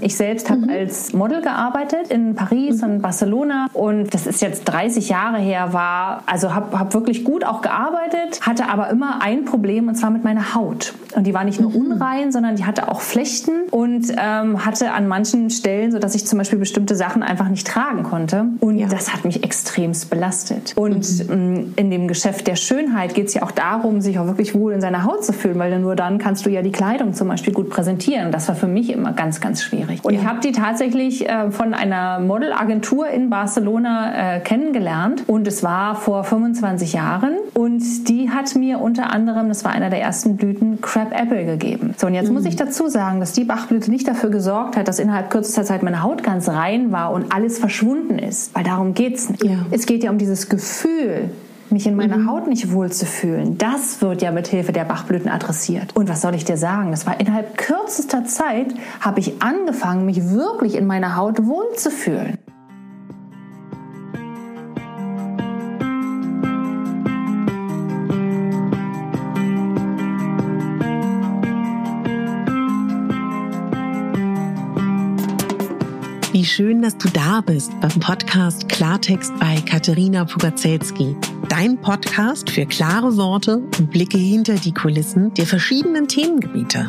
Ich 0.00 0.16
selbst 0.16 0.50
habe 0.50 0.62
mhm. 0.62 0.70
als 0.70 1.12
Model 1.12 1.42
gearbeitet 1.42 2.08
in 2.08 2.34
Paris 2.34 2.82
mhm. 2.82 2.88
und 2.88 3.02
Barcelona 3.02 3.68
und 3.72 4.12
das 4.14 4.26
ist 4.26 4.42
jetzt 4.42 4.64
30 4.64 5.08
Jahre 5.08 5.38
her, 5.38 5.72
war, 5.72 6.22
also 6.26 6.54
habe 6.54 6.78
hab 6.78 6.94
wirklich 6.94 7.24
gut 7.24 7.44
auch 7.44 7.60
gearbeitet, 7.60 8.40
hatte 8.42 8.68
aber 8.68 8.90
immer 8.90 9.22
ein 9.22 9.44
Problem 9.44 9.88
und 9.88 9.94
zwar 9.94 10.10
mit 10.10 10.24
meiner 10.24 10.54
Haut. 10.54 10.94
Und 11.14 11.26
die 11.26 11.34
war 11.34 11.44
nicht 11.44 11.60
nur 11.60 11.70
mhm. 11.70 11.76
unrein, 11.76 12.32
sondern 12.32 12.56
die 12.56 12.64
hatte 12.64 12.88
auch 12.88 13.00
Flechten 13.00 13.68
und 13.70 14.12
ähm, 14.16 14.64
hatte 14.64 14.92
an 14.92 15.08
manchen 15.08 15.50
Stellen, 15.50 15.92
so 15.92 15.98
dass 15.98 16.14
ich 16.14 16.26
zum 16.26 16.38
Beispiel 16.38 16.58
bestimmte 16.58 16.94
Sachen 16.94 17.22
einfach 17.22 17.48
nicht 17.48 17.66
tragen 17.66 18.04
konnte. 18.04 18.46
Und 18.60 18.78
ja. 18.78 18.86
das 18.86 19.12
hat 19.12 19.24
mich 19.24 19.42
extremst 19.42 20.10
belastet. 20.10 20.74
Und 20.76 21.28
mhm. 21.28 21.30
Ähm, 21.30 21.74
in 21.76 21.90
dem 21.90 22.08
Geschäft 22.08 22.46
der 22.46 22.56
Schönheit 22.56 23.14
geht 23.14 23.28
es 23.28 23.34
ja 23.34 23.42
auch 23.42 23.50
darum, 23.50 24.00
sich 24.00 24.18
auch 24.18 24.26
wirklich 24.26 24.54
wohl 24.54 24.72
in 24.72 24.80
seiner 24.80 25.04
Haut 25.04 25.24
zu 25.24 25.32
fühlen, 25.32 25.58
weil 25.58 25.78
nur 25.78 25.96
dann 25.96 26.18
kannst 26.18 26.46
du 26.46 26.50
ja 26.50 26.62
die 26.62 26.72
Kleidung 26.72 27.14
zum 27.14 27.28
Beispiel 27.28 27.52
gut 27.52 27.70
präsentieren. 27.70 28.32
Das 28.32 28.48
war 28.48 28.54
für 28.54 28.66
mich 28.66 28.90
immer 28.90 29.12
ganz, 29.12 29.40
ganz 29.40 29.62
schwierig 29.62 29.89
schwierig. 29.98 30.04
Und 30.04 30.14
ja. 30.14 30.20
ich 30.20 30.26
habe 30.26 30.40
die 30.40 30.52
tatsächlich 30.52 31.28
äh, 31.28 31.50
von 31.50 31.74
einer 31.74 32.20
Modelagentur 32.20 33.08
in 33.08 33.30
Barcelona 33.30 34.36
äh, 34.36 34.40
kennengelernt 34.40 35.24
und 35.26 35.46
es 35.46 35.62
war 35.62 35.94
vor 35.94 36.24
25 36.24 36.92
Jahren 36.92 37.36
und 37.54 38.08
die 38.08 38.30
hat 38.30 38.54
mir 38.56 38.80
unter 38.80 39.12
anderem, 39.12 39.48
das 39.48 39.64
war 39.64 39.72
einer 39.72 39.90
der 39.90 40.00
ersten 40.00 40.36
Blüten, 40.36 40.80
Crab 40.80 41.12
Apple 41.12 41.44
gegeben. 41.44 41.94
So 41.96 42.06
und 42.06 42.14
jetzt 42.14 42.28
mhm. 42.28 42.34
muss 42.34 42.44
ich 42.44 42.56
dazu 42.56 42.88
sagen, 42.88 43.20
dass 43.20 43.32
die 43.32 43.44
Bachblüte 43.44 43.90
nicht 43.90 44.06
dafür 44.08 44.30
gesorgt 44.30 44.76
hat, 44.76 44.88
dass 44.88 44.98
innerhalb 44.98 45.30
kürzester 45.30 45.64
Zeit 45.64 45.82
meine 45.82 46.02
Haut 46.02 46.22
ganz 46.22 46.48
rein 46.48 46.92
war 46.92 47.12
und 47.12 47.32
alles 47.32 47.58
verschwunden 47.58 48.18
ist, 48.18 48.54
weil 48.54 48.64
darum 48.64 48.94
geht's 48.94 49.30
nicht. 49.30 49.44
Ja. 49.44 49.66
Es 49.70 49.86
geht 49.86 50.04
ja 50.04 50.10
um 50.10 50.18
dieses 50.18 50.48
Gefühl, 50.48 51.30
mich 51.72 51.86
in 51.86 51.96
meiner 51.96 52.18
mhm. 52.18 52.30
Haut 52.30 52.46
nicht 52.46 52.72
wohl 52.72 52.90
zu 52.90 53.06
fühlen, 53.06 53.58
das 53.58 54.00
wird 54.00 54.22
ja 54.22 54.30
mit 54.30 54.48
Hilfe 54.48 54.72
der 54.72 54.84
Bachblüten 54.84 55.30
adressiert. 55.30 55.96
Und 55.96 56.08
was 56.08 56.20
soll 56.20 56.34
ich 56.34 56.44
dir 56.44 56.56
sagen? 56.56 56.90
Das 56.90 57.06
war 57.06 57.20
innerhalb 57.20 57.56
kürzester 57.56 58.24
Zeit 58.24 58.74
habe 59.00 59.20
ich 59.20 59.42
angefangen, 59.42 60.06
mich 60.06 60.30
wirklich 60.30 60.74
in 60.74 60.86
meiner 60.86 61.16
Haut 61.16 61.46
wohl 61.46 61.74
zu 61.76 61.90
fühlen. 61.90 62.38
Wie 76.32 76.46
schön, 76.46 76.80
dass 76.80 76.96
du 76.96 77.08
da 77.10 77.42
bist 77.42 77.70
beim 77.80 78.00
Podcast 78.00 78.68
Klartext 78.68 79.32
bei 79.38 79.56
Katharina 79.60 80.24
Pugacelski. 80.24 81.14
Dein 81.50 81.80
Podcast 81.80 82.48
für 82.48 82.64
klare 82.64 83.16
Worte 83.16 83.56
und 83.56 83.90
Blicke 83.90 84.18
hinter 84.18 84.54
die 84.54 84.72
Kulissen 84.72 85.34
der 85.34 85.46
verschiedenen 85.46 86.06
Themengebiete. 86.06 86.88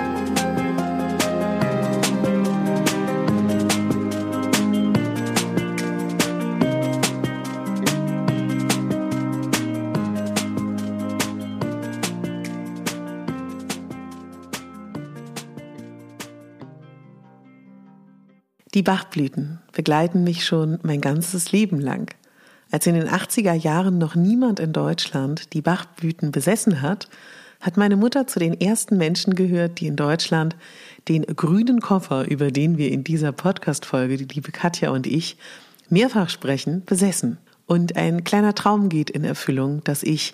Die 18.81 18.85
Bachblüten 18.85 19.59
begleiten 19.73 20.23
mich 20.23 20.43
schon 20.43 20.79
mein 20.81 21.01
ganzes 21.01 21.51
Leben 21.51 21.79
lang. 21.79 22.15
Als 22.71 22.87
in 22.87 22.95
den 22.95 23.07
80er 23.07 23.53
Jahren 23.53 23.99
noch 23.99 24.15
niemand 24.15 24.59
in 24.59 24.73
Deutschland 24.73 25.53
die 25.53 25.61
Bachblüten 25.61 26.31
besessen 26.31 26.81
hat, 26.81 27.07
hat 27.59 27.77
meine 27.77 27.95
Mutter 27.95 28.25
zu 28.25 28.39
den 28.39 28.59
ersten 28.59 28.97
Menschen 28.97 29.35
gehört, 29.35 29.79
die 29.79 29.85
in 29.85 29.97
Deutschland 29.97 30.55
den 31.07 31.27
grünen 31.27 31.79
Koffer, 31.79 32.27
über 32.27 32.49
den 32.49 32.79
wir 32.79 32.91
in 32.91 33.03
dieser 33.03 33.31
Podcast-Folge, 33.31 34.17
die 34.17 34.33
liebe 34.33 34.51
Katja 34.51 34.89
und 34.89 35.05
ich, 35.05 35.37
mehrfach 35.89 36.31
sprechen, 36.31 36.83
besessen. 36.83 37.37
Und 37.67 37.97
ein 37.97 38.23
kleiner 38.23 38.55
Traum 38.55 38.89
geht 38.89 39.11
in 39.11 39.23
Erfüllung, 39.23 39.83
dass 39.83 40.01
ich 40.01 40.33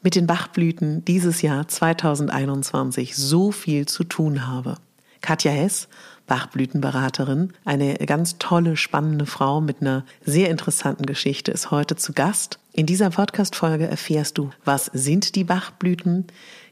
mit 0.00 0.14
den 0.14 0.28
Bachblüten 0.28 1.04
dieses 1.04 1.42
Jahr 1.42 1.66
2021 1.66 3.16
so 3.16 3.50
viel 3.50 3.86
zu 3.86 4.04
tun 4.04 4.46
habe. 4.46 4.76
Katja 5.22 5.50
Hess 5.50 5.88
Bachblütenberaterin, 6.30 7.52
eine 7.64 7.94
ganz 8.06 8.38
tolle, 8.38 8.76
spannende 8.76 9.26
Frau 9.26 9.60
mit 9.60 9.80
einer 9.80 10.04
sehr 10.24 10.48
interessanten 10.48 11.04
Geschichte, 11.04 11.50
ist 11.50 11.72
heute 11.72 11.96
zu 11.96 12.12
Gast. 12.12 12.60
In 12.72 12.86
dieser 12.86 13.10
Podcast-Folge 13.10 13.88
erfährst 13.88 14.38
du, 14.38 14.50
was 14.64 14.86
sind 14.94 15.34
die 15.34 15.42
Bachblüten? 15.42 16.28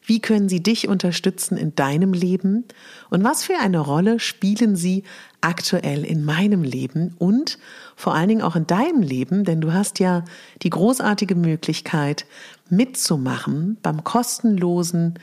Wie 0.07 0.21
können 0.21 0.49
sie 0.49 0.63
dich 0.63 0.87
unterstützen 0.87 1.59
in 1.59 1.75
deinem 1.75 2.13
Leben? 2.13 2.67
Und 3.11 3.25
was 3.25 3.43
für 3.43 3.59
eine 3.61 3.81
Rolle 3.81 4.21
spielen 4.21 4.77
sie 4.77 5.03
aktuell 5.41 6.05
in 6.05 6.25
meinem 6.25 6.63
Leben 6.63 7.17
und 7.19 7.59
vor 7.97 8.15
allen 8.15 8.29
Dingen 8.29 8.43
auch 8.43 8.55
in 8.55 8.69
deinem 8.69 9.03
Leben? 9.03 9.43
Denn 9.43 9.61
du 9.61 9.73
hast 9.73 9.99
ja 9.99 10.25
die 10.63 10.71
großartige 10.71 11.35
Möglichkeit 11.35 12.27
mitzumachen 12.71 13.77
beim 13.83 14.05
kostenlosen 14.05 15.19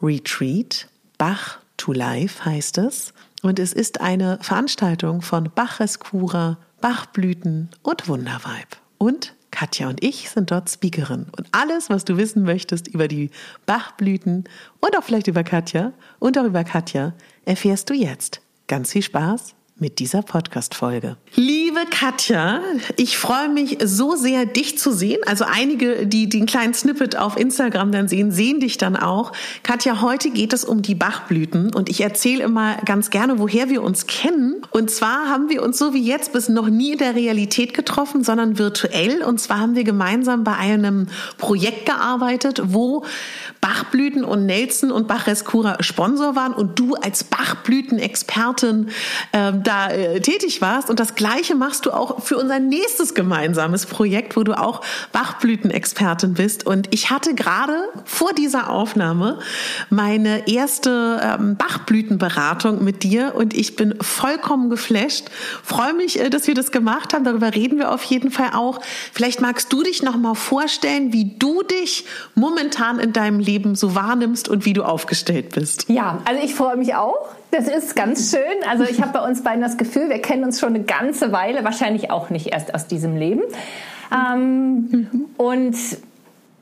Retreat. 0.00 0.86
Bach 1.18 1.58
to 1.76 1.92
Life 1.92 2.44
heißt 2.44 2.78
es. 2.78 3.11
Und 3.42 3.58
es 3.58 3.72
ist 3.72 4.00
eine 4.00 4.38
Veranstaltung 4.40 5.20
von 5.20 5.50
Bachrescura, 5.52 6.58
Bachblüten 6.80 7.70
und 7.82 8.08
Wunderweib. 8.08 8.76
Und 8.98 9.34
Katja 9.50 9.88
und 9.88 10.02
ich 10.02 10.30
sind 10.30 10.50
dort 10.50 10.70
Speakerin. 10.70 11.26
Und 11.36 11.48
alles, 11.50 11.90
was 11.90 12.04
du 12.04 12.16
wissen 12.16 12.44
möchtest 12.44 12.88
über 12.88 13.08
die 13.08 13.30
Bachblüten 13.66 14.44
und 14.80 14.96
auch 14.96 15.02
vielleicht 15.02 15.26
über 15.26 15.42
Katja 15.42 15.92
und 16.20 16.38
auch 16.38 16.44
über 16.44 16.64
Katja, 16.64 17.14
erfährst 17.44 17.90
du 17.90 17.94
jetzt. 17.94 18.40
Ganz 18.68 18.92
viel 18.92 19.02
Spaß 19.02 19.54
mit 19.82 19.98
dieser 19.98 20.22
Podcast-Folge. 20.22 21.16
Liebe 21.34 21.80
Katja, 21.90 22.60
ich 22.96 23.18
freue 23.18 23.48
mich 23.48 23.78
so 23.82 24.14
sehr, 24.14 24.46
dich 24.46 24.78
zu 24.78 24.92
sehen. 24.92 25.18
Also 25.26 25.44
einige, 25.44 26.06
die 26.06 26.28
den 26.28 26.46
kleinen 26.46 26.72
Snippet 26.72 27.16
auf 27.16 27.36
Instagram 27.36 27.90
dann 27.90 28.06
sehen, 28.06 28.30
sehen 28.30 28.60
dich 28.60 28.78
dann 28.78 28.94
auch. 28.94 29.32
Katja, 29.64 30.00
heute 30.00 30.30
geht 30.30 30.52
es 30.52 30.64
um 30.64 30.82
die 30.82 30.94
Bachblüten 30.94 31.74
und 31.74 31.88
ich 31.88 32.00
erzähle 32.00 32.44
immer 32.44 32.76
ganz 32.84 33.10
gerne, 33.10 33.40
woher 33.40 33.70
wir 33.70 33.82
uns 33.82 34.06
kennen. 34.06 34.62
Und 34.70 34.88
zwar 34.92 35.28
haben 35.28 35.48
wir 35.48 35.64
uns 35.64 35.78
so 35.78 35.92
wie 35.92 36.06
jetzt 36.06 36.32
bis 36.32 36.48
noch 36.48 36.68
nie 36.68 36.92
in 36.92 36.98
der 36.98 37.16
Realität 37.16 37.74
getroffen, 37.74 38.22
sondern 38.22 38.58
virtuell. 38.58 39.24
Und 39.24 39.40
zwar 39.40 39.58
haben 39.58 39.74
wir 39.74 39.82
gemeinsam 39.82 40.44
bei 40.44 40.54
einem 40.54 41.08
Projekt 41.38 41.86
gearbeitet, 41.86 42.62
wo 42.66 43.04
Bachblüten 43.62 44.24
und 44.24 44.44
Nelson 44.44 44.90
und 44.90 45.06
Bachrescura 45.06 45.76
Sponsor 45.84 46.34
waren 46.34 46.52
und 46.52 46.80
du 46.80 46.96
als 46.96 47.22
Bachblütenexpertin 47.22 48.88
äh, 49.30 49.52
da 49.62 49.88
äh, 49.88 50.20
tätig 50.20 50.60
warst. 50.60 50.90
Und 50.90 50.98
das 50.98 51.14
Gleiche 51.14 51.54
machst 51.54 51.86
du 51.86 51.92
auch 51.92 52.20
für 52.22 52.38
unser 52.38 52.58
nächstes 52.58 53.14
gemeinsames 53.14 53.86
Projekt, 53.86 54.36
wo 54.36 54.42
du 54.42 54.58
auch 54.58 54.82
Bachblütenexpertin 55.12 56.34
bist. 56.34 56.66
Und 56.66 56.92
ich 56.92 57.10
hatte 57.10 57.36
gerade 57.36 57.88
vor 58.04 58.32
dieser 58.32 58.68
Aufnahme 58.68 59.38
meine 59.90 60.48
erste 60.48 61.20
ähm, 61.22 61.56
Bachblütenberatung 61.56 62.82
mit 62.82 63.04
dir 63.04 63.34
und 63.36 63.54
ich 63.54 63.76
bin 63.76 63.94
vollkommen 64.00 64.70
geflasht. 64.70 65.26
Freue 65.62 65.94
mich, 65.94 66.18
äh, 66.18 66.30
dass 66.30 66.48
wir 66.48 66.56
das 66.56 66.72
gemacht 66.72 67.14
haben. 67.14 67.22
Darüber 67.22 67.54
reden 67.54 67.78
wir 67.78 67.92
auf 67.92 68.02
jeden 68.02 68.32
Fall 68.32 68.50
auch. 68.54 68.80
Vielleicht 69.12 69.40
magst 69.40 69.72
du 69.72 69.84
dich 69.84 70.02
noch 70.02 70.16
mal 70.16 70.34
vorstellen, 70.34 71.12
wie 71.12 71.36
du 71.38 71.62
dich 71.62 72.06
momentan 72.34 72.98
in 72.98 73.12
deinem 73.12 73.38
Leben 73.38 73.51
so 73.74 73.94
wahrnimmst 73.94 74.48
und 74.48 74.64
wie 74.64 74.72
du 74.72 74.82
aufgestellt 74.82 75.54
bist. 75.54 75.86
Ja, 75.88 76.18
also 76.24 76.42
ich 76.42 76.54
freue 76.54 76.76
mich 76.76 76.94
auch. 76.94 77.28
Das 77.50 77.68
ist 77.68 77.94
ganz 77.96 78.30
schön. 78.30 78.68
Also 78.68 78.84
ich 78.84 79.00
habe 79.02 79.12
bei 79.12 79.26
uns 79.26 79.42
beiden 79.42 79.60
das 79.60 79.76
Gefühl, 79.76 80.08
wir 80.08 80.20
kennen 80.20 80.44
uns 80.44 80.58
schon 80.60 80.74
eine 80.74 80.84
ganze 80.84 81.32
Weile, 81.32 81.64
wahrscheinlich 81.64 82.10
auch 82.10 82.30
nicht 82.30 82.48
erst 82.48 82.74
aus 82.74 82.86
diesem 82.86 83.16
Leben. 83.16 83.42
Ähm, 84.12 84.88
mhm. 84.90 85.24
Und 85.36 85.76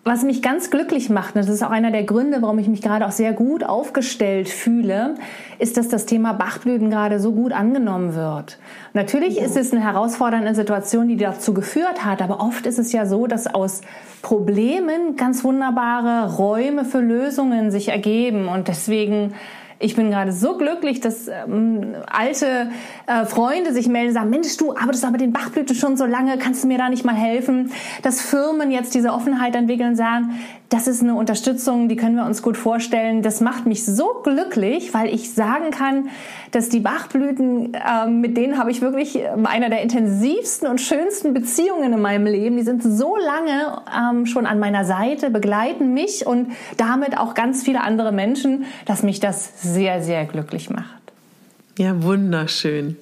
was 0.03 0.23
mich 0.23 0.41
ganz 0.41 0.71
glücklich 0.71 1.11
macht, 1.11 1.35
und 1.35 1.43
das 1.45 1.51
ist 1.51 1.63
auch 1.63 1.71
einer 1.71 1.91
der 1.91 2.05
Gründe, 2.05 2.41
warum 2.41 2.59
ich 2.59 2.69
mich 2.69 2.81
gerade 2.81 3.07
auch 3.07 3.11
sehr 3.11 3.35
gut 3.35 3.65
aufgestellt 3.65 4.49
fühle, 4.49 5.17
ist, 5.59 5.77
dass 5.77 5.89
das 5.89 6.07
Thema 6.07 6.33
Bachblüten 6.33 6.89
gerade 6.89 7.21
so 7.21 7.33
gut 7.33 7.53
angenommen 7.53 8.15
wird. 8.15 8.59
Natürlich 8.95 9.39
ist 9.39 9.59
es 9.59 9.73
eine 9.73 9.83
herausfordernde 9.83 10.55
Situation, 10.55 11.09
die 11.09 11.17
dazu 11.17 11.53
geführt 11.53 12.05
hat, 12.05 12.23
aber 12.23 12.41
oft 12.41 12.65
ist 12.65 12.79
es 12.79 12.93
ja 12.93 13.05
so, 13.05 13.27
dass 13.27 13.47
aus 13.47 13.83
Problemen 14.23 15.17
ganz 15.17 15.45
wunderbare 15.45 16.35
Räume 16.37 16.87
für 16.87 17.01
Lösungen 17.01 17.71
sich 17.71 17.89
ergeben 17.89 18.49
und 18.49 18.69
deswegen 18.69 19.35
ich 19.81 19.97
bin 19.97 20.11
gerade 20.11 20.31
so 20.31 20.59
glücklich, 20.59 21.01
dass 21.01 21.27
ähm, 21.27 21.97
alte 22.07 22.71
äh, 23.07 23.25
Freunde 23.25 23.73
sich 23.73 23.89
melden 23.89 24.09
und 24.09 24.15
sagen, 24.15 24.31
Mensch, 24.31 24.57
du 24.59 24.77
arbeitest 24.77 25.07
aber 25.07 25.17
den 25.17 25.33
Bachblüte 25.33 25.75
schon 25.75 25.97
so 25.97 26.05
lange, 26.05 26.37
kannst 26.39 26.63
du 26.63 26.69
mir 26.69 26.77
da 26.77 26.91
nicht 26.91 27.05
mal 27.05 27.15
helfen? 27.15 27.73
Dass 28.03 28.21
Firmen 28.21 28.71
jetzt 28.71 28.95
diese 28.95 29.11
Offenheit 29.13 29.57
entwickeln 29.57 29.91
und 29.91 29.97
sagen, 29.97 30.39
das 30.71 30.87
ist 30.87 31.03
eine 31.03 31.17
Unterstützung, 31.17 31.89
die 31.89 31.97
können 31.97 32.15
wir 32.15 32.25
uns 32.25 32.43
gut 32.43 32.57
vorstellen. 32.57 33.23
Das 33.23 33.41
macht 33.41 33.67
mich 33.67 33.85
so 33.85 34.21
glücklich, 34.23 34.95
weil 34.95 35.13
ich 35.13 35.35
sagen 35.35 35.73
kann, 35.73 36.09
dass 36.53 36.69
die 36.69 36.79
Bachblüten, 36.79 37.75
äh, 37.75 38.07
mit 38.09 38.37
denen 38.37 38.57
habe 38.57 38.71
ich 38.71 38.81
wirklich 38.81 39.19
ähm, 39.19 39.47
einer 39.47 39.69
der 39.69 39.83
intensivsten 39.83 40.69
und 40.69 40.81
schönsten 40.81 41.35
Beziehungen 41.35 41.93
in 41.93 42.01
meinem 42.01 42.25
Leben. 42.25 42.57
Die 42.57 42.63
sind 42.63 42.85
so 42.85 43.17
lange 43.17 43.83
ähm, 43.93 44.27
schon 44.27 44.47
an 44.47 44.61
meiner 44.61 44.85
Seite, 44.85 45.31
begleiten 45.31 45.93
mich 45.93 46.25
und 46.25 46.53
damit 46.77 47.19
auch 47.19 47.35
ganz 47.35 47.65
viele 47.65 47.81
andere 47.81 48.13
Menschen, 48.13 48.65
dass 48.87 49.03
mich 49.03 49.19
das 49.19 49.61
sehr, 49.61 50.03
sehr 50.05 50.25
glücklich 50.25 50.71
macht. 50.71 51.00
Ja, 51.79 52.03
wunderschön. 52.03 52.97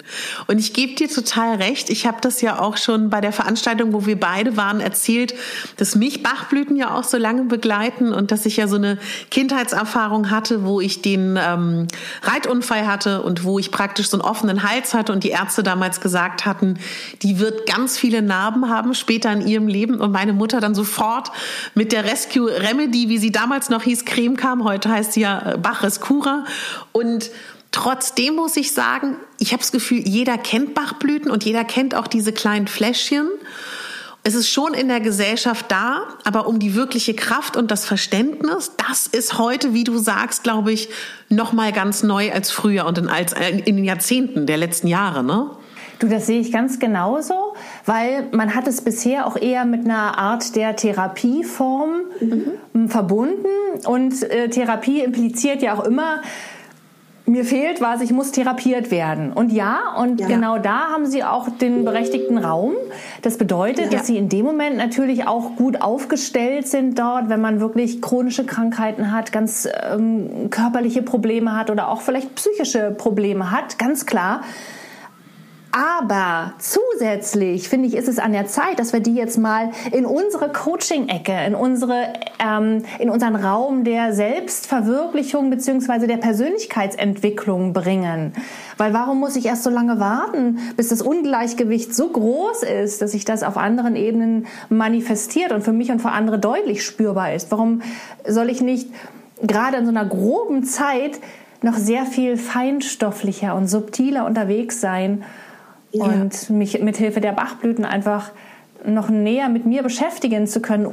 Und 0.47 0.59
ich 0.59 0.73
gebe 0.73 0.93
dir 0.93 1.09
total 1.09 1.55
recht. 1.55 1.89
Ich 1.89 2.05
habe 2.05 2.19
das 2.21 2.39
ja 2.39 2.59
auch 2.59 2.77
schon 2.77 3.09
bei 3.09 3.19
der 3.19 3.33
Veranstaltung, 3.33 3.93
wo 3.93 4.05
wir 4.05 4.17
beide 4.17 4.57
waren, 4.57 4.79
erzählt, 4.79 5.33
dass 5.77 5.95
mich 5.95 6.21
Bachblüten 6.21 6.77
ja 6.77 6.95
auch 6.95 7.03
so 7.03 7.17
lange 7.17 7.43
begleiten 7.45 8.13
und 8.13 8.31
dass 8.31 8.45
ich 8.45 8.57
ja 8.57 8.67
so 8.67 8.75
eine 8.75 8.99
Kindheitserfahrung 9.31 10.29
hatte, 10.29 10.63
wo 10.63 10.79
ich 10.79 11.01
den 11.01 11.37
ähm, 11.41 11.87
Reitunfall 12.21 12.87
hatte 12.87 13.23
und 13.23 13.43
wo 13.43 13.57
ich 13.57 13.71
praktisch 13.71 14.07
so 14.09 14.17
einen 14.17 14.21
offenen 14.21 14.63
Hals 14.63 14.93
hatte 14.93 15.11
und 15.13 15.23
die 15.23 15.31
Ärzte 15.31 15.63
damals 15.63 15.99
gesagt 15.99 16.45
hatten, 16.45 16.77
die 17.23 17.39
wird 17.39 17.65
ganz 17.65 17.97
viele 17.97 18.21
Narben 18.21 18.69
haben 18.69 18.93
später 18.93 19.33
in 19.33 19.45
ihrem 19.45 19.67
Leben 19.67 19.99
und 19.99 20.11
meine 20.11 20.31
Mutter 20.31 20.61
dann 20.61 20.75
sofort 20.75 21.31
mit 21.73 21.91
der 21.91 22.05
Rescue 22.05 22.49
Remedy, 22.49 23.09
wie 23.09 23.17
sie 23.17 23.31
damals 23.31 23.69
noch 23.69 23.83
hieß, 23.83 24.05
Creme 24.05 24.37
kam. 24.37 24.63
Heute 24.63 24.89
heißt 24.89 25.13
sie 25.13 25.21
ja 25.21 25.57
Bach 25.57 25.81
Rescura 25.83 26.45
und 26.91 27.31
Trotzdem 27.71 28.35
muss 28.35 28.57
ich 28.57 28.73
sagen, 28.73 29.17
ich 29.37 29.51
habe 29.51 29.61
das 29.61 29.71
Gefühl, 29.71 29.99
jeder 29.99 30.37
kennt 30.37 30.73
Bachblüten 30.73 31.29
und 31.29 31.45
jeder 31.45 31.63
kennt 31.63 31.93
auch 31.95 32.07
diese 32.07 32.33
kleinen 32.33 32.67
Fläschchen. 32.67 33.27
Es 34.23 34.35
ist 34.35 34.49
schon 34.49 34.73
in 34.73 34.89
der 34.89 34.99
Gesellschaft 34.99 35.65
da, 35.69 36.07
aber 36.25 36.47
um 36.47 36.59
die 36.59 36.75
wirkliche 36.75 37.13
Kraft 37.13 37.55
und 37.55 37.71
das 37.71 37.85
Verständnis, 37.85 38.73
das 38.75 39.07
ist 39.07 39.37
heute, 39.37 39.73
wie 39.73 39.83
du 39.83 39.97
sagst, 39.97 40.43
glaube 40.43 40.73
ich, 40.73 40.89
noch 41.29 41.53
mal 41.53 41.71
ganz 41.71 42.03
neu 42.03 42.31
als 42.31 42.51
früher 42.51 42.85
und 42.85 42.97
in, 42.97 43.07
als, 43.07 43.33
in 43.33 43.77
den 43.77 43.85
Jahrzehnten 43.85 44.45
der 44.45 44.57
letzten 44.57 44.87
Jahre, 44.87 45.23
ne? 45.23 45.51
Du, 45.99 46.07
das 46.07 46.27
sehe 46.27 46.39
ich 46.39 46.53
ganz 46.53 46.79
genauso, 46.79 47.55
weil 47.85 48.27
man 48.31 48.55
hat 48.55 48.67
es 48.67 48.81
bisher 48.81 49.27
auch 49.27 49.35
eher 49.35 49.65
mit 49.65 49.83
einer 49.83 50.17
Art 50.17 50.55
der 50.55 50.77
Therapieform 50.77 52.03
mhm. 52.73 52.89
verbunden 52.89 53.47
und 53.85 54.23
äh, 54.23 54.49
Therapie 54.49 55.01
impliziert 55.01 55.61
ja 55.61 55.77
auch 55.77 55.83
immer, 55.83 56.21
mir 57.29 57.45
fehlt 57.45 57.79
was, 57.81 58.01
ich 58.01 58.11
muss 58.11 58.31
therapiert 58.31 58.91
werden. 58.91 59.31
Und 59.31 59.51
ja, 59.51 59.95
und 59.97 60.19
ja. 60.19 60.27
genau 60.27 60.57
da 60.57 60.89
haben 60.89 61.05
sie 61.05 61.23
auch 61.23 61.47
den 61.49 61.85
berechtigten 61.85 62.37
Raum. 62.37 62.73
Das 63.21 63.37
bedeutet, 63.37 63.91
ja. 63.91 63.97
dass 63.97 64.07
sie 64.07 64.17
in 64.17 64.29
dem 64.29 64.45
Moment 64.45 64.77
natürlich 64.77 65.27
auch 65.27 65.55
gut 65.55 65.81
aufgestellt 65.81 66.67
sind 66.67 66.97
dort, 66.97 67.29
wenn 67.29 67.41
man 67.41 67.59
wirklich 67.59 68.01
chronische 68.01 68.45
Krankheiten 68.45 69.11
hat, 69.11 69.31
ganz 69.31 69.67
ähm, 69.91 70.49
körperliche 70.49 71.01
Probleme 71.01 71.55
hat 71.55 71.69
oder 71.69 71.89
auch 71.89 72.01
vielleicht 72.01 72.35
psychische 72.35 72.91
Probleme 72.91 73.51
hat, 73.51 73.77
ganz 73.77 74.05
klar 74.05 74.41
aber 75.71 76.53
zusätzlich 76.57 77.69
finde 77.69 77.87
ich, 77.87 77.95
ist 77.95 78.07
es 78.07 78.17
an 78.17 78.31
der 78.31 78.47
Zeit, 78.47 78.79
dass 78.79 78.91
wir 78.91 79.01
die 79.01 79.13
jetzt 79.13 79.37
mal 79.37 79.69
in 79.91 80.05
unsere 80.05 80.51
Coaching-Ecke, 80.51 81.45
in 81.45 81.53
unsere, 81.53 82.13
ähm, 82.39 82.83
in 82.97 83.09
unseren 83.11 83.35
Raum 83.35 83.83
der 83.83 84.13
Selbstverwirklichung 84.13 85.51
beziehungsweise 85.51 86.07
der 86.07 86.17
Persönlichkeitsentwicklung 86.17 87.73
bringen. 87.73 88.33
Weil 88.77 88.93
warum 88.93 89.19
muss 89.19 89.35
ich 89.35 89.45
erst 89.45 89.63
so 89.63 89.69
lange 89.69 89.99
warten, 89.99 90.59
bis 90.75 90.89
das 90.89 91.03
Ungleichgewicht 91.03 91.93
so 91.93 92.09
groß 92.09 92.63
ist, 92.63 93.01
dass 93.01 93.11
sich 93.11 93.25
das 93.25 93.43
auf 93.43 93.57
anderen 93.57 93.95
Ebenen 93.95 94.47
manifestiert 94.69 95.51
und 95.51 95.63
für 95.63 95.73
mich 95.73 95.91
und 95.91 96.01
für 96.01 96.09
andere 96.09 96.39
deutlich 96.39 96.83
spürbar 96.83 97.33
ist? 97.33 97.51
Warum 97.51 97.83
soll 98.27 98.49
ich 98.49 98.61
nicht 98.61 98.89
gerade 99.43 99.77
in 99.77 99.85
so 99.85 99.91
einer 99.91 100.05
groben 100.05 100.63
Zeit 100.63 101.19
noch 101.61 101.75
sehr 101.75 102.05
viel 102.05 102.37
feinstofflicher 102.37 103.53
und 103.53 103.67
subtiler 103.67 104.25
unterwegs 104.25 104.81
sein? 104.81 105.23
Ja. 105.91 106.05
und 106.05 106.49
mich 106.49 106.79
mit 106.81 106.97
Hilfe 106.97 107.21
der 107.21 107.31
Bachblüten 107.31 107.85
einfach 107.85 108.31
noch 108.85 109.09
näher 109.09 109.49
mit 109.49 109.65
mir 109.65 109.83
beschäftigen 109.83 110.47
zu 110.47 110.61
können, 110.61 110.87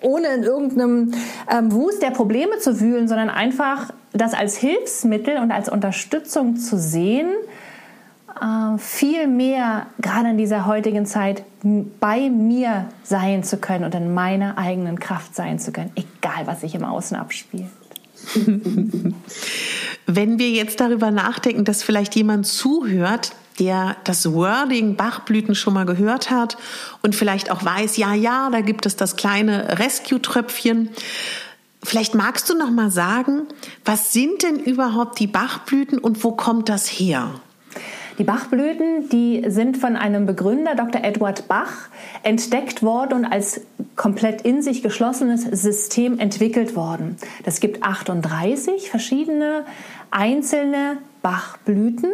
ohne 0.00 0.28
in 0.28 0.42
irgendeinem 0.42 1.12
ähm, 1.50 1.72
Wust 1.72 2.02
der 2.02 2.10
Probleme 2.10 2.58
zu 2.58 2.80
wühlen, 2.80 3.08
sondern 3.08 3.30
einfach 3.30 3.92
das 4.12 4.34
als 4.34 4.56
Hilfsmittel 4.56 5.38
und 5.38 5.50
als 5.50 5.68
Unterstützung 5.68 6.56
zu 6.56 6.78
sehen, 6.78 7.28
äh, 8.40 8.78
viel 8.78 9.26
mehr 9.26 9.86
gerade 10.00 10.30
in 10.30 10.38
dieser 10.38 10.66
heutigen 10.66 11.06
Zeit 11.06 11.42
bei 12.00 12.30
mir 12.30 12.86
sein 13.02 13.42
zu 13.42 13.56
können 13.56 13.84
und 13.84 13.94
in 13.94 14.14
meiner 14.14 14.58
eigenen 14.58 14.98
Kraft 14.98 15.34
sein 15.34 15.58
zu 15.58 15.72
können, 15.72 15.92
egal 15.96 16.46
was 16.46 16.60
sich 16.60 16.74
im 16.74 16.84
Außen 16.84 17.16
abspielt. 17.16 17.66
Wenn 20.06 20.38
wir 20.38 20.50
jetzt 20.50 20.80
darüber 20.80 21.10
nachdenken, 21.10 21.64
dass 21.64 21.82
vielleicht 21.82 22.14
jemand 22.14 22.46
zuhört, 22.46 23.32
der 23.58 23.96
das 24.04 24.32
Wording 24.32 24.96
Bachblüten 24.96 25.54
schon 25.54 25.74
mal 25.74 25.86
gehört 25.86 26.30
hat 26.30 26.56
und 27.02 27.14
vielleicht 27.14 27.50
auch 27.50 27.64
weiß, 27.64 27.96
ja, 27.96 28.14
ja, 28.14 28.48
da 28.50 28.60
gibt 28.60 28.86
es 28.86 28.96
das 28.96 29.16
kleine 29.16 29.78
Rescue-Tröpfchen. 29.78 30.90
Vielleicht 31.82 32.14
magst 32.14 32.48
du 32.48 32.56
noch 32.56 32.70
mal 32.70 32.90
sagen, 32.90 33.42
was 33.84 34.12
sind 34.12 34.42
denn 34.42 34.60
überhaupt 34.60 35.18
die 35.18 35.26
Bachblüten 35.26 35.98
und 35.98 36.22
wo 36.22 36.32
kommt 36.32 36.68
das 36.68 36.86
her? 36.86 37.30
Die 38.18 38.24
Bachblüten, 38.24 39.08
die 39.08 39.42
sind 39.48 39.78
von 39.78 39.96
einem 39.96 40.26
Begründer, 40.26 40.74
Dr. 40.74 41.02
Edward 41.02 41.48
Bach, 41.48 41.88
entdeckt 42.22 42.82
worden 42.82 43.14
und 43.20 43.24
als 43.24 43.62
komplett 43.96 44.42
in 44.42 44.62
sich 44.62 44.82
geschlossenes 44.82 45.42
System 45.42 46.18
entwickelt 46.18 46.76
worden. 46.76 47.16
Das 47.44 47.60
gibt 47.60 47.82
38 47.82 48.90
verschiedene 48.90 49.64
einzelne 50.10 50.98
Bachblüten 51.22 52.10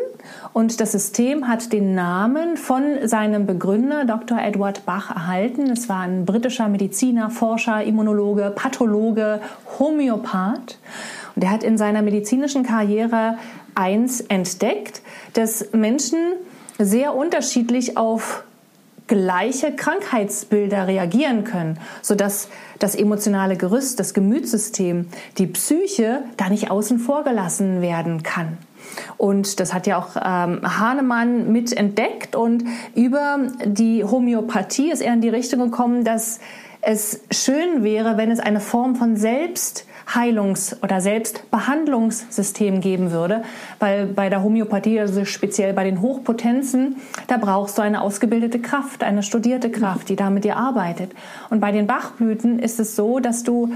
und 0.52 0.80
das 0.80 0.92
System 0.92 1.48
hat 1.48 1.72
den 1.72 1.94
Namen 1.94 2.56
von 2.56 3.08
seinem 3.08 3.46
Begründer 3.46 4.04
Dr. 4.04 4.38
Edward 4.38 4.84
Bach 4.84 5.10
erhalten. 5.10 5.70
Es 5.70 5.88
war 5.88 6.00
ein 6.00 6.26
britischer 6.26 6.68
Mediziner, 6.68 7.30
Forscher, 7.30 7.82
Immunologe, 7.82 8.52
Pathologe, 8.54 9.40
Homöopath 9.78 10.78
und 11.34 11.44
er 11.44 11.50
hat 11.50 11.62
in 11.62 11.78
seiner 11.78 12.02
medizinischen 12.02 12.64
Karriere 12.64 13.38
eins 13.74 14.20
entdeckt, 14.20 15.02
dass 15.34 15.72
Menschen 15.72 16.18
sehr 16.78 17.14
unterschiedlich 17.14 17.96
auf 17.96 18.44
gleiche 19.06 19.74
Krankheitsbilder 19.74 20.86
reagieren 20.86 21.44
können, 21.44 21.78
sodass 22.02 22.48
das 22.78 22.94
emotionale 22.94 23.56
Gerüst, 23.56 23.98
das 23.98 24.14
Gemütssystem, 24.14 25.06
die 25.38 25.46
Psyche 25.46 26.22
da 26.36 26.48
nicht 26.48 26.70
außen 26.70 26.98
vor 26.98 27.24
gelassen 27.24 27.80
werden 27.80 28.22
kann. 28.22 28.58
Und 29.16 29.60
das 29.60 29.74
hat 29.74 29.86
ja 29.86 29.98
auch 29.98 30.16
ähm, 30.16 30.60
Hahnemann 30.62 31.52
mit 31.52 31.72
entdeckt 31.72 32.36
und 32.36 32.64
über 32.94 33.38
die 33.64 34.04
Homöopathie 34.04 34.90
ist 34.90 35.00
er 35.00 35.12
in 35.14 35.20
die 35.20 35.28
Richtung 35.28 35.60
gekommen, 35.60 36.04
dass 36.04 36.40
es 36.80 37.22
schön 37.30 37.82
wäre, 37.82 38.16
wenn 38.16 38.30
es 38.30 38.40
eine 38.40 38.60
Form 38.60 38.94
von 38.96 39.16
Selbstheilungs- 39.16 40.76
oder 40.82 41.00
Selbstbehandlungssystem 41.00 42.80
geben 42.80 43.10
würde, 43.10 43.42
weil 43.80 44.06
bei 44.06 44.28
der 44.28 44.42
Homöopathie, 44.42 45.00
also 45.00 45.24
speziell 45.24 45.72
bei 45.72 45.84
den 45.84 46.00
Hochpotenzen, 46.00 46.96
da 47.26 47.36
brauchst 47.36 47.78
du 47.78 47.82
eine 47.82 48.00
ausgebildete 48.00 48.60
Kraft, 48.60 49.02
eine 49.02 49.22
studierte 49.22 49.70
Kraft, 49.70 50.08
die 50.08 50.16
da 50.16 50.30
mit 50.30 50.44
dir 50.44 50.56
arbeitet. 50.56 51.12
Und 51.50 51.60
bei 51.60 51.72
den 51.72 51.86
Bachblüten 51.86 52.58
ist 52.58 52.78
es 52.78 52.94
so, 52.94 53.18
dass 53.18 53.42
du 53.42 53.72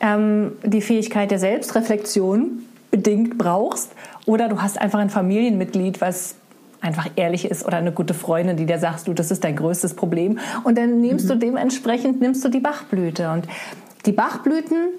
ähm, 0.00 0.52
die 0.64 0.80
Fähigkeit 0.80 1.30
der 1.30 1.38
Selbstreflexion 1.38 2.66
bedingt 2.90 3.38
brauchst 3.38 3.92
oder 4.30 4.48
du 4.48 4.62
hast 4.62 4.80
einfach 4.80 5.00
ein 5.00 5.10
Familienmitglied, 5.10 6.00
was 6.00 6.36
einfach 6.80 7.10
ehrlich 7.16 7.50
ist 7.50 7.66
oder 7.66 7.78
eine 7.78 7.90
gute 7.90 8.14
Freundin, 8.14 8.56
die 8.56 8.64
dir 8.64 8.78
sagt, 8.78 9.08
du, 9.08 9.12
das 9.12 9.32
ist 9.32 9.42
dein 9.42 9.56
größtes 9.56 9.94
Problem. 9.94 10.38
Und 10.62 10.78
dann 10.78 11.00
nimmst 11.00 11.24
mhm. 11.24 11.30
du 11.30 11.38
dementsprechend, 11.38 12.20
nimmst 12.20 12.44
du 12.44 12.48
die 12.48 12.60
Bachblüte. 12.60 13.30
Und 13.30 13.46
die 14.06 14.12
Bachblüten, 14.12 14.90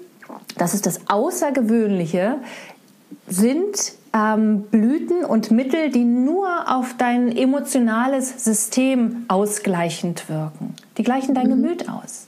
das 0.58 0.74
ist 0.74 0.84
das 0.84 1.08
Außergewöhnliche, 1.08 2.36
sind 3.26 3.94
ähm, 4.14 4.64
Blüten 4.70 5.24
und 5.24 5.50
Mittel, 5.50 5.90
die 5.90 6.04
nur 6.04 6.48
auf 6.68 6.94
dein 6.98 7.34
emotionales 7.34 8.44
System 8.44 9.24
ausgleichend 9.28 10.28
wirken. 10.28 10.74
Die 10.98 11.04
gleichen 11.04 11.34
dein 11.34 11.46
mhm. 11.46 11.62
Gemüt 11.62 11.88
aus. 11.88 12.26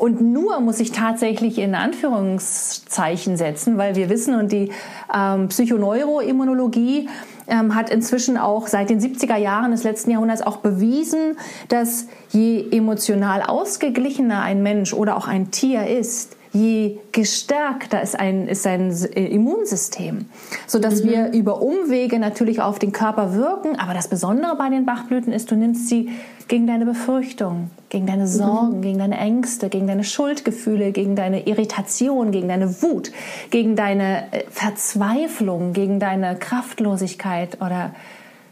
Und 0.00 0.22
nur 0.22 0.60
muss 0.60 0.80
ich 0.80 0.92
tatsächlich 0.92 1.58
in 1.58 1.74
Anführungszeichen 1.74 3.36
setzen, 3.36 3.76
weil 3.76 3.96
wir 3.96 4.08
wissen 4.08 4.34
und 4.34 4.50
die 4.50 4.70
ähm, 5.14 5.48
Psychoneuroimmunologie 5.48 7.06
ähm, 7.46 7.74
hat 7.74 7.90
inzwischen 7.90 8.38
auch 8.38 8.66
seit 8.66 8.88
den 8.88 8.98
70er 8.98 9.36
Jahren 9.36 9.72
des 9.72 9.84
letzten 9.84 10.10
Jahrhunderts 10.10 10.40
auch 10.40 10.56
bewiesen, 10.56 11.36
dass 11.68 12.06
je 12.30 12.64
emotional 12.70 13.42
ausgeglichener 13.42 14.40
ein 14.40 14.62
Mensch 14.62 14.94
oder 14.94 15.18
auch 15.18 15.28
ein 15.28 15.50
Tier 15.50 15.86
ist, 15.86 16.34
je 16.52 16.98
gestärkter 17.12 18.00
ist 18.00 18.18
ein, 18.18 18.48
ist 18.48 18.66
ein 18.66 18.90
Immunsystem, 18.90 20.30
so 20.66 20.78
dass 20.78 21.04
mhm. 21.04 21.08
wir 21.10 21.32
über 21.32 21.60
Umwege 21.60 22.18
natürlich 22.18 22.62
auf 22.62 22.78
den 22.78 22.92
Körper 22.92 23.34
wirken. 23.34 23.78
Aber 23.78 23.92
das 23.92 24.08
Besondere 24.08 24.56
bei 24.56 24.70
den 24.70 24.86
Bachblüten 24.86 25.32
ist, 25.32 25.50
du 25.50 25.56
nimmst 25.56 25.88
sie 25.88 26.08
gegen 26.50 26.66
deine 26.66 26.84
Befürchtungen, 26.84 27.70
gegen 27.90 28.08
deine 28.08 28.24
mhm. 28.24 28.26
Sorgen, 28.26 28.76
mhm. 28.78 28.82
gegen 28.82 28.98
deine 28.98 29.18
Ängste, 29.18 29.68
gegen 29.68 29.86
deine 29.86 30.02
Schuldgefühle, 30.02 30.90
gegen 30.90 31.14
deine 31.14 31.46
Irritation, 31.46 32.32
gegen 32.32 32.48
deine 32.48 32.82
Wut, 32.82 33.12
gegen 33.50 33.76
deine 33.76 34.32
äh, 34.32 34.42
Verzweiflung, 34.50 35.72
gegen 35.74 36.00
deine 36.00 36.34
Kraftlosigkeit 36.34 37.62
oder 37.62 37.94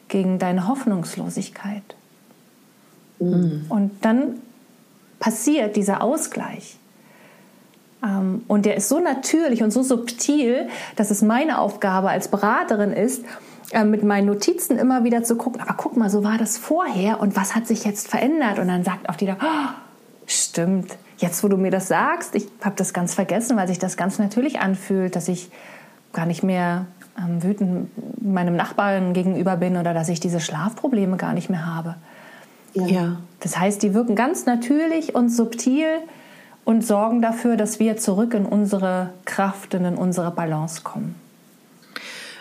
gegen 0.07 0.39
deine 0.39 0.69
Hoffnungslosigkeit. 0.69 1.83
Mhm. 3.19 3.67
Und 3.69 3.91
dann 4.03 4.35
passiert 5.19 5.75
dieser 5.75 6.01
Ausgleich. 6.01 6.77
Ähm, 8.05 8.45
und 8.47 8.65
der 8.65 8.77
ist 8.77 8.89
so 8.89 9.01
natürlich 9.01 9.65
und 9.65 9.73
so 9.73 9.83
subtil, 9.83 10.69
dass 10.95 11.11
es 11.11 11.21
meine 11.21 11.59
Aufgabe 11.59 12.11
als 12.11 12.29
Beraterin 12.29 12.93
ist, 12.93 13.25
äh, 13.71 13.85
mit 13.85 14.03
meinen 14.03 14.27
Notizen 14.27 14.79
immer 14.79 15.05
wieder 15.05 15.23
zu 15.23 15.37
gucken, 15.37 15.61
aber 15.61 15.75
guck 15.75 15.97
mal, 15.97 16.09
so 16.11 16.25
war 16.25 16.39
das 16.39 16.57
vorher 16.57 17.21
und 17.21 17.37
was 17.37 17.55
hat 17.55 17.67
sich 17.67 17.85
jetzt 17.85 18.09
verändert? 18.09 18.59
Und 18.59 18.69
dann 18.69 18.85
sagt 18.85 19.09
auch 19.09 19.17
die 19.17 19.27
da, 19.27 19.37
oh, 19.43 19.69
stimmt, 20.27 20.97
jetzt 21.19 21.45
wo 21.45 21.49
du 21.49 21.57
mir 21.57 21.71
das 21.71 21.89
sagst, 21.89 22.35
ich 22.35 22.49
habe 22.63 22.77
das 22.77 22.93
ganz 22.93 23.15
vergessen, 23.15 23.57
weil 23.57 23.69
sich 23.69 23.79
das 23.79 23.97
ganz 23.97 24.19
natürlich 24.19 24.61
anfühlt, 24.61 25.17
dass 25.17 25.29
ich 25.29 25.51
gar 26.13 26.27
nicht 26.27 26.43
mehr 26.43 26.87
ähm, 27.19 27.43
wütend 27.43 27.91
meinem 28.23 28.57
Nachbarn 28.57 29.13
gegenüber 29.13 29.57
bin 29.57 29.77
oder 29.77 29.93
dass 29.93 30.09
ich 30.09 30.21
diese 30.21 30.41
Schlafprobleme 30.41 31.17
gar 31.17 31.33
nicht 31.33 31.51
mehr 31.51 31.67
habe. 31.67 31.97
Ja. 32.75 33.17
Das 33.41 33.59
heißt, 33.59 33.83
die 33.83 33.95
wirken 33.95 34.15
ganz 34.15 34.47
natürlich 34.47 35.15
und 35.15 35.31
subtil 35.31 35.89
und 36.65 36.85
sorgen 36.85 37.23
dafür, 37.23 37.57
dass 37.57 37.81
wir 37.81 37.97
zurück 37.97 38.35
in 38.35 38.47
unsere 38.47 39.11
Kraft 39.25 39.75
und 39.75 39.85
in 39.85 39.97
unsere 39.97 40.31
Balance 40.31 40.83
kommen. 40.83 41.15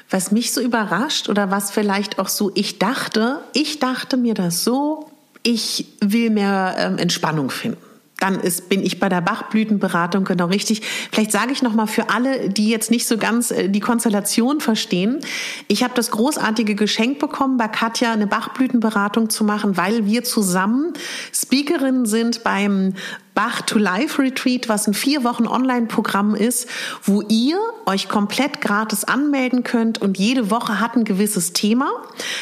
Was 0.09 0.31
mich 0.31 0.53
so 0.53 0.61
überrascht 0.61 1.29
oder 1.29 1.51
was 1.51 1.71
vielleicht 1.71 2.19
auch 2.19 2.29
so 2.29 2.51
ich 2.55 2.79
dachte, 2.79 3.41
ich 3.53 3.79
dachte 3.79 4.17
mir 4.17 4.33
das 4.33 4.63
so, 4.63 5.11
ich 5.43 5.87
will 6.01 6.29
mehr 6.29 6.75
ähm, 6.77 6.97
Entspannung 6.97 7.49
finden 7.49 7.87
dann 8.19 8.39
ist, 8.39 8.69
bin 8.69 8.83
ich 8.83 8.99
bei 8.99 9.09
der 9.09 9.21
Bachblütenberatung 9.21 10.23
genau 10.23 10.47
richtig. 10.47 10.81
Vielleicht 11.11 11.31
sage 11.31 11.51
ich 11.51 11.61
noch 11.61 11.73
mal 11.73 11.85
für 11.85 12.09
alle, 12.09 12.49
die 12.49 12.69
jetzt 12.69 12.89
nicht 12.89 13.07
so 13.07 13.17
ganz 13.17 13.51
äh, 13.51 13.69
die 13.69 13.79
Konstellation 13.79 14.59
verstehen. 14.59 15.19
Ich 15.67 15.83
habe 15.83 15.93
das 15.93 16.09
großartige 16.11 16.73
Geschenk 16.75 17.19
bekommen, 17.19 17.57
bei 17.57 17.67
Katja 17.67 18.11
eine 18.11 18.27
Bachblütenberatung 18.27 19.29
zu 19.29 19.43
machen, 19.43 19.77
weil 19.77 20.05
wir 20.05 20.23
zusammen 20.23 20.93
Speakerinnen 21.31 22.05
sind 22.05 22.43
beim 22.43 22.93
Bach 23.37 23.61
to 23.61 23.77
Life 23.77 24.19
Retreat, 24.19 24.67
was 24.67 24.87
ein 24.87 24.95
vier 24.95 25.23
Wochen 25.23 25.45
Online-Programm 25.45 26.33
ist, 26.33 26.67
wo 27.03 27.21
ihr 27.21 27.59
euch 27.85 28.09
komplett 28.09 28.61
gratis 28.61 29.03
anmelden 29.03 29.61
könnt 29.63 30.01
und 30.01 30.17
jede 30.17 30.49
Woche 30.49 30.79
hat 30.79 30.95
ein 30.95 31.03
gewisses 31.03 31.53
Thema. 31.53 31.87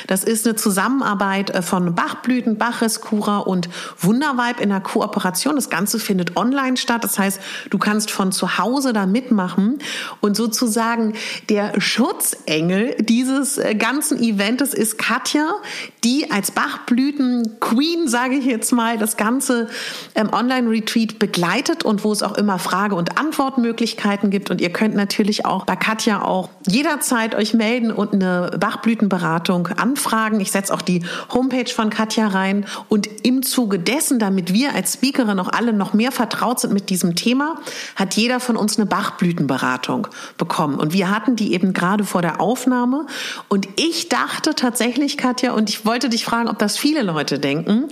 Das 0.07 0.23
ist 0.23 0.47
eine 0.47 0.55
Zusammenarbeit 0.55 1.49
äh, 1.49 1.61
von 1.61 1.95
Bachblüten, 1.95 2.57
Bachrescura 2.57 3.39
und 3.39 3.67
Wunderweib 3.99 4.61
in 4.61 4.69
der 4.69 4.79
Kooperation. 4.79 5.55
Das 5.55 5.69
Ganze 5.69 5.99
findet 5.99 6.37
online 6.37 6.77
statt. 6.77 7.03
Das 7.03 7.19
heißt, 7.19 7.41
du 7.69 7.77
kannst 7.77 8.09
von 8.09 8.31
zu 8.31 8.57
Hause 8.57 8.93
da 8.93 9.05
mitmachen 9.05 9.79
und 10.21 10.37
sozusagen 10.37 11.11
der 11.49 11.81
Schutzengel 11.81 12.95
dieses 12.99 13.57
äh, 13.57 13.75
ganzen 13.75 14.17
Events 14.23 14.73
ist 14.73 14.97
Katja, 14.97 15.55
die 16.05 16.31
als 16.31 16.51
Bachblüten 16.51 17.59
Queen, 17.59 18.07
sage 18.07 18.35
ich 18.35 18.45
jetzt 18.45 18.71
mal, 18.71 18.97
das 18.97 19.17
ganze 19.17 19.67
ähm, 20.15 20.29
Online-Retreat 20.31 20.85
Retreat 20.85 21.19
begleitet 21.19 21.83
und 21.83 22.03
wo 22.03 22.11
es 22.11 22.21
auch 22.21 22.37
immer 22.37 22.59
Frage- 22.59 22.95
und 22.95 23.17
Antwortmöglichkeiten 23.17 24.29
gibt. 24.29 24.51
Und 24.51 24.61
ihr 24.61 24.71
könnt 24.71 24.95
natürlich 24.95 25.45
auch 25.45 25.65
bei 25.65 25.75
Katja 25.75 26.21
auch 26.21 26.49
jederzeit 26.67 27.33
euch 27.35 27.53
melden 27.53 27.91
und 27.91 28.13
eine 28.13 28.57
Bachblütenberatung 28.59 29.67
anfragen. 29.67 30.39
Ich 30.39 30.51
setze 30.51 30.73
auch 30.73 30.81
die 30.81 31.03
Homepage 31.33 31.69
von 31.71 31.89
Katja 31.89 32.27
rein. 32.27 32.65
Und 32.87 33.07
im 33.23 33.43
Zuge 33.43 33.79
dessen, 33.79 34.19
damit 34.19 34.53
wir 34.53 34.73
als 34.75 34.93
Speakerin 34.93 35.39
auch 35.39 35.49
alle 35.49 35.73
noch 35.73 35.93
mehr 35.93 36.11
vertraut 36.11 36.59
sind 36.59 36.73
mit 36.73 36.89
diesem 36.89 37.15
Thema, 37.15 37.55
hat 37.95 38.15
jeder 38.15 38.39
von 38.39 38.55
uns 38.55 38.77
eine 38.77 38.85
Bachblütenberatung 38.85 40.07
bekommen. 40.37 40.75
Und 40.75 40.93
wir 40.93 41.09
hatten 41.09 41.35
die 41.35 41.53
eben 41.53 41.73
gerade 41.73 42.03
vor 42.03 42.21
der 42.21 42.39
Aufnahme. 42.41 43.07
Und 43.49 43.67
ich 43.75 44.09
dachte 44.09 44.55
tatsächlich, 44.55 45.17
Katja, 45.17 45.53
und 45.53 45.69
ich 45.69 45.85
wollte 45.85 45.94
dich 45.99 46.25
fragen, 46.25 46.49
ob 46.49 46.59
das 46.59 46.77
viele 46.77 47.01
Leute 47.01 47.39
denken, 47.39 47.89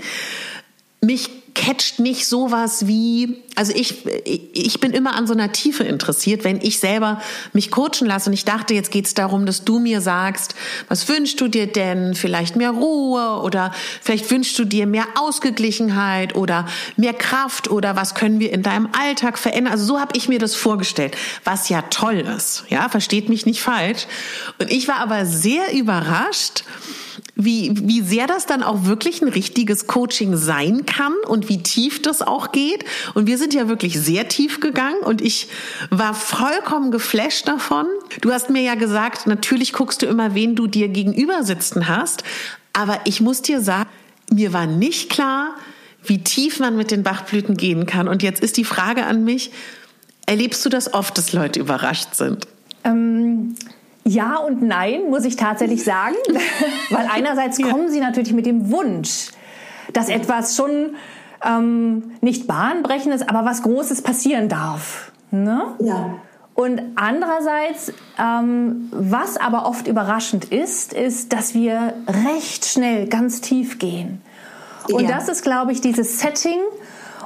mich 1.02 1.30
catcht 1.54 2.00
nicht 2.00 2.28
sowas 2.28 2.88
wie, 2.88 3.44
also 3.56 3.74
ich, 3.76 4.06
ich 4.26 4.80
bin 4.80 4.92
immer 4.92 5.16
an 5.16 5.28
so 5.28 5.34
einer 5.34 5.52
Tiefe 5.52 5.84
interessiert, 5.84 6.44
wenn 6.44 6.60
ich 6.62 6.80
selber 6.80 7.22
mich 7.54 7.72
coachen 7.72 8.08
lasse 8.08 8.30
und 8.30 8.34
ich 8.34 8.46
dachte, 8.46 8.74
jetzt 8.74 8.92
geht's 8.92 9.14
darum, 9.14 9.46
dass 9.46 9.64
du 9.64 9.80
mir 9.80 10.02
sagst, 10.02 10.56
was 10.88 11.08
wünschst 11.08 11.40
du 11.40 11.48
dir 11.48 11.68
denn? 11.68 12.16
Vielleicht 12.16 12.56
mehr 12.56 12.72
Ruhe 12.72 13.42
oder 13.44 13.74
vielleicht 14.02 14.30
wünschst 14.32 14.58
du 14.58 14.66
dir 14.66 14.88
mehr 14.88 15.06
Ausgeglichenheit 15.16 16.36
oder 16.36 16.68
mehr 16.98 17.14
Kraft 17.14 17.70
oder 17.70 17.96
was 17.96 18.16
können 18.16 18.40
wir 18.40 18.52
in 18.52 18.64
deinem 18.64 18.90
Alltag 18.98 19.38
verändern? 19.38 19.74
Also 19.74 19.86
so 19.86 20.00
habe 20.00 20.18
ich 20.18 20.28
mir 20.28 20.40
das 20.40 20.56
vorgestellt, 20.56 21.16
was 21.44 21.70
ja 21.70 21.84
toll 21.84 22.26
ist, 22.36 22.64
ja, 22.70 22.90
versteht 22.90 23.30
mich 23.30 23.46
nicht 23.46 23.62
falsch. 23.62 24.08
Und 24.60 24.72
ich 24.72 24.88
war 24.88 24.98
aber 24.98 25.26
sehr 25.26 25.74
überrascht, 25.74 26.64
wie, 27.36 27.72
wie 27.76 28.02
sehr 28.02 28.28
das 28.28 28.46
dann 28.46 28.62
auch 28.62 28.86
wirklich 28.86 29.22
ein 29.22 29.28
richtiges 29.28 29.88
Coaching 29.88 30.36
sein 30.36 30.86
kann 30.86 31.14
und 31.28 31.50
wie 31.50 31.64
tief 31.64 32.02
das 32.02 32.22
auch 32.22 32.52
geht. 32.52 32.86
Und 33.16 33.26
wir 33.26 33.38
sind 33.38 33.54
ja 33.54 33.68
wirklich 33.68 34.00
sehr 34.00 34.28
tief 34.28 34.60
gegangen 34.60 35.00
und 35.00 35.22
ich 35.22 35.48
war 35.90 36.14
vollkommen 36.14 36.92
geflasht 36.92 37.48
davon. 37.48 37.88
Du 38.22 38.32
hast 38.32 38.50
mir 38.50 38.62
ja 38.62 38.76
gesagt, 38.76 39.26
natürlich 39.26 39.74
guckst 39.74 40.02
du 40.04 40.06
immer, 40.06 40.36
wen 40.36 40.56
du 40.56 40.68
dir 40.68 40.90
gegenüber 40.90 41.44
sitzen 41.44 41.88
hast. 41.88 42.24
Aber 42.72 43.00
ich 43.06 43.20
muss 43.20 43.42
dir 43.42 43.62
sagen, 43.62 43.90
mir 44.32 44.54
war 44.54 44.68
nicht 44.68 45.10
klar, 45.10 45.56
wie 46.04 46.24
tief 46.24 46.60
man 46.60 46.78
mit 46.78 46.92
den 46.92 47.04
Bachblüten 47.04 47.58
gehen 47.58 47.86
kann. 47.86 48.08
Und 48.08 48.22
jetzt 48.22 48.44
ist 48.44 48.58
die 48.58 48.64
Frage 48.64 49.06
an 49.06 49.24
mich, 49.24 49.52
erlebst 50.26 50.64
du 50.66 50.70
das 50.70 50.94
oft, 50.94 51.18
dass 51.18 51.34
Leute 51.34 51.60
überrascht 51.60 52.16
sind? 52.16 52.48
Ähm 52.84 53.56
ja 54.06 54.38
und 54.38 54.62
nein, 54.62 55.10
muss 55.10 55.26
ich 55.26 55.36
tatsächlich 55.36 55.84
sagen. 55.84 56.16
Weil 56.90 57.08
einerseits 57.12 57.62
kommen 57.62 57.90
sie 57.90 58.00
natürlich 58.00 58.34
mit 58.34 58.46
dem 58.46 58.72
Wunsch, 58.72 59.30
dass 59.94 60.10
etwas 60.10 60.56
schon 60.56 60.96
ähm, 61.44 62.12
nicht 62.22 62.48
bahnbrechendes, 62.48 63.28
aber 63.28 63.46
was 63.46 63.64
Großes 63.64 64.02
passieren 64.02 64.50
darf. 64.50 65.12
Ne? 65.32 65.64
Ja. 65.80 66.16
Und 66.56 66.82
andererseits, 66.96 67.92
ähm, 68.20 68.90
was 68.92 69.38
aber 69.38 69.66
oft 69.66 69.88
überraschend 69.88 70.46
ist, 70.46 70.94
ist, 70.94 71.34
dass 71.34 71.56
wir 71.56 71.94
recht 72.08 72.66
schnell 72.66 73.08
ganz 73.08 73.42
tief 73.42 73.80
gehen. 73.80 74.22
Und 74.92 75.04
ja. 75.04 75.16
das 75.16 75.30
ist, 75.30 75.44
glaube 75.44 75.72
ich, 75.72 75.82
dieses 75.82 76.20
Setting. 76.20 76.60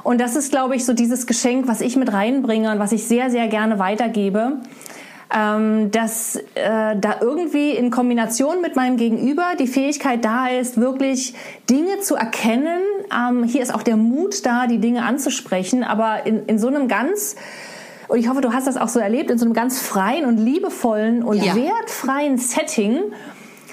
Und 0.02 0.20
das 0.20 0.36
ist, 0.36 0.50
glaube 0.50 0.76
ich, 0.76 0.86
so 0.86 0.94
dieses 0.94 1.26
Geschenk, 1.26 1.68
was 1.68 1.82
ich 1.82 1.96
mit 1.96 2.12
reinbringe 2.12 2.72
und 2.72 2.78
was 2.78 2.92
ich 2.92 3.06
sehr, 3.06 3.30
sehr 3.30 3.48
gerne 3.48 3.78
weitergebe 3.78 4.60
ähm, 5.34 5.90
dass 5.90 6.36
äh, 6.36 6.96
da 6.96 7.16
irgendwie 7.20 7.72
in 7.72 7.90
Kombination 7.90 8.62
mit 8.62 8.76
meinem 8.76 8.96
Gegenüber 8.96 9.44
die 9.58 9.66
Fähigkeit 9.66 10.24
da 10.24 10.48
ist, 10.48 10.80
wirklich 10.80 11.34
Dinge 11.68 12.00
zu 12.00 12.14
erkennen. 12.14 12.80
Ähm, 13.12 13.44
hier 13.44 13.62
ist 13.62 13.74
auch 13.74 13.82
der 13.82 13.96
Mut 13.96 14.46
da, 14.46 14.66
die 14.66 14.78
Dinge 14.78 15.04
anzusprechen, 15.04 15.84
aber 15.84 16.24
in, 16.24 16.46
in 16.46 16.58
so 16.58 16.68
einem 16.68 16.88
ganz 16.88 17.36
und 18.08 18.18
ich 18.18 18.28
hoffe, 18.28 18.40
du 18.40 18.54
hast 18.54 18.66
das 18.66 18.78
auch 18.78 18.88
so 18.88 19.00
erlebt, 19.00 19.30
in 19.30 19.36
so 19.36 19.44
einem 19.44 19.52
ganz 19.52 19.82
freien 19.82 20.24
und 20.24 20.38
liebevollen 20.38 21.22
und 21.22 21.44
ja. 21.44 21.54
wertfreien 21.54 22.38
Setting, 22.38 23.00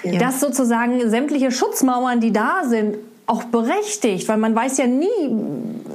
ja. 0.02 0.18
dass 0.18 0.40
sozusagen 0.40 1.08
sämtliche 1.08 1.50
Schutzmauern, 1.50 2.20
die 2.20 2.32
da 2.32 2.64
sind, 2.64 2.98
auch 3.26 3.44
berechtigt, 3.44 4.28
weil 4.28 4.36
man 4.36 4.54
weiß 4.54 4.78
ja 4.78 4.86
nie, 4.86 5.08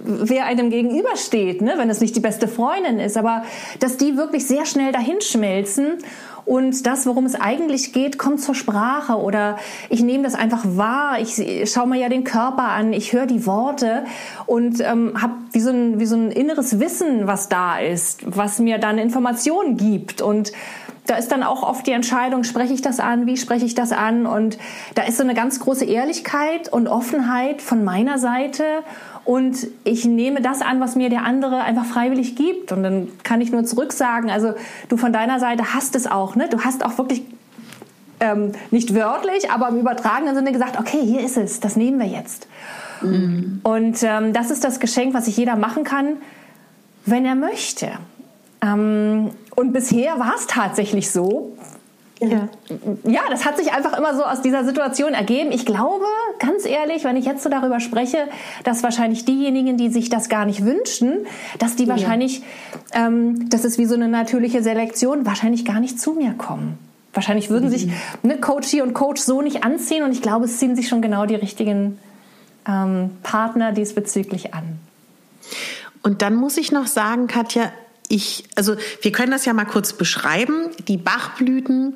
wer 0.03 0.45
einem 0.45 0.69
gegenübersteht, 0.69 1.61
ne, 1.61 1.73
wenn 1.77 1.89
es 1.89 2.01
nicht 2.01 2.15
die 2.15 2.19
beste 2.19 2.47
Freundin 2.47 2.99
ist, 2.99 3.17
aber 3.17 3.43
dass 3.79 3.97
die 3.97 4.17
wirklich 4.17 4.45
sehr 4.45 4.65
schnell 4.65 4.91
dahinschmelzen 4.91 5.99
und 6.45 6.85
das, 6.87 7.05
worum 7.05 7.25
es 7.25 7.35
eigentlich 7.35 7.93
geht, 7.93 8.17
kommt 8.17 8.41
zur 8.41 8.55
Sprache. 8.55 9.13
Oder 9.13 9.57
ich 9.89 10.01
nehme 10.01 10.23
das 10.23 10.35
einfach 10.35 10.63
wahr, 10.65 11.19
ich 11.19 11.39
schaue 11.71 11.87
mir 11.87 11.99
ja 11.99 12.09
den 12.09 12.23
Körper 12.23 12.63
an, 12.63 12.93
ich 12.93 13.13
höre 13.13 13.25
die 13.25 13.45
Worte 13.45 14.05
und 14.45 14.81
ähm, 14.81 15.21
habe 15.21 15.33
wie, 15.51 15.59
so 15.59 15.69
ein, 15.69 15.99
wie 15.99 16.05
so 16.05 16.15
ein 16.15 16.31
inneres 16.31 16.79
Wissen, 16.79 17.27
was 17.27 17.47
da 17.47 17.79
ist, 17.79 18.21
was 18.25 18.59
mir 18.59 18.79
dann 18.79 18.97
Informationen 18.97 19.77
gibt. 19.77 20.21
Und 20.21 20.51
da 21.07 21.15
ist 21.15 21.31
dann 21.31 21.43
auch 21.43 21.63
oft 21.63 21.87
die 21.87 21.91
Entscheidung, 21.91 22.43
spreche 22.43 22.73
ich 22.73 22.81
das 22.81 22.99
an, 22.99 23.25
wie 23.25 23.37
spreche 23.37 23.65
ich 23.65 23.73
das 23.75 23.91
an? 23.91 24.25
Und 24.25 24.57
da 24.95 25.03
ist 25.03 25.17
so 25.17 25.23
eine 25.23 25.33
ganz 25.33 25.59
große 25.59 25.85
Ehrlichkeit 25.85 26.71
und 26.71 26.87
Offenheit 26.87 27.61
von 27.61 27.83
meiner 27.83 28.19
Seite 28.19 28.63
und 29.23 29.67
ich 29.83 30.05
nehme 30.05 30.41
das 30.41 30.61
an, 30.61 30.79
was 30.79 30.95
mir 30.95 31.09
der 31.09 31.23
andere 31.23 31.61
einfach 31.61 31.85
freiwillig 31.85 32.35
gibt. 32.35 32.71
Und 32.71 32.83
dann 32.83 33.07
kann 33.23 33.39
ich 33.41 33.51
nur 33.51 33.63
zurücksagen, 33.63 34.29
also 34.29 34.53
du 34.89 34.97
von 34.97 35.13
deiner 35.13 35.39
Seite 35.39 35.73
hast 35.73 35.95
es 35.95 36.07
auch, 36.09 36.35
ne? 36.35 36.47
Du 36.49 36.61
hast 36.61 36.83
auch 36.83 36.97
wirklich 36.97 37.23
ähm, 38.19 38.51
nicht 38.71 38.95
wörtlich, 38.95 39.51
aber 39.51 39.69
im 39.69 39.79
übertragenen 39.79 40.35
Sinne 40.35 40.51
gesagt, 40.51 40.79
okay, 40.79 41.01
hier 41.03 41.21
ist 41.21 41.37
es, 41.37 41.59
das 41.59 41.75
nehmen 41.75 41.99
wir 41.99 42.07
jetzt. 42.07 42.47
Mhm. 43.01 43.61
Und 43.63 44.01
ähm, 44.03 44.33
das 44.33 44.51
ist 44.51 44.63
das 44.63 44.79
Geschenk, 44.79 45.13
was 45.13 45.25
sich 45.25 45.37
jeder 45.37 45.55
machen 45.55 45.83
kann, 45.83 46.17
wenn 47.05 47.25
er 47.25 47.35
möchte. 47.35 47.89
Ähm, 48.63 49.31
und 49.55 49.73
bisher 49.73 50.19
war 50.19 50.33
es 50.35 50.47
tatsächlich 50.47 51.11
so, 51.11 51.55
ja. 52.21 52.47
ja, 53.03 53.21
das 53.31 53.45
hat 53.45 53.57
sich 53.57 53.73
einfach 53.73 53.97
immer 53.97 54.15
so 54.15 54.23
aus 54.23 54.43
dieser 54.43 54.63
Situation 54.63 55.13
ergeben. 55.13 55.51
Ich 55.51 55.65
glaube, 55.65 56.05
ganz 56.37 56.67
ehrlich, 56.67 57.03
wenn 57.03 57.15
ich 57.15 57.25
jetzt 57.25 57.41
so 57.41 57.49
darüber 57.49 57.79
spreche, 57.79 58.27
dass 58.63 58.83
wahrscheinlich 58.83 59.25
diejenigen, 59.25 59.75
die 59.75 59.89
sich 59.89 60.09
das 60.09 60.29
gar 60.29 60.45
nicht 60.45 60.63
wünschen, 60.63 61.25
dass 61.57 61.75
die 61.75 61.85
ja. 61.85 61.89
wahrscheinlich, 61.89 62.43
ähm, 62.93 63.49
das 63.49 63.65
ist 63.65 63.79
wie 63.79 63.85
so 63.85 63.95
eine 63.95 64.07
natürliche 64.07 64.61
Selektion, 64.61 65.25
wahrscheinlich 65.25 65.65
gar 65.65 65.79
nicht 65.79 65.99
zu 65.99 66.13
mir 66.13 66.33
kommen. 66.33 66.77
Wahrscheinlich 67.13 67.49
würden 67.49 67.69
mhm. 67.69 67.71
sich 67.71 67.89
ne, 68.21 68.37
Coachie 68.39 68.81
und 68.81 68.93
Coach 68.93 69.21
so 69.21 69.41
nicht 69.41 69.63
anziehen 69.63 70.03
und 70.03 70.11
ich 70.11 70.21
glaube, 70.21 70.45
es 70.45 70.59
ziehen 70.59 70.75
sich 70.75 70.87
schon 70.87 71.01
genau 71.01 71.25
die 71.25 71.35
richtigen 71.35 71.97
ähm, 72.67 73.09
Partner 73.23 73.71
diesbezüglich 73.71 74.53
an. 74.53 74.79
Und 76.03 76.21
dann 76.21 76.35
muss 76.35 76.57
ich 76.57 76.71
noch 76.71 76.85
sagen, 76.85 77.25
Katja, 77.25 77.71
ich, 78.11 78.43
also 78.55 78.75
wir 79.01 79.11
können 79.11 79.31
das 79.31 79.45
ja 79.45 79.53
mal 79.53 79.65
kurz 79.65 79.93
beschreiben, 79.93 80.69
die 80.87 80.97
Bachblüten, 80.97 81.95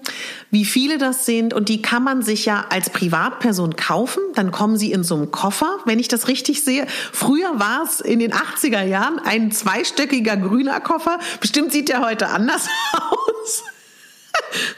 wie 0.50 0.66
viele 0.66 0.98
das 0.98 1.26
sind 1.26 1.54
und 1.54 1.68
die 1.68 1.82
kann 1.82 2.04
man 2.04 2.22
sich 2.22 2.46
ja 2.46 2.66
als 2.70 2.90
Privatperson 2.90 3.76
kaufen, 3.76 4.22
dann 4.34 4.52
kommen 4.52 4.78
sie 4.78 4.92
in 4.92 5.04
so 5.04 5.16
einem 5.16 5.32
Koffer, 5.32 5.80
wenn 5.86 6.00
ich 6.00 6.08
das 6.08 6.28
richtig 6.28 6.64
sehe. 6.64 6.88
Früher 7.12 7.60
war 7.60 7.84
es 7.84 8.00
in 8.00 8.20
den 8.20 8.34
80er 8.34 8.84
Jahren 8.84 9.20
ein 9.20 9.52
zweistöckiger 9.52 10.38
grüner 10.38 10.80
Koffer, 10.80 11.20
bestimmt 11.42 11.74
sieht 11.74 11.90
der 11.90 12.02
heute 12.02 12.30
anders 12.30 12.68
aus. 12.94 13.64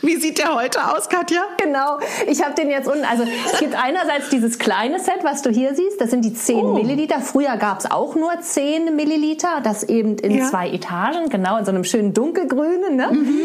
Wie 0.01 0.17
sieht 0.17 0.37
der 0.37 0.55
heute 0.55 0.79
aus, 0.93 1.09
Katja? 1.09 1.41
Genau, 1.61 1.99
ich 2.27 2.43
habe 2.43 2.55
den 2.55 2.69
jetzt 2.69 2.87
unten. 2.87 3.05
Also 3.05 3.23
es 3.51 3.59
gibt 3.59 3.75
einerseits 3.75 4.29
dieses 4.29 4.59
kleine 4.59 4.99
Set, 4.99 5.23
was 5.23 5.41
du 5.41 5.49
hier 5.49 5.75
siehst, 5.75 5.99
das 5.99 6.11
sind 6.11 6.23
die 6.23 6.33
10 6.33 6.57
oh. 6.57 6.73
Milliliter. 6.73 7.19
Früher 7.21 7.57
gab 7.57 7.79
es 7.79 7.89
auch 7.89 8.15
nur 8.15 8.39
10 8.39 8.95
Milliliter, 8.95 9.61
das 9.63 9.83
eben 9.83 10.17
in 10.17 10.37
ja. 10.37 10.49
zwei 10.49 10.69
Etagen, 10.69 11.29
genau 11.29 11.57
in 11.57 11.65
so 11.65 11.71
einem 11.71 11.83
schönen 11.83 12.13
dunkelgrünen. 12.13 12.95
Ne? 12.95 13.09
Mhm. 13.11 13.39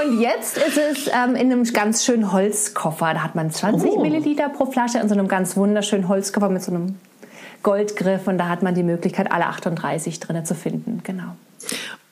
Und 0.00 0.20
jetzt 0.20 0.58
ist 0.58 0.78
es 0.78 1.08
ähm, 1.08 1.36
in 1.36 1.52
einem 1.52 1.64
ganz 1.64 2.04
schönen 2.04 2.32
Holzkoffer. 2.32 3.14
Da 3.14 3.22
hat 3.22 3.34
man 3.34 3.50
20 3.50 3.90
oh. 3.90 4.02
Milliliter 4.02 4.48
pro 4.48 4.66
Flasche 4.66 4.98
in 4.98 5.08
so 5.08 5.14
einem 5.14 5.28
ganz 5.28 5.56
wunderschönen 5.56 6.08
Holzkoffer 6.08 6.48
mit 6.48 6.62
so 6.62 6.72
einem 6.72 6.96
Goldgriff 7.62 8.28
und 8.28 8.38
da 8.38 8.48
hat 8.48 8.62
man 8.62 8.74
die 8.74 8.82
Möglichkeit, 8.82 9.32
alle 9.32 9.46
38 9.46 10.20
drinne 10.20 10.44
zu 10.44 10.54
finden. 10.54 11.00
Genau. 11.02 11.34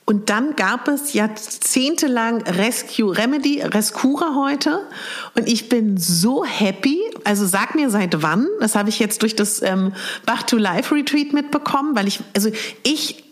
Und 0.07 0.29
dann 0.29 0.55
gab 0.55 0.87
es 0.87 1.13
jahrzehntelang 1.13 2.43
Rescue 2.43 3.17
Remedy, 3.17 3.61
Rescura 3.61 4.35
heute. 4.35 4.87
Und 5.35 5.47
ich 5.47 5.67
bin 5.67 5.97
so 5.97 6.45
happy. 6.45 7.01
Also 7.23 7.47
sag 7.47 7.73
mir 7.73 7.89
seit 7.89 8.21
wann. 8.21 8.47
Das 8.59 8.75
habe 8.75 8.89
ich 8.89 8.99
jetzt 8.99 9.23
durch 9.23 9.35
das 9.35 9.63
ähm, 9.63 9.93
Bach 10.25 10.43
to 10.43 10.57
Life 10.57 10.93
Retreat 10.93 11.33
mitbekommen, 11.33 11.95
weil 11.95 12.07
ich, 12.07 12.19
also 12.35 12.51
ich 12.83 13.25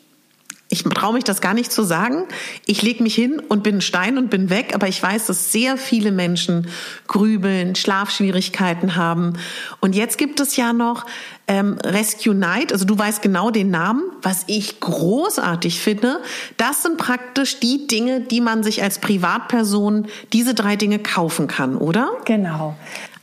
ich 0.73 0.83
traue 0.83 1.13
mich 1.13 1.23
das 1.23 1.39
gar 1.39 1.53
nicht 1.53 1.71
zu 1.71 1.83
sagen. 1.83 2.25
Ich 2.65 2.81
lege 2.81 3.03
mich 3.03 3.13
hin 3.13 3.39
und 3.47 3.61
bin 3.61 3.75
ein 3.75 3.81
Stein 3.81 4.17
und 4.17 4.31
bin 4.31 4.49
weg, 4.49 4.71
aber 4.73 4.87
ich 4.87 5.03
weiß, 5.03 5.27
dass 5.27 5.51
sehr 5.51 5.77
viele 5.77 6.11
Menschen 6.11 6.67
grübeln, 7.07 7.75
Schlafschwierigkeiten 7.75 8.95
haben. 8.95 9.33
Und 9.81 9.93
jetzt 9.93 10.17
gibt 10.17 10.39
es 10.39 10.55
ja 10.55 10.73
noch 10.73 11.05
ähm, 11.47 11.77
Rescue 11.83 12.33
Night, 12.33 12.71
also 12.71 12.85
du 12.85 12.97
weißt 12.97 13.21
genau 13.21 13.51
den 13.51 13.69
Namen, 13.69 14.03
was 14.21 14.43
ich 14.47 14.79
großartig 14.79 15.79
finde. 15.79 16.21
Das 16.57 16.83
sind 16.83 16.97
praktisch 16.97 17.59
die 17.59 17.87
Dinge, 17.87 18.21
die 18.21 18.39
man 18.39 18.63
sich 18.63 18.81
als 18.81 18.99
Privatperson, 18.99 20.07
diese 20.31 20.53
drei 20.53 20.75
Dinge 20.75 20.99
kaufen 20.99 21.47
kann, 21.47 21.77
oder? 21.77 22.11
Genau. 22.25 22.75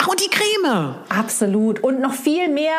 Ach, 0.03 0.09
und 0.09 0.19
die 0.21 0.31
Creme. 0.31 0.95
Absolut. 1.11 1.81
Und 1.81 2.01
noch 2.01 2.15
viel 2.15 2.49
mehr. 2.49 2.73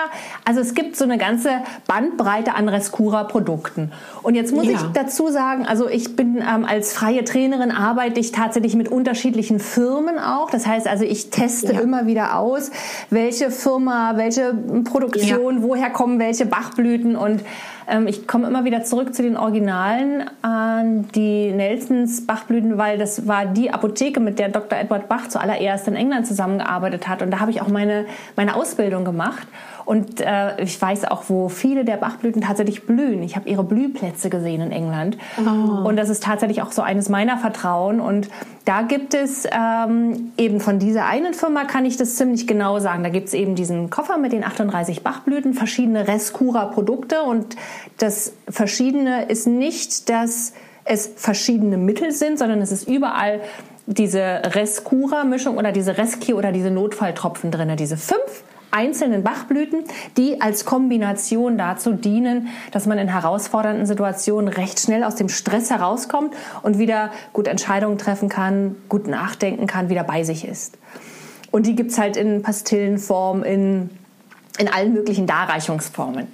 Also 0.43 0.60
es 0.60 0.73
gibt 0.73 0.95
so 0.95 1.04
eine 1.04 1.19
ganze 1.19 1.51
Bandbreite 1.86 2.56
an 2.56 2.67
Rescura-Produkten. 2.67 3.91
Und 4.23 4.34
jetzt 4.34 4.54
muss 4.54 4.65
ja. 4.65 4.71
ich 4.71 4.82
dazu 4.93 5.27
sagen, 5.27 5.67
also 5.67 5.88
ich 5.88 6.15
bin 6.15 6.38
ähm, 6.38 6.65
als 6.65 6.93
freie 6.93 7.23
Trainerin 7.23 7.69
arbeite 7.69 8.19
ich 8.19 8.32
tatsächlich 8.32 8.75
mit 8.75 8.89
unterschiedlichen 8.89 9.60
Firmen 9.60 10.17
auch. 10.17 10.49
Das 10.49 10.65
heißt 10.65 10.88
also, 10.88 11.04
ich 11.04 11.30
teste 11.30 11.73
ja. 11.73 11.82
immer 11.82 12.08
wieder 12.08 12.38
aus, 12.38 12.71
welche 13.12 13.51
Firma, 13.51 14.13
welche 14.15 14.56
Produktion, 14.84 15.31
ja. 15.32 15.62
woher 15.62 15.89
kommen 15.89 16.20
welche 16.20 16.46
Bachblüten 16.46 17.15
und 17.15 17.41
ähm, 17.88 18.08
ich 18.08 18.28
komme 18.28 18.48
immer 18.48 18.63
wieder 18.63 18.84
zurück 18.84 19.13
zu 19.13 19.22
den 19.22 19.38
Originalen, 19.38 20.30
an 20.41 21.08
die 21.15 21.52
Nelsons 21.52 22.26
Bachblüten, 22.26 22.78
weil 22.78 22.98
das 22.98 23.28
war 23.28 23.46
die 23.46 23.72
Apotheke, 23.72 24.20
mit 24.20 24.39
der 24.39 24.50
Dr. 24.50 24.80
Edward 24.80 25.10
Bach 25.10 25.28
zuallererst 25.28 25.88
in 25.88 25.96
England 25.96 26.28
zusammengearbeitet 26.28 27.08
hat. 27.08 27.22
Und 27.22 27.32
da 27.32 27.39
habe 27.39 27.52
ich 27.52 27.62
auch 27.62 27.67
meine, 27.67 28.06
meine 28.36 28.56
Ausbildung 28.56 29.04
gemacht. 29.04 29.48
Und 29.86 30.22
äh, 30.22 30.62
ich 30.62 30.82
weiß 30.82 31.06
auch, 31.06 31.24
wo 31.28 31.50
viele 31.50 31.86
der 31.86 31.98
Bachblüten 31.98 32.41
tatsächlich 32.41 32.86
blühen. 32.86 33.24
Ich 33.24 33.36
habe 33.36 33.50
ihre 33.50 33.63
Blühplätze 33.63 34.30
gesehen 34.30 34.62
in 34.62 34.72
England. 34.72 35.17
Oh. 35.39 35.88
Und 35.88 35.98
das 35.98 36.10
ist 36.10 36.24
tatsächlich 36.24 36.62
auch 36.62 36.72
so 36.72 36.82
eines 36.82 37.10
meiner 37.10 37.38
Vertrauen. 37.38 38.00
Und 38.00 38.30
da 38.65 38.82
gibt 38.84 39.13
es 39.13 39.46
ähm, 39.52 40.32
eben 40.38 40.60
von 40.60 40.80
dieser 40.80 41.06
einen 41.06 41.34
Firma, 41.34 41.65
kann 41.65 41.86
ich 41.86 41.98
das 41.98 42.15
ziemlich 42.15 42.48
genau 42.48 42.80
sagen. 42.80 43.04
Da 43.04 43.10
gibt 43.10 43.28
es 43.28 43.34
eben 43.34 43.56
diesen 43.56 43.89
Koffer 43.89 44.17
mit 44.17 44.32
den 44.32 44.44
38 44.44 45.04
Bachblüten, 45.04 45.54
verschiedene 45.54 46.08
Rescura-Produkte. 46.08 47.24
Und 47.24 47.56
das 47.98 48.34
Verschiedene 48.48 49.26
ist 49.26 49.48
nicht, 49.48 50.10
dass 50.10 50.54
es 50.84 51.12
verschiedene 51.15 51.78
Mittel 51.78 52.12
sind, 52.12 52.39
sondern 52.39 52.62
es 52.62 52.72
ist 52.72 52.88
überall 52.88 53.41
diese 53.86 54.41
Rescura-Mischung 54.44 55.58
oder 55.58 55.72
diese 55.72 55.98
Rescue 55.98 56.36
oder 56.36 56.52
diese 56.52 56.72
Notfalltropfen 56.72 57.52
drin. 57.52 57.76
Diese 57.78 57.98
fünf 57.98 58.44
einzelnen 58.71 59.23
Bachblüten, 59.23 59.84
die 60.17 60.41
als 60.41 60.65
Kombination 60.65 61.57
dazu 61.57 61.93
dienen, 61.93 62.47
dass 62.71 62.86
man 62.86 62.97
in 62.97 63.07
herausfordernden 63.07 63.86
Situationen 63.86 64.47
recht 64.47 64.79
schnell 64.79 65.03
aus 65.03 65.15
dem 65.15 65.29
Stress 65.29 65.69
herauskommt 65.69 66.34
und 66.63 66.77
wieder 66.77 67.12
gut 67.34 67.47
Entscheidungen 67.47 67.97
treffen 67.97 68.29
kann, 68.29 68.75
gut 68.89 69.07
nachdenken 69.07 69.67
kann, 69.67 69.89
wieder 69.89 70.03
bei 70.03 70.23
sich 70.23 70.47
ist. 70.47 70.77
Und 71.51 71.67
die 71.67 71.75
gibt's 71.75 71.97
halt 71.97 72.15
in 72.15 72.41
Pastillenform, 72.41 73.43
in, 73.43 73.89
in 74.57 74.67
allen 74.69 74.93
möglichen 74.93 75.27
Darreichungsformen. 75.27 76.27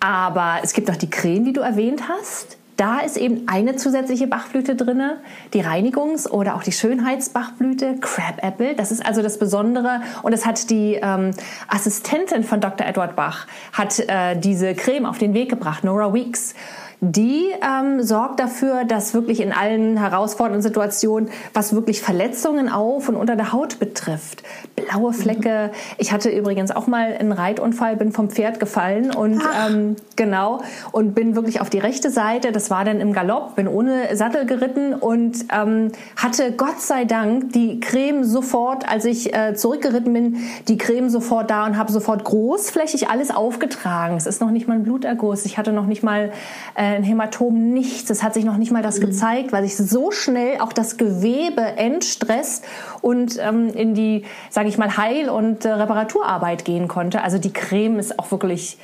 Aber 0.00 0.58
es 0.62 0.74
gibt 0.74 0.90
auch 0.90 0.96
die 0.96 1.10
Creme, 1.10 1.44
die 1.44 1.52
du 1.52 1.60
erwähnt 1.60 2.04
hast. 2.08 2.57
Da 2.78 3.00
ist 3.00 3.16
eben 3.16 3.48
eine 3.48 3.74
zusätzliche 3.74 4.28
Bachblüte 4.28 4.76
drinne, 4.76 5.18
die 5.52 5.64
Reinigungs- 5.64 6.30
oder 6.30 6.54
auch 6.54 6.62
die 6.62 6.70
Schönheitsbachblüte, 6.70 7.96
Crab 8.00 8.40
Apple. 8.40 8.76
Das 8.76 8.92
ist 8.92 9.04
also 9.04 9.20
das 9.20 9.40
Besondere. 9.40 10.00
Und 10.22 10.32
es 10.32 10.46
hat 10.46 10.70
die 10.70 10.94
ähm, 10.94 11.32
Assistentin 11.66 12.44
von 12.44 12.60
Dr. 12.60 12.86
Edward 12.86 13.16
Bach, 13.16 13.48
hat 13.72 13.98
äh, 13.98 14.38
diese 14.38 14.76
Creme 14.76 15.06
auf 15.06 15.18
den 15.18 15.34
Weg 15.34 15.50
gebracht, 15.50 15.82
Nora 15.82 16.14
Weeks 16.14 16.54
die 17.00 17.44
ähm, 17.62 18.02
sorgt 18.02 18.40
dafür, 18.40 18.84
dass 18.84 19.14
wirklich 19.14 19.40
in 19.40 19.52
allen 19.52 19.96
herausfordernden 19.96 20.62
Situationen, 20.62 21.30
was 21.54 21.72
wirklich 21.72 22.02
Verletzungen 22.02 22.68
auf 22.68 23.08
und 23.08 23.14
unter 23.14 23.36
der 23.36 23.52
Haut 23.52 23.78
betrifft, 23.78 24.42
blaue 24.74 25.12
Flecke. 25.12 25.70
Ich 25.98 26.10
hatte 26.10 26.28
übrigens 26.28 26.72
auch 26.72 26.88
mal 26.88 27.16
einen 27.16 27.30
Reitunfall, 27.30 27.96
bin 27.96 28.10
vom 28.10 28.30
Pferd 28.30 28.58
gefallen 28.58 29.14
und 29.14 29.40
ähm, 29.64 29.94
genau 30.16 30.60
und 30.90 31.14
bin 31.14 31.36
wirklich 31.36 31.60
auf 31.60 31.70
die 31.70 31.78
rechte 31.78 32.10
Seite. 32.10 32.50
Das 32.50 32.68
war 32.68 32.84
dann 32.84 33.00
im 33.00 33.12
Galopp, 33.12 33.54
bin 33.54 33.68
ohne 33.68 34.16
Sattel 34.16 34.44
geritten 34.44 34.92
und 34.92 35.44
ähm, 35.52 35.92
hatte 36.16 36.50
Gott 36.52 36.80
sei 36.80 37.04
Dank 37.04 37.52
die 37.52 37.78
Creme 37.78 38.24
sofort, 38.24 38.90
als 38.90 39.04
ich 39.04 39.32
äh, 39.32 39.54
zurückgeritten 39.54 40.12
bin, 40.12 40.36
die 40.66 40.78
Creme 40.78 41.10
sofort 41.10 41.48
da 41.48 41.64
und 41.64 41.78
habe 41.78 41.92
sofort 41.92 42.24
großflächig 42.24 43.08
alles 43.08 43.30
aufgetragen. 43.30 44.16
Es 44.16 44.26
ist 44.26 44.40
noch 44.40 44.50
nicht 44.50 44.66
mal 44.66 44.74
ein 44.74 44.82
Bluterguss. 44.82 45.44
Ich 45.46 45.58
hatte 45.58 45.72
noch 45.72 45.86
nicht 45.86 46.02
mal 46.02 46.32
äh, 46.74 46.87
ein 46.96 47.02
Hämatom, 47.02 47.72
nichts. 47.72 48.10
Es 48.10 48.22
hat 48.22 48.34
sich 48.34 48.44
noch 48.44 48.56
nicht 48.56 48.72
mal 48.72 48.82
das 48.82 48.98
mhm. 48.98 49.06
gezeigt, 49.06 49.52
weil 49.52 49.62
sich 49.64 49.76
so 49.76 50.10
schnell 50.10 50.60
auch 50.60 50.72
das 50.72 50.96
Gewebe 50.96 51.62
entstresst 51.62 52.64
und 53.00 53.38
ähm, 53.40 53.68
in 53.74 53.94
die, 53.94 54.24
sage 54.50 54.68
ich 54.68 54.78
mal, 54.78 54.96
Heil- 54.96 55.30
und 55.30 55.64
äh, 55.64 55.70
Reparaturarbeit 55.70 56.64
gehen 56.64 56.88
konnte. 56.88 57.22
Also 57.22 57.38
die 57.38 57.52
Creme 57.52 57.98
ist 57.98 58.18
auch 58.18 58.30
wirklich 58.30 58.78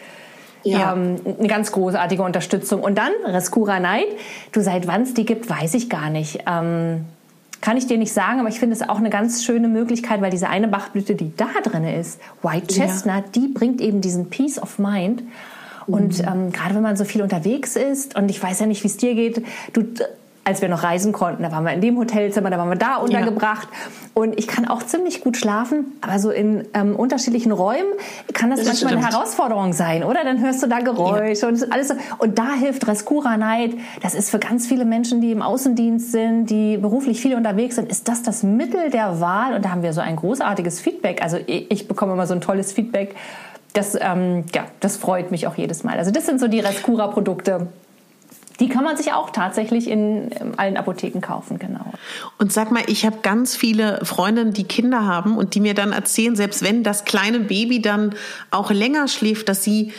ja. 0.65 0.95
Ähm, 0.95 1.17
eine 1.39 1.49
ganz 1.49 1.73
großartige 1.73 2.23
Unterstützung. 2.23 2.81
Und 2.81 2.97
dann 2.97 3.13
Rescura 3.27 3.81
Night. 3.81 4.07
Du, 4.53 4.63
seit 4.63 4.87
wann 4.87 5.03
es 5.03 5.15
die 5.15 5.27
gibt, 5.27 5.49
weiß 5.49 5.75
ich 5.75 5.91
gar 5.91 6.11
nicht. 6.11 6.41
Ähm, 6.47 7.05
kann 7.61 7.77
ich 7.77 7.87
dir 7.87 7.97
nicht 7.97 8.13
sagen, 8.13 8.41
aber 8.41 8.49
ich 8.49 8.61
finde 8.61 8.75
es 8.75 8.87
auch 8.87 8.99
eine 8.99 9.11
ganz 9.11 9.43
schöne 9.43 9.69
Möglichkeit, 9.69 10.21
weil 10.21 10.31
diese 10.31 10.49
eine 10.49 10.69
Bachblüte, 10.69 11.15
die 11.15 11.35
da 11.37 11.49
drin 11.63 11.85
ist, 11.85 12.21
White 12.43 12.67
Chestnut, 12.75 13.15
ja. 13.15 13.25
die 13.35 13.49
bringt 13.49 13.81
eben 13.81 14.01
diesen 14.01 14.29
Peace 14.29 14.59
of 14.59 14.79
Mind. 14.79 15.23
Und 15.87 16.19
mhm. 16.19 16.29
ähm, 16.29 16.53
gerade 16.53 16.75
wenn 16.75 16.83
man 16.83 16.97
so 16.97 17.05
viel 17.05 17.23
unterwegs 17.23 17.77
ist 17.77 18.17
und 18.17 18.31
ich 18.31 18.43
weiß 18.43 18.61
ja 18.61 18.67
nicht, 18.67 18.83
wie 18.83 18.89
es 18.89 18.97
dir 18.97 19.15
geht, 19.15 19.45
du 19.73 19.85
als 20.45 20.61
wir 20.61 20.69
noch 20.69 20.83
reisen 20.83 21.13
konnten. 21.13 21.43
Da 21.43 21.51
waren 21.51 21.65
wir 21.65 21.73
in 21.73 21.81
dem 21.81 21.99
Hotelzimmer, 21.99 22.51
da 22.51 22.59
waren 22.59 22.69
wir 22.69 22.77
da 22.77 22.97
untergebracht. 22.97 23.69
Ja. 23.71 24.13
Und 24.13 24.39
ich 24.39 24.47
kann 24.47 24.69
auch 24.69 24.83
ziemlich 24.83 25.23
gut 25.23 25.37
schlafen, 25.37 25.87
aber 26.03 26.19
so 26.19 26.31
in 26.31 26.69
ähm, 26.75 26.95
unterschiedlichen 26.95 27.51
Räumen 27.51 27.89
kann 28.33 28.51
das, 28.51 28.61
das 28.61 28.69
manchmal 28.69 28.93
stimmt. 28.93 29.05
eine 29.05 29.15
Herausforderung 29.15 29.73
sein, 29.73 30.05
oder? 30.05 30.23
Dann 30.23 30.41
hörst 30.41 30.63
du 30.63 30.69
da 30.69 30.81
Geräusche 30.81 31.43
ja. 31.43 31.49
und 31.49 31.73
alles 31.73 31.89
so. 31.89 31.95
Und 32.19 32.39
da 32.39 32.53
hilft 32.53 32.87
Rescura 32.87 33.37
Night. 33.37 33.75
Das 34.03 34.15
ist 34.15 34.31
für 34.31 34.39
ganz 34.39 34.67
viele 34.67 34.85
Menschen, 34.85 35.21
die 35.21 35.33
im 35.33 35.43
Außendienst 35.43 36.13
sind, 36.13 36.47
die 36.47 36.77
beruflich 36.77 37.21
viel 37.21 37.35
unterwegs 37.35 37.77
sind, 37.77 37.91
ist 37.91 38.09
das 38.09 38.23
das 38.23 38.43
Mittel 38.43 38.91
der 38.91 39.21
Wahl. 39.21 39.55
Und 39.55 39.65
da 39.65 39.71
haben 39.71 39.83
wir 39.83 39.93
so 39.93 40.03
ein 40.03 40.17
großartiges 40.17 40.81
Feedback. 40.81 41.23
Also 41.23 41.39
ich, 41.47 41.71
ich 41.71 41.89
bekomme 41.89 42.13
immer 42.13 42.27
so 42.27 42.35
ein 42.35 42.41
tolles 42.41 42.73
Feedback. 42.73 43.17
Das, 43.75 43.97
ähm, 44.01 44.45
ja, 44.55 44.67
das 44.81 44.97
freut 44.97 45.31
mich 45.31 45.47
auch 45.47 45.57
jedes 45.57 45.85
Mal. 45.85 45.99
Also 45.99 46.11
das 46.11 46.25
sind 46.27 46.41
so 46.41 46.49
die 46.49 46.61
Rescura-Produkte, 46.61 47.69
die 48.61 48.69
kann 48.69 48.85
man 48.85 48.97
sich 48.97 49.13
auch 49.13 49.31
tatsächlich 49.31 49.89
in, 49.89 50.29
in 50.29 50.59
allen 50.59 50.77
Apotheken 50.77 51.21
kaufen, 51.21 51.59
genau. 51.59 51.93
Und 52.39 52.53
sag 52.53 52.71
mal, 52.71 52.85
ich 52.87 53.05
habe 53.05 53.19
ganz 53.23 53.57
viele 53.57 54.05
Freundinnen, 54.05 54.53
die 54.53 54.65
Kinder 54.65 55.07
haben 55.07 55.37
und 55.37 55.55
die 55.55 55.61
mir 55.61 55.75
dann 55.75 55.93
erzählen, 55.93 56.37
selbst 56.37 56.63
wenn 56.63 56.85
das 56.85 57.05
kleine 57.05 57.41
Baby 57.41 57.83
dann 57.83 58.15
auch 58.51 58.71
länger 58.71 59.09
schläft, 59.09 59.49
dass 59.49 59.65
sie 59.65 59.93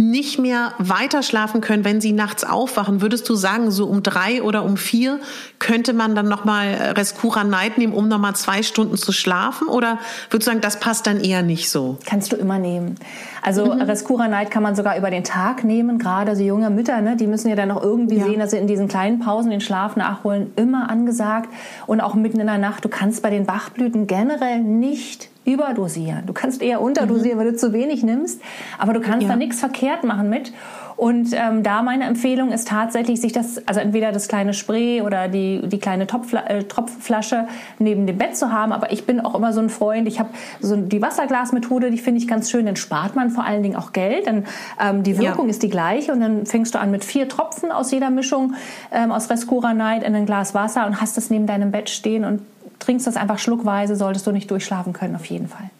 nicht 0.00 0.38
mehr 0.38 0.72
weiter 0.78 1.22
schlafen 1.22 1.60
können, 1.60 1.84
wenn 1.84 2.00
sie 2.00 2.12
nachts 2.12 2.42
aufwachen, 2.42 3.02
würdest 3.02 3.28
du 3.28 3.34
sagen, 3.34 3.70
so 3.70 3.86
um 3.86 4.02
drei 4.02 4.42
oder 4.42 4.64
um 4.64 4.76
vier 4.76 5.20
könnte 5.58 5.92
man 5.92 6.14
dann 6.14 6.26
nochmal 6.26 6.68
äh, 6.68 6.90
Rescura 6.90 7.44
Night 7.44 7.76
nehmen, 7.78 7.92
um 7.92 8.08
nochmal 8.08 8.34
zwei 8.34 8.62
Stunden 8.62 8.96
zu 8.96 9.12
schlafen? 9.12 9.68
Oder 9.68 9.98
würdest 10.30 10.48
du 10.48 10.52
sagen, 10.52 10.60
das 10.60 10.80
passt 10.80 11.06
dann 11.06 11.20
eher 11.20 11.42
nicht 11.42 11.70
so? 11.70 11.98
Kannst 12.06 12.32
du 12.32 12.36
immer 12.36 12.58
nehmen. 12.58 12.96
Also 13.42 13.66
mhm. 13.66 13.82
Rescura 13.82 14.28
Night 14.28 14.50
kann 14.50 14.62
man 14.62 14.74
sogar 14.74 14.96
über 14.96 15.10
den 15.10 15.24
Tag 15.24 15.64
nehmen. 15.64 15.98
Gerade 15.98 16.34
so 16.34 16.42
junge 16.42 16.70
Mütter, 16.70 17.00
ne, 17.00 17.16
die 17.16 17.26
müssen 17.26 17.48
ja 17.48 17.56
dann 17.56 17.68
noch 17.68 17.82
irgendwie 17.82 18.18
ja. 18.18 18.24
sehen, 18.24 18.40
dass 18.40 18.52
sie 18.52 18.58
in 18.58 18.66
diesen 18.66 18.88
kleinen 18.88 19.20
Pausen 19.20 19.50
den 19.50 19.60
Schlaf 19.60 19.96
nachholen. 19.96 20.52
Immer 20.56 20.90
angesagt. 20.90 21.50
Und 21.86 22.00
auch 22.00 22.14
mitten 22.14 22.40
in 22.40 22.46
der 22.46 22.58
Nacht. 22.58 22.84
Du 22.84 22.88
kannst 22.88 23.22
bei 23.22 23.30
den 23.30 23.46
Bachblüten 23.46 24.06
generell 24.06 24.60
nicht 24.60 25.29
überdosieren. 25.44 26.26
Du 26.26 26.32
kannst 26.32 26.62
eher 26.62 26.80
unterdosieren, 26.80 27.38
mhm. 27.38 27.42
weil 27.42 27.52
du 27.52 27.56
zu 27.56 27.72
wenig 27.72 28.02
nimmst, 28.02 28.40
aber 28.78 28.92
du 28.92 29.00
kannst 29.00 29.22
ja. 29.22 29.28
da 29.28 29.36
nichts 29.36 29.60
verkehrt 29.60 30.04
machen 30.04 30.28
mit. 30.28 30.52
Und 31.00 31.32
ähm, 31.32 31.62
da 31.62 31.80
meine 31.80 32.04
Empfehlung 32.04 32.52
ist 32.52 32.68
tatsächlich, 32.68 33.22
sich 33.22 33.32
das, 33.32 33.66
also 33.66 33.80
entweder 33.80 34.12
das 34.12 34.28
kleine 34.28 34.52
Spray 34.52 35.00
oder 35.00 35.28
die, 35.28 35.62
die 35.66 35.78
kleine 35.78 36.06
Topfla 36.06 36.46
äh, 36.46 36.64
Tropfflasche 36.64 37.48
neben 37.78 38.06
dem 38.06 38.18
Bett 38.18 38.36
zu 38.36 38.52
haben. 38.52 38.70
Aber 38.70 38.92
ich 38.92 39.06
bin 39.06 39.18
auch 39.18 39.34
immer 39.34 39.54
so 39.54 39.60
ein 39.60 39.70
Freund. 39.70 40.06
Ich 40.06 40.20
habe 40.20 40.28
so 40.60 40.76
die 40.76 41.00
Wasserglasmethode, 41.00 41.90
die 41.90 41.96
finde 41.96 42.20
ich 42.20 42.28
ganz 42.28 42.50
schön. 42.50 42.66
Dann 42.66 42.76
spart 42.76 43.16
man 43.16 43.30
vor 43.30 43.44
allen 43.44 43.62
Dingen 43.62 43.76
auch 43.76 43.94
Geld. 43.94 44.26
Denn 44.26 44.44
ähm, 44.78 45.02
die 45.02 45.16
Wirkung 45.18 45.46
ja. 45.46 45.50
ist 45.52 45.62
die 45.62 45.70
gleiche. 45.70 46.12
Und 46.12 46.20
dann 46.20 46.44
fängst 46.44 46.74
du 46.74 46.78
an 46.78 46.90
mit 46.90 47.02
vier 47.02 47.30
Tropfen 47.30 47.72
aus 47.72 47.90
jeder 47.92 48.10
Mischung 48.10 48.52
ähm, 48.92 49.10
aus 49.10 49.30
Rescura 49.30 49.72
Night 49.72 50.02
in 50.02 50.14
ein 50.14 50.26
Glas 50.26 50.52
Wasser 50.52 50.86
und 50.86 51.00
hast 51.00 51.16
es 51.16 51.30
neben 51.30 51.46
deinem 51.46 51.70
Bett 51.70 51.88
stehen 51.88 52.26
und 52.26 52.42
trinkst 52.80 53.06
das 53.06 53.16
einfach 53.16 53.38
schluckweise, 53.38 53.94
solltest 53.94 54.26
du 54.26 54.32
nicht 54.32 54.50
durchschlafen 54.50 54.92
können, 54.92 55.14
auf 55.14 55.26
jeden 55.26 55.48
Fall. 55.48 55.70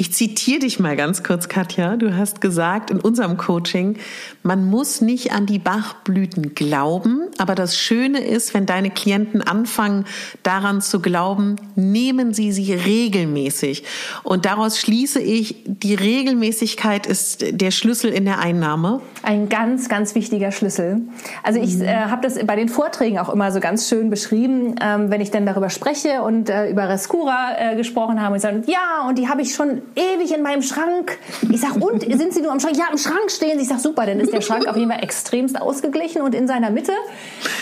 Ich 0.00 0.12
zitiere 0.12 0.60
dich 0.60 0.78
mal 0.78 0.94
ganz 0.94 1.24
kurz, 1.24 1.48
Katja. 1.48 1.96
Du 1.96 2.16
hast 2.16 2.40
gesagt 2.40 2.92
in 2.92 3.00
unserem 3.00 3.36
Coaching, 3.36 3.96
man 4.44 4.64
muss 4.64 5.00
nicht 5.00 5.32
an 5.32 5.44
die 5.44 5.58
Bachblüten 5.58 6.54
glauben, 6.54 7.22
aber 7.36 7.56
das 7.56 7.76
Schöne 7.76 8.20
ist, 8.20 8.54
wenn 8.54 8.64
deine 8.64 8.90
Klienten 8.90 9.42
anfangen, 9.42 10.04
daran 10.44 10.82
zu 10.82 11.00
glauben, 11.00 11.56
nehmen 11.74 12.32
sie 12.32 12.52
sie 12.52 12.74
regelmäßig. 12.74 13.82
Und 14.22 14.44
daraus 14.44 14.78
schließe 14.78 15.20
ich, 15.20 15.64
die 15.66 15.96
Regelmäßigkeit 15.96 17.08
ist 17.08 17.60
der 17.60 17.72
Schlüssel 17.72 18.12
in 18.12 18.24
der 18.24 18.38
Einnahme. 18.38 19.00
Ein 19.22 19.48
ganz, 19.48 19.88
ganz 19.88 20.14
wichtiger 20.14 20.52
Schlüssel. 20.52 21.02
Also 21.42 21.60
ich 21.60 21.76
mhm. 21.76 21.82
äh, 21.82 21.94
habe 22.06 22.22
das 22.22 22.38
bei 22.44 22.56
den 22.56 22.68
Vorträgen 22.68 23.18
auch 23.18 23.28
immer 23.28 23.50
so 23.52 23.60
ganz 23.60 23.88
schön 23.88 24.10
beschrieben, 24.10 24.76
ähm, 24.80 25.10
wenn 25.10 25.20
ich 25.20 25.30
dann 25.30 25.44
darüber 25.44 25.70
spreche 25.70 26.22
und 26.22 26.48
äh, 26.48 26.70
über 26.70 26.88
Rescura 26.88 27.56
äh, 27.58 27.76
gesprochen 27.76 28.22
habe 28.22 28.34
und 28.34 28.40
sagen, 28.40 28.62
ja, 28.66 29.06
und 29.08 29.18
die 29.18 29.28
habe 29.28 29.42
ich 29.42 29.54
schon 29.54 29.82
ewig 29.96 30.34
in 30.34 30.42
meinem 30.42 30.62
Schrank. 30.62 31.18
Ich 31.50 31.60
sag, 31.60 31.76
und 31.76 32.02
sind 32.18 32.32
sie 32.32 32.42
nur 32.42 32.52
am 32.52 32.60
Schrank? 32.60 32.76
Ja, 32.76 32.86
im 32.90 32.98
Schrank 32.98 33.30
stehen. 33.30 33.58
Ich 33.58 33.68
sag, 33.68 33.80
super, 33.80 34.06
dann 34.06 34.20
ist 34.20 34.32
der 34.32 34.40
Schrank 34.40 34.66
auf 34.66 34.76
jeden 34.76 34.90
Fall 34.90 35.02
extremst 35.02 35.60
ausgeglichen 35.60 36.22
und 36.22 36.34
in 36.34 36.46
seiner 36.46 36.70
Mitte. 36.70 36.92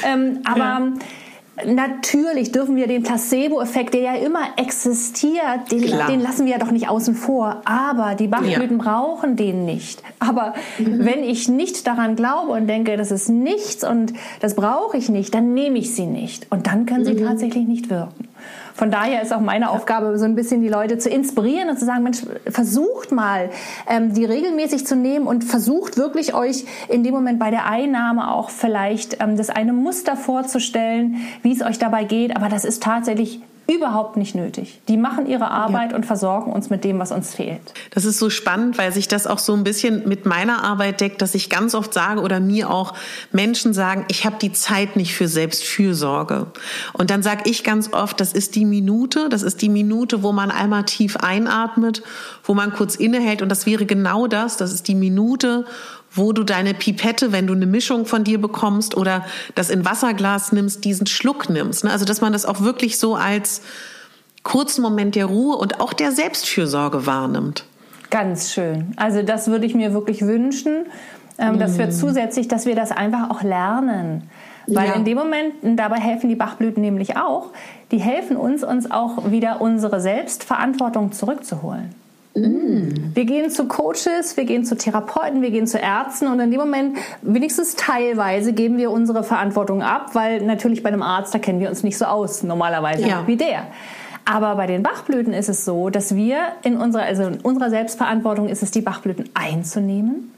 Ähm, 0.05 0.41
aber 0.45 0.59
ja. 0.59 0.93
Natürlich 1.65 2.53
dürfen 2.53 2.77
wir 2.77 2.87
den 2.87 3.03
Placebo-Effekt, 3.03 3.95
der 3.95 4.01
ja 4.01 4.15
immer 4.15 4.41
existiert, 4.57 5.71
den, 5.71 5.81
den, 5.81 6.21
lassen 6.21 6.45
wir 6.45 6.53
ja 6.53 6.59
doch 6.59 6.71
nicht 6.71 6.89
außen 6.89 7.15
vor. 7.15 7.63
Aber 7.65 8.15
die 8.15 8.27
Bachblüten 8.27 8.79
ja. 8.79 8.85
brauchen 8.85 9.37
den 9.37 9.65
nicht. 9.65 10.03
Aber 10.19 10.53
mhm. 10.79 11.05
wenn 11.05 11.25
ich 11.25 11.49
nicht 11.49 11.87
daran 11.87 12.15
glaube 12.15 12.53
und 12.53 12.67
denke, 12.67 12.99
das 12.99 13.11
ist 13.11 13.31
nichts 13.31 13.85
und 13.85 14.13
das 14.41 14.55
brauche 14.55 14.99
ich 14.99 15.09
nicht, 15.09 15.35
dann 15.35 15.55
nehme 15.55 15.79
ich 15.79 15.95
sie 15.95 16.07
nicht. 16.07 16.47
Und 16.51 16.67
dann 16.67 16.85
können 16.85 17.07
sie 17.07 17.15
mhm. 17.15 17.25
tatsächlich 17.25 17.67
nicht 17.67 17.89
wirken. 17.89 18.29
Von 18.77 18.91
daher 18.91 19.23
ist 19.23 19.33
auch 19.33 19.41
meine 19.41 19.71
Aufgabe, 19.71 20.19
so 20.19 20.27
ein 20.27 20.35
bisschen 20.35 20.61
die 20.61 20.69
Leute 20.69 20.99
zu 20.99 21.09
inspirieren 21.09 21.71
und 21.71 21.79
zu 21.79 21.87
sagen, 21.87 22.03
Mensch, 22.03 22.19
versucht 22.47 23.11
mal, 23.11 23.49
ähm, 23.89 24.13
die 24.13 24.27
regelmäßig 24.27 24.87
zu 24.87 24.97
nehmen 24.97 25.27
und 25.27 25.45
versucht 25.45 25.97
wirklich 25.97 26.35
euch 26.35 26.67
in 26.89 27.03
dem 27.03 27.15
Moment 27.15 27.39
bei 27.39 27.51
der 27.51 27.67
Einnahme 27.67 28.31
auch 28.31 28.51
vielleicht 28.51 29.23
ähm, 29.23 29.39
das 29.39 29.49
eine 29.49 29.73
Muster 29.73 30.15
vorzustellen, 30.15 31.17
wie 31.43 31.53
es 31.53 31.63
euch 31.63 31.79
dabei 31.79 32.05
geht. 32.05 32.37
Aber 32.37 32.51
das 32.51 32.67
ist 32.67 32.83
tatsächlich 32.83 33.41
überhaupt 33.69 34.17
nicht 34.17 34.35
nötig. 34.35 34.81
Die 34.89 34.97
machen 34.97 35.27
ihre 35.27 35.51
Arbeit 35.51 35.91
ja. 35.91 35.97
und 35.97 36.07
versorgen 36.07 36.53
uns 36.53 36.71
mit 36.71 36.85
dem, 36.85 36.99
was 36.99 37.11
uns 37.11 37.35
fehlt. 37.35 37.75
Das 37.91 38.05
ist 38.05 38.19
so 38.19 38.31
spannend, 38.31 38.79
weil 38.79 38.93
sich 38.93 39.09
das 39.09 39.27
auch 39.27 39.41
so 39.41 39.55
ein 39.55 39.65
bisschen 39.65 40.09
mit 40.09 40.25
meiner 40.25 40.63
Arbeit 40.63 41.01
deckt, 41.01 41.21
dass 41.21 41.35
ich 41.35 41.51
ganz 41.51 41.75
oft 41.75 41.93
sage 41.93 42.21
oder 42.21 42.39
mir 42.39 42.71
auch 42.71 42.95
Menschen 43.33 43.75
sagen, 43.75 44.05
ich 44.09 44.25
habe 44.25 44.37
die 44.41 44.53
Zeit 44.53 44.95
nicht 44.95 45.15
für 45.15 45.27
Selbstfürsorge. 45.27 46.47
Und 46.93 47.11
dann 47.11 47.23
sage 47.23 47.43
ich 47.51 47.65
ganz 47.65 47.93
oft, 47.93 48.21
das 48.21 48.33
ist 48.33 48.55
die 48.55 48.65
Minute, 48.65 49.29
das 49.29 49.43
ist 49.43 49.63
die 49.63 49.69
Minute, 49.69 50.23
wo 50.23 50.33
man 50.33 50.51
einmal 50.53 50.85
tief 50.85 51.17
einatmet, 51.17 52.03
wo 52.45 52.55
man 52.55 52.73
kurz 52.73 52.95
innehält 52.95 53.43
und 53.43 53.49
das 53.49 53.67
wäre 53.67 53.85
genau 53.85 54.29
das, 54.29 54.57
das 54.57 54.73
ist 54.73 54.87
die 54.87 54.95
Minute, 54.95 55.65
wo 56.17 56.33
du 56.33 56.45
deine 56.45 56.75
Pipette, 56.75 57.33
wenn 57.33 57.47
du 57.47 57.55
eine 57.55 57.67
Mischung 57.67 58.07
von 58.07 58.25
dir 58.25 58.41
bekommst 58.41 58.97
oder 58.97 59.25
das 59.55 59.71
in 59.71 59.85
Wasserglas 59.85 60.53
nimmst, 60.53 60.85
diesen 60.85 61.07
Schluck 61.07 61.49
nimmst. 61.49 61.85
Ne? 61.85 61.91
Also 61.91 62.05
dass 62.05 62.21
man 62.21 62.33
das 62.33 62.47
auch 62.47 62.61
wirklich 62.61 62.99
so 62.99 63.15
als 63.15 63.63
kurzen 64.43 64.83
Moment 64.83 65.15
der 65.15 65.27
Ruhe 65.27 65.57
und 65.57 65.81
auch 65.81 65.93
der 65.93 66.13
Selbstfürsorge 66.13 67.07
wahrnimmt. 67.07 67.65
Ganz 68.11 68.53
schön. 68.53 68.93
Also 68.97 69.23
das 69.23 69.49
würde 69.49 69.67
ich 69.67 69.75
mir 69.75 69.93
wirklich 69.93 70.23
wünschen, 70.23 70.87
ähm, 71.39 71.59
dass 71.59 71.77
wir 71.79 71.89
mm. 71.89 71.93
zusätzlich, 71.93 72.47
dass 72.47 72.65
wir 72.65 72.77
das 72.77 72.93
einfach 72.93 73.31
auch 73.31 73.43
lernen. 73.43 74.31
Weil 74.69 74.89
ja. 74.89 74.95
in 74.95 75.05
dem 75.05 75.17
Moment, 75.17 75.55
dabei 75.63 75.97
helfen 75.97 76.29
die 76.29 76.35
Bachblüten 76.35 76.81
nämlich 76.81 77.17
auch, 77.17 77.51
die 77.91 77.99
helfen 77.99 78.37
uns, 78.37 78.65
uns 78.65 78.91
auch 78.91 79.31
wieder 79.31 79.61
unsere 79.61 80.01
Selbstverantwortung 80.01 81.13
zurückzuholen. 81.13 81.95
Mm. 82.37 83.15
Wir 83.15 83.25
gehen 83.25 83.51
zu 83.51 83.67
Coaches, 83.67 84.37
wir 84.37 84.45
gehen 84.45 84.65
zu 84.65 84.77
Therapeuten, 84.77 85.43
wir 85.43 85.51
gehen 85.51 85.67
zu 85.67 85.79
Ärzten 85.79 86.29
und 86.29 86.39
in 86.39 86.51
dem 86.51 86.61
Moment, 86.61 86.99
wenigstens 87.23 87.75
teilweise, 87.77 88.53
geben 88.53 88.77
wir 88.77 88.91
unsere 88.91 89.25
Verantwortung 89.25 89.83
ab, 89.83 90.11
weil 90.15 90.43
natürlich 90.43 90.83
bei 90.83 90.91
einem 90.91 91.03
Arzt, 91.03 91.35
da 91.35 91.39
kennen 91.39 91.61
wir 91.61 91.71
uns 91.71 91.83
nicht 91.83 91.97
so 91.97 92.05
aus, 92.05 92.43
normalerweise 92.43 93.09
ja. 93.09 93.27
wie 93.27 93.37
der. 93.37 93.63
Aber 94.27 94.57
bei 94.57 94.67
den 94.67 94.83
Bachblüten 94.83 95.33
ist 95.33 95.49
es 95.49 95.65
so, 95.65 95.89
dass 95.89 96.15
wir 96.15 96.39
in 96.63 96.77
unserer, 96.77 97.05
also 97.05 97.23
in 97.23 97.41
unserer 97.41 97.71
Selbstverantwortung 97.71 98.49
ist 98.49 98.63
es, 98.63 98.73
die 98.73 98.81
Bachblüten 98.81 99.31
einzunehmen, 99.35 100.33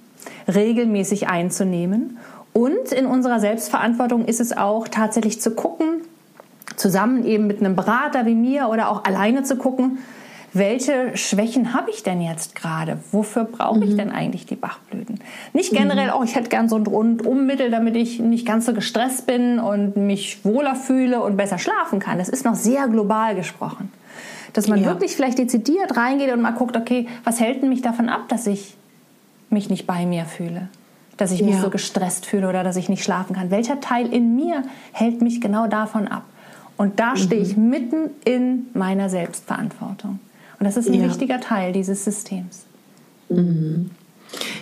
regelmäßig 0.47 1.29
einzunehmen. 1.29 2.19
Und 2.53 2.93
in 2.93 3.07
unserer 3.07 3.41
Selbstverantwortung 3.41 4.27
ist 4.27 4.41
es 4.41 4.57
auch 4.57 4.89
tatsächlich 4.89 5.41
zu 5.41 5.53
gucken, 5.53 6.03
zusammen 6.77 7.25
eben 7.25 7.47
mit 7.47 7.61
einem 7.61 7.77
Berater 7.77 8.27
wie 8.27 8.35
mir 8.35 8.69
oder 8.69 8.91
auch 8.91 9.05
alleine 9.05 9.43
zu 9.43 9.57
gucken, 9.57 9.99
welche 10.55 11.17
Schwächen 11.17 11.75
habe 11.75 11.91
ich 11.91 12.03
denn 12.03 12.21
jetzt 12.21 12.55
gerade? 12.55 12.99
Wofür 13.13 13.45
brauche 13.45 13.85
ich 13.85 13.93
mhm. 13.93 13.99
denn 13.99 14.11
eigentlich 14.11 14.47
die 14.47 14.57
Bachblüten? 14.57 15.21
Nicht 15.53 15.73
generell, 15.73 16.09
mhm. 16.09 16.15
oh, 16.19 16.23
ich 16.25 16.35
hätte 16.35 16.49
gern 16.49 16.69
so 16.69 16.77
ein 16.77 16.87
Rundummittel, 16.87 17.71
damit 17.71 17.97
ich 17.97 18.19
nicht 18.19 18.47
ganz 18.47 18.67
so 18.67 18.73
gestresst 18.73 19.27
bin 19.27 19.59
und 19.59 19.97
mich 19.97 20.45
wohler 20.45 20.75
fühle 20.75 21.23
und 21.23 21.37
besser 21.37 21.59
schlafen 21.59 21.99
kann. 21.99 22.19
Das 22.19 22.29
ist 22.29 22.45
noch 22.45 22.55
sehr 22.55 22.89
global 22.89 23.35
gesprochen. 23.35 23.93
Dass 24.55 24.69
man 24.69 24.81
ja. 24.81 24.87
wirklich 24.87 25.15
vielleicht 25.15 25.39
dezidiert 25.39 25.97
reingeht 25.97 26.33
und 26.33 26.41
mal 26.41 26.53
guckt, 26.53 26.77
okay, 26.77 27.07
was 27.25 27.41
hält 27.41 27.63
denn 27.63 27.69
mich 27.69 27.83
davon 27.83 28.09
ab, 28.09 28.29
dass 28.29 28.47
ich 28.47 28.75
mich 29.51 29.69
nicht 29.69 29.87
bei 29.87 30.07
mir 30.07 30.25
fühle? 30.25 30.69
Dass 31.19 31.31
ich 31.31 31.43
mich 31.43 31.57
ja. 31.57 31.61
so 31.61 31.69
gestresst 31.69 32.25
fühle 32.25 32.49
oder 32.49 32.65
dass 32.65 32.77
ich 32.77 32.89
nicht 32.89 33.05
schlafen 33.05 33.37
kann? 33.37 33.51
Welcher 33.51 33.81
Teil 33.81 34.13
in 34.13 34.35
mir 34.35 34.63
hält 34.93 35.21
mich 35.21 35.41
genau 35.41 35.67
davon 35.67 36.09
ab? 36.09 36.23
Und 36.79 37.01
da 37.01 37.17
stehe 37.17 37.43
ich 37.43 37.57
mhm. 37.57 37.71
mitten 37.71 38.11
in 38.25 38.67
meiner 38.73 39.11
Selbstverantwortung. 39.11 40.21
Und 40.59 40.67
das 40.67 40.77
ist 40.77 40.89
ein 40.89 40.95
ja. 40.95 41.05
wichtiger 41.07 41.41
Teil 41.41 41.73
dieses 41.73 42.05
Systems. 42.05 42.65
Mhm. 43.29 43.91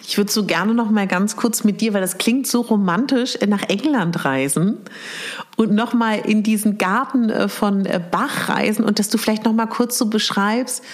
Ich 0.07 0.17
würde 0.17 0.31
so 0.31 0.45
gerne 0.45 0.75
noch 0.75 0.91
mal 0.91 1.07
ganz 1.07 1.37
kurz 1.37 1.65
mit 1.65 1.81
dir, 1.81 1.93
weil 1.93 2.01
das 2.01 2.19
klingt 2.19 2.47
so 2.47 2.61
romantisch, 2.61 3.39
nach 3.47 3.65
England 3.69 4.25
reisen 4.25 4.79
und 5.57 5.73
noch 5.73 5.93
mal 5.95 6.19
in 6.19 6.43
diesen 6.43 6.79
Garten 6.79 7.31
äh, 7.31 7.49
von 7.49 7.85
äh, 7.87 8.01
Bach 8.11 8.49
reisen 8.49 8.85
und 8.85 8.99
dass 8.99 9.09
du 9.09 9.19
vielleicht 9.19 9.45
noch 9.45 9.53
mal 9.53 9.67
kurz 9.67 9.99
so 9.99 10.07
beschreibst, 10.07 10.85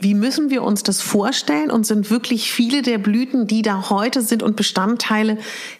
Wie 0.00 0.14
müssen 0.14 0.48
wir 0.48 0.62
uns 0.62 0.84
das 0.84 1.00
vorstellen? 1.00 1.72
Und 1.72 1.84
sind 1.84 2.10
wirklich 2.10 2.52
viele 2.52 2.82
der 2.82 2.98
Blüten, 2.98 3.48
die 3.48 3.62
da 3.62 3.90
heute 3.90 4.22
sind 4.22 4.44
und 4.44 4.54
Bestandteile 4.54 5.38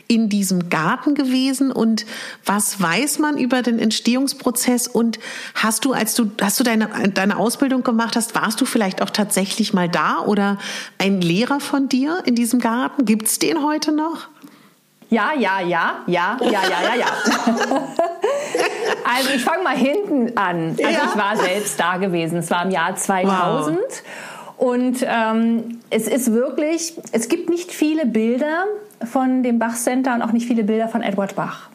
in 0.08 0.28
diesem 0.28 0.70
Garten 0.70 1.14
gewesen? 1.14 1.70
Und 1.70 2.04
was 2.44 2.80
weiß 2.80 3.20
man 3.20 3.38
über 3.38 3.62
den 3.62 3.78
Entstehungsprozess? 3.78 4.88
Und 4.88 5.20
hast 5.54 5.84
du, 5.84 5.92
als 5.92 6.14
du, 6.14 6.32
hast 6.40 6.58
du 6.58 6.64
deine, 6.64 6.88
deine 7.14 7.36
Ausbildung 7.36 7.84
gemacht 7.84 8.16
hast, 8.16 8.34
warst 8.34 8.60
du 8.60 8.64
vielleicht 8.64 9.02
auch 9.02 9.10
tatsächlich 9.10 9.72
mal 9.72 9.88
da 9.88 10.18
oder 10.18 10.58
ein 10.98 11.20
Lehrer 11.20 11.60
von 11.60 11.88
dir 11.88 12.20
in 12.24 12.34
diesem 12.34 12.58
Garten? 12.58 13.04
Gibt's 13.04 13.38
den 13.38 13.62
heute 13.62 13.92
noch? 13.92 14.28
Ja, 15.10 15.32
ja, 15.32 15.60
ja, 15.60 16.02
ja, 16.06 16.36
ja, 16.40 16.50
ja, 16.50 16.60
ja, 16.62 16.94
ja. 16.96 17.06
also 19.16 19.30
ich 19.34 19.42
fange 19.42 19.62
mal 19.62 19.76
hinten 19.76 20.36
an. 20.36 20.76
Also 20.76 20.82
ja. 20.82 21.10
ich 21.10 21.16
war 21.16 21.36
selbst 21.36 21.80
da 21.80 21.96
gewesen. 21.96 22.38
Es 22.38 22.50
war 22.50 22.64
im 22.64 22.70
Jahr 22.70 22.94
2000. 22.94 23.78
Wow. 23.78 23.84
Und 24.58 25.06
ähm, 25.06 25.80
es 25.88 26.08
ist 26.08 26.32
wirklich, 26.32 26.94
es 27.12 27.28
gibt 27.28 27.48
nicht 27.48 27.72
viele 27.72 28.04
Bilder 28.04 28.64
von 29.10 29.42
dem 29.42 29.58
Bach 29.58 29.76
Center 29.76 30.14
und 30.14 30.22
auch 30.22 30.32
nicht 30.32 30.46
viele 30.46 30.64
Bilder 30.64 30.88
von 30.88 31.02
Edward 31.02 31.36
Bach. 31.36 31.70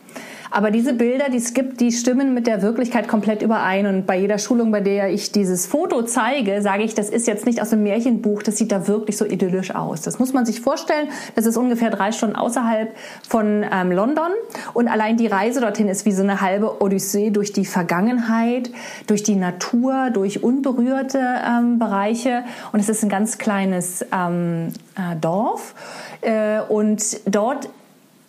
Aber 0.53 0.69
diese 0.69 0.93
Bilder, 0.93 1.29
die 1.31 1.37
es 1.37 1.55
gibt, 1.55 1.81
die 1.81 1.91
stimmen 1.91 2.35
mit 2.35 2.45
der 2.45 2.61
Wirklichkeit 2.61 3.07
komplett 3.07 3.41
überein. 3.41 3.87
Und 3.87 4.05
bei 4.05 4.19
jeder 4.19 4.37
Schulung, 4.37 4.71
bei 4.71 4.81
der 4.81 5.09
ich 5.09 5.31
dieses 5.31 5.65
Foto 5.65 6.03
zeige, 6.03 6.61
sage 6.61 6.83
ich, 6.83 6.93
das 6.93 7.09
ist 7.09 7.25
jetzt 7.25 7.47
nicht 7.47 7.59
aus 7.59 7.73
einem 7.73 7.81
Märchenbuch, 7.81 8.43
das 8.43 8.57
sieht 8.57 8.71
da 8.71 8.87
wirklich 8.87 9.17
so 9.17 9.25
idyllisch 9.25 9.73
aus. 9.73 10.03
Das 10.03 10.19
muss 10.19 10.31
man 10.31 10.45
sich 10.45 10.61
vorstellen. 10.61 11.07
Das 11.33 11.47
ist 11.47 11.57
ungefähr 11.57 11.89
drei 11.89 12.11
Stunden 12.11 12.35
außerhalb 12.35 12.95
von 13.27 13.65
ähm, 13.71 13.91
London. 13.91 14.29
Und 14.75 14.89
allein 14.89 15.17
die 15.17 15.25
Reise 15.25 15.59
dorthin 15.59 15.87
ist 15.87 16.05
wie 16.05 16.11
so 16.11 16.21
eine 16.21 16.39
halbe 16.39 16.83
Odyssee 16.83 17.31
durch 17.31 17.51
die 17.51 17.65
Vergangenheit, 17.65 18.69
durch 19.07 19.23
die 19.23 19.35
Natur, 19.35 20.11
durch 20.13 20.43
unberührte 20.43 21.19
ähm, 21.19 21.79
Bereiche. 21.79 22.43
Und 22.71 22.79
es 22.79 22.89
ist 22.89 23.01
ein 23.01 23.09
ganz 23.09 23.39
kleines 23.39 24.05
ähm, 24.13 24.67
äh, 24.95 25.15
Dorf. 25.19 25.73
Äh, 26.21 26.59
und 26.69 27.01
dort 27.25 27.69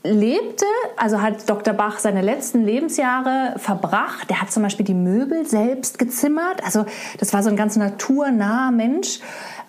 lebte, 0.05 0.67
also 0.97 1.23
hat 1.23 1.49
Dr. 1.49 1.73
Bach 1.73 1.99
seine 1.99 2.21
letzten 2.21 2.62
Lebensjahre 2.62 3.55
verbracht. 3.57 4.29
Der 4.29 4.43
hat 4.43 4.53
zum 4.53 4.62
Beispiel 4.62 4.85
die 4.85 4.95
Möbel 4.95 5.47
selbst 5.47 5.99
gezimmert. 5.99 6.62
Also 6.62 6.85
das 7.19 7.33
war 7.33 7.43
so 7.43 7.49
ein 7.49 7.57
ganz 7.57 7.77
naturnaher 7.77 8.71
Mensch. 8.71 9.21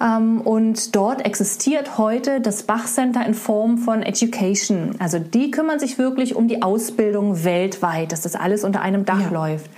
Ähm, 0.02 0.42
und 0.42 0.94
dort 0.96 1.26
existiert 1.26 1.98
heute 1.98 2.42
das 2.42 2.64
Bach 2.64 2.86
Center 2.86 3.26
in 3.26 3.34
Form 3.34 3.78
von 3.78 4.04
Education. 4.04 4.96
Also 5.00 5.20
die 5.20 5.52
kümmern 5.52 5.80
sich 5.80 5.98
wirklich 5.98 6.36
um 6.36 6.50
die 6.50 6.62
Ausbildung 6.62 7.46
weltweit, 7.46 8.12
dass 8.12 8.22
das 8.22 8.36
alles 8.36 8.66
unter 8.66 8.82
einem 8.82 9.06
Dach 9.06 9.22
ja. 9.22 9.30
läuft. 9.30 9.72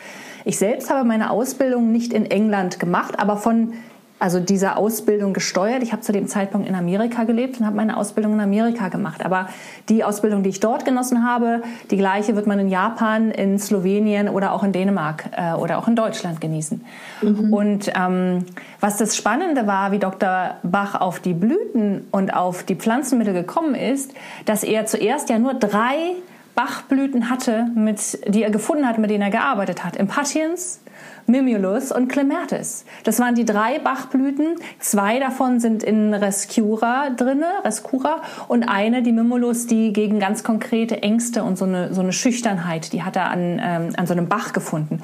Ich 0.44 0.58
selbst 0.58 0.90
habe 0.90 1.08
meine 1.08 1.30
Ausbildung 1.30 1.92
nicht 1.92 2.14
in 2.14 2.26
England 2.26 2.80
gemacht, 2.80 3.20
aber 3.20 3.38
von 3.38 3.74
also 4.20 4.40
dieser 4.40 4.78
Ausbildung 4.78 5.34
gesteuert. 5.34 5.84
Ich 5.84 5.92
habe 5.92 6.02
zu 6.02 6.12
dem 6.12 6.28
Zeitpunkt 6.28 6.68
in 6.68 6.76
Amerika 6.76 7.24
gelebt 7.24 7.60
und 7.60 7.66
habe 7.66 7.76
meine 7.76 7.98
Ausbildung 7.98 8.34
in 8.34 8.40
Amerika 8.40 8.90
gemacht. 8.90 9.24
Aber 9.24 9.50
die 9.90 10.04
Ausbildung, 10.04 10.44
die 10.44 10.50
ich 10.50 10.60
dort 10.60 10.86
genossen 10.86 11.24
habe, 11.24 11.62
die 11.92 11.98
gleiche 11.98 12.36
wird 12.36 12.48
man 12.48 12.58
in 12.60 12.70
Japan, 12.70 13.30
in 13.30 13.60
Slowenien 13.60 14.28
oder 14.28 14.54
auch 14.54 14.64
in 14.64 14.72
Dänemark 14.72 15.30
äh, 15.38 15.54
oder 15.54 15.78
auch 15.78 15.88
in 15.88 15.96
Deutschland 15.96 16.42
genießen. 16.42 16.84
Mhm. 17.22 17.54
Und 17.54 17.92
ähm, 17.96 18.46
was 18.80 18.98
das 18.98 19.16
Spannende 19.16 19.68
war, 19.68 19.92
wie 19.92 20.00
Dr. 20.00 20.56
Bach 20.64 21.00
auf 21.00 21.20
die 21.20 21.34
Blüten 21.34 22.08
und 22.12 22.34
auf 22.34 22.64
die 22.64 22.76
Pflanzenmittel 22.76 23.34
gekommen 23.34 23.76
ist, 23.76 24.14
dass 24.46 24.64
er 24.64 24.88
zuerst 24.88 25.30
ja 25.30 25.38
nur 25.38 25.54
drei 25.54 26.16
Bachblüten 26.58 27.30
hatte, 27.30 27.68
mit, 27.76 28.18
die 28.28 28.42
er 28.42 28.50
gefunden 28.50 28.88
hat, 28.88 28.98
mit 28.98 29.12
denen 29.12 29.22
er 29.22 29.30
gearbeitet 29.30 29.86
hat. 29.86 29.96
Impatiens, 29.96 30.80
Mimulus 31.28 31.92
und 31.92 32.08
Clematis. 32.08 32.86
Das 33.04 33.20
waren 33.20 33.36
die 33.36 33.44
drei 33.44 33.80
Bachblüten. 33.80 34.56
Zwei 34.80 35.20
davon 35.20 35.60
sind 35.60 35.84
in 35.84 36.14
Rescura 36.14 37.10
drinne, 37.10 37.48
Rescura, 37.66 38.22
und 38.48 38.64
eine, 38.64 39.04
die 39.04 39.12
Mimulus, 39.12 39.68
die 39.68 39.92
gegen 39.92 40.20
ganz 40.20 40.44
konkrete 40.44 41.04
Ängste 41.04 41.44
und 41.44 41.58
so 41.58 41.66
eine, 41.66 41.94
so 41.94 42.00
eine 42.00 42.14
Schüchternheit, 42.14 42.94
die 42.94 43.04
hat 43.04 43.18
er 43.18 43.30
an, 43.30 43.60
ähm, 43.62 43.94
an 43.98 44.08
so 44.08 44.14
einem 44.14 44.30
Bach 44.30 44.54
gefunden. 44.54 45.04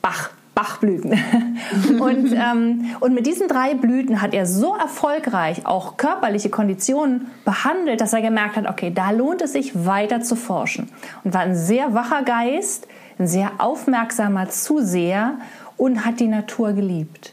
Bach, 0.00 0.30
Bachblüten. 0.54 1.12
und, 2.00 2.32
ähm, 2.32 2.86
und 3.00 3.14
mit 3.14 3.26
diesen 3.26 3.48
drei 3.48 3.74
Blüten 3.74 4.22
hat 4.22 4.32
er 4.32 4.46
so 4.46 4.74
erfolgreich 4.74 5.66
auch 5.66 5.96
körperliche 5.96 6.50
Konditionen 6.50 7.26
behandelt, 7.44 8.00
dass 8.00 8.12
er 8.12 8.22
gemerkt 8.22 8.56
hat, 8.56 8.66
okay, 8.66 8.90
da 8.94 9.10
lohnt 9.10 9.42
es 9.42 9.52
sich 9.52 9.86
weiter 9.86 10.22
zu 10.22 10.36
forschen. 10.36 10.88
Und 11.24 11.34
war 11.34 11.42
ein 11.42 11.56
sehr 11.56 11.94
wacher 11.94 12.22
Geist, 12.22 12.86
ein 13.18 13.26
sehr 13.26 13.52
aufmerksamer 13.58 14.48
Zuseher 14.48 15.34
und 15.76 16.04
hat 16.04 16.20
die 16.20 16.28
Natur 16.28 16.72
geliebt. 16.72 17.32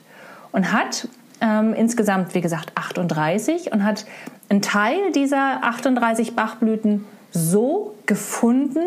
Und 0.52 0.72
hat 0.72 1.08
ähm, 1.42 1.74
insgesamt, 1.74 2.34
wie 2.34 2.42
gesagt, 2.42 2.72
38 2.76 3.72
und 3.72 3.84
hat 3.84 4.06
einen 4.50 4.62
Teil 4.62 5.12
dieser 5.13 5.63
38 5.63 6.36
Bachblüten 6.36 7.06
so 7.32 7.96
gefunden, 8.06 8.86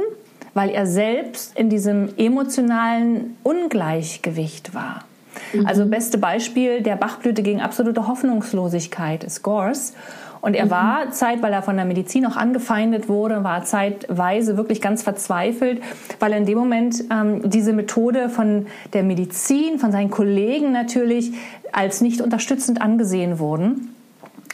weil 0.55 0.71
er 0.71 0.87
selbst 0.87 1.57
in 1.57 1.71
diesem 1.71 2.11
emotionalen 2.19 3.37
Ungleichgewicht 3.43 4.75
war. 4.75 5.05
Mhm. 5.53 5.67
Also 5.67 5.87
beste 5.87 6.19
Beispiel 6.19 6.83
der 6.83 6.97
Bachblüte 6.97 7.43
gegen 7.43 7.61
absolute 7.61 8.07
Hoffnungslosigkeit 8.07 9.25
ist 9.25 9.43
Gors. 9.43 9.95
Und 10.43 10.55
er 10.55 10.67
mhm. 10.67 10.71
war 10.71 11.11
Zeit, 11.13 11.41
weil 11.41 11.53
er 11.53 11.63
von 11.63 11.77
der 11.77 11.87
Medizin 11.87 12.27
auch 12.27 12.37
angefeindet 12.37 13.09
wurde, 13.09 13.45
war 13.45 13.65
zeitweise 13.65 14.57
wirklich 14.57 14.83
ganz 14.83 15.03
verzweifelt, 15.03 15.81
weil 16.19 16.33
er 16.33 16.39
in 16.39 16.47
dem 16.47 16.59
Moment 16.59 17.05
ähm, 17.11 17.49
diese 17.49 17.73
Methode 17.73 18.29
von 18.29 18.67
der 18.93 19.05
Medizin, 19.05 19.79
von 19.79 19.93
seinen 19.93 20.11
Kollegen 20.11 20.73
natürlich 20.73 21.33
als 21.71 22.01
nicht 22.01 22.21
unterstützend 22.21 22.83
angesehen 22.83 23.39
wurden. 23.39 23.95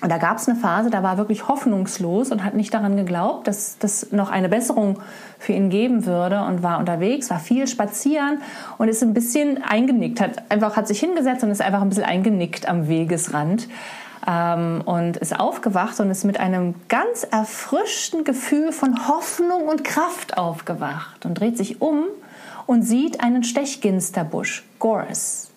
Und 0.01 0.12
da 0.12 0.18
gab 0.18 0.37
es 0.37 0.46
eine 0.46 0.59
Phase, 0.59 0.90
da 0.90 1.03
war 1.03 1.14
er 1.14 1.18
wirklich 1.18 1.48
hoffnungslos 1.48 2.31
und 2.31 2.44
hat 2.44 2.55
nicht 2.55 2.72
daran 2.72 2.96
geglaubt, 2.96 3.48
dass 3.48 3.79
das 3.79 4.12
noch 4.12 4.31
eine 4.31 4.48
Besserung 4.48 5.01
für 5.40 5.55
ihn 5.55 5.70
geben 5.70 6.07
würde 6.07 6.44
und 6.44 6.62
war 6.62 6.79
unterwegs, 6.79 7.31
war 7.31 7.40
viel 7.40 7.66
spazieren 7.66 8.42
und 8.77 8.88
ist 8.88 9.03
ein 9.03 9.12
bisschen 9.12 9.61
eingenickt, 9.64 10.20
hat 10.20 10.51
einfach 10.51 10.77
hat 10.77 10.87
sich 10.87 11.01
hingesetzt 11.01 11.42
und 11.42 11.51
ist 11.51 11.62
einfach 11.62 11.81
ein 11.81 11.88
bisschen 11.88 12.05
eingenickt 12.05 12.68
am 12.68 12.88
Wegesrand 12.88 13.68
ähm, 14.26 14.83
und 14.85 15.16
ist 15.16 15.38
aufgewacht 15.38 15.98
und 16.00 16.11
ist 16.11 16.24
mit 16.24 16.40
einem 16.40 16.74
ganz 16.88 17.24
erfrischten 17.24 18.24
Gefühl 18.24 18.72
von 18.72 19.09
Hoffnung 19.09 19.68
und 19.68 19.85
Kraft 19.85 20.37
aufgewacht 20.37 21.24
und 21.24 21.35
dreht 21.35 21.57
sich 21.57 21.81
um 21.81 22.04
und 22.66 22.83
sieht 22.83 23.22
einen 23.22 23.44
Stechginsterbusch, 23.44 24.64
Goris. 24.78 25.50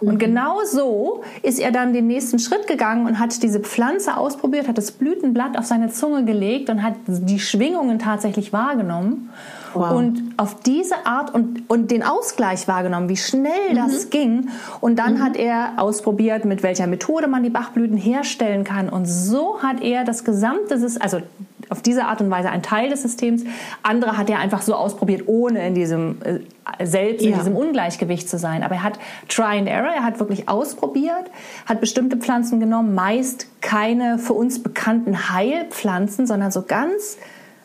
Und 0.00 0.14
mhm. 0.14 0.18
genau 0.18 0.64
so 0.64 1.22
ist 1.42 1.58
er 1.58 1.70
dann 1.70 1.92
den 1.92 2.06
nächsten 2.06 2.38
Schritt 2.38 2.66
gegangen 2.66 3.06
und 3.06 3.18
hat 3.18 3.42
diese 3.42 3.60
Pflanze 3.60 4.16
ausprobiert, 4.16 4.68
hat 4.68 4.78
das 4.78 4.92
Blütenblatt 4.92 5.56
auf 5.56 5.64
seine 5.64 5.90
Zunge 5.90 6.24
gelegt 6.24 6.68
und 6.70 6.82
hat 6.82 6.94
die 7.06 7.38
Schwingungen 7.38 7.98
tatsächlich 7.98 8.52
wahrgenommen 8.52 9.30
Wow. 9.74 9.92
Und 9.92 10.34
auf 10.36 10.60
diese 10.60 11.06
Art 11.06 11.34
und, 11.34 11.68
und 11.68 11.90
den 11.90 12.02
Ausgleich 12.02 12.68
wahrgenommen, 12.68 13.08
wie 13.08 13.16
schnell 13.16 13.72
mhm. 13.72 13.76
das 13.76 14.10
ging. 14.10 14.48
Und 14.80 14.98
dann 14.98 15.14
mhm. 15.14 15.22
hat 15.22 15.36
er 15.36 15.74
ausprobiert, 15.76 16.44
mit 16.44 16.62
welcher 16.62 16.86
Methode 16.86 17.28
man 17.28 17.42
die 17.42 17.50
Bachblüten 17.50 17.96
herstellen 17.96 18.64
kann. 18.64 18.88
Und 18.88 19.06
so 19.06 19.62
hat 19.62 19.82
er 19.82 20.04
das 20.04 20.24
gesamte, 20.24 20.74
also 21.00 21.20
auf 21.70 21.82
diese 21.82 22.04
Art 22.04 22.20
und 22.20 22.30
Weise 22.30 22.50
ein 22.50 22.62
Teil 22.62 22.90
des 22.90 23.02
Systems. 23.02 23.44
Andere 23.82 24.16
hat 24.16 24.30
er 24.30 24.38
einfach 24.38 24.62
so 24.62 24.74
ausprobiert, 24.74 25.24
ohne 25.26 25.66
in 25.66 25.74
diesem 25.74 26.18
äh, 26.22 26.84
selbst 26.84 27.22
ja. 27.24 27.30
in 27.30 27.38
diesem 27.38 27.56
Ungleichgewicht 27.56 28.28
zu 28.28 28.38
sein. 28.38 28.62
Aber 28.62 28.76
er 28.76 28.82
hat 28.82 28.98
Try 29.28 29.58
and 29.58 29.68
Error, 29.68 29.92
er 29.92 30.04
hat 30.04 30.18
wirklich 30.18 30.48
ausprobiert, 30.48 31.30
hat 31.66 31.80
bestimmte 31.80 32.16
Pflanzen 32.16 32.60
genommen, 32.60 32.94
meist 32.94 33.46
keine 33.60 34.18
für 34.18 34.34
uns 34.34 34.62
bekannten 34.62 35.30
Heilpflanzen, 35.30 36.26
sondern 36.26 36.50
so 36.50 36.62
ganz 36.62 37.18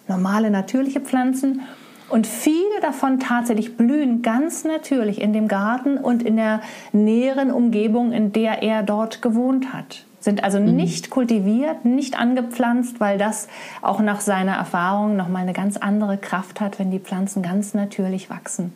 normale 0.07 0.49
natürliche 0.49 1.01
Pflanzen 1.01 1.61
und 2.09 2.27
viele 2.27 2.81
davon 2.81 3.19
tatsächlich 3.19 3.77
blühen 3.77 4.21
ganz 4.21 4.63
natürlich 4.63 5.21
in 5.21 5.33
dem 5.33 5.47
Garten 5.47 5.97
und 5.97 6.23
in 6.23 6.35
der 6.35 6.61
näheren 6.91 7.51
Umgebung, 7.51 8.11
in 8.11 8.31
der 8.31 8.63
er 8.63 8.83
dort 8.83 9.21
gewohnt 9.21 9.73
hat. 9.73 10.05
Sind 10.19 10.43
also 10.43 10.59
mhm. 10.59 10.75
nicht 10.75 11.09
kultiviert, 11.09 11.85
nicht 11.85 12.19
angepflanzt, 12.19 12.99
weil 12.99 13.17
das 13.17 13.47
auch 13.81 14.01
nach 14.01 14.21
seiner 14.21 14.53
Erfahrung 14.53 15.15
nochmal 15.15 15.43
eine 15.43 15.53
ganz 15.53 15.77
andere 15.77 16.17
Kraft 16.17 16.59
hat, 16.59 16.79
wenn 16.79 16.91
die 16.91 16.99
Pflanzen 16.99 17.41
ganz 17.41 17.73
natürlich 17.73 18.29
wachsen. 18.29 18.73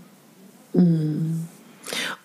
Mhm. 0.74 1.48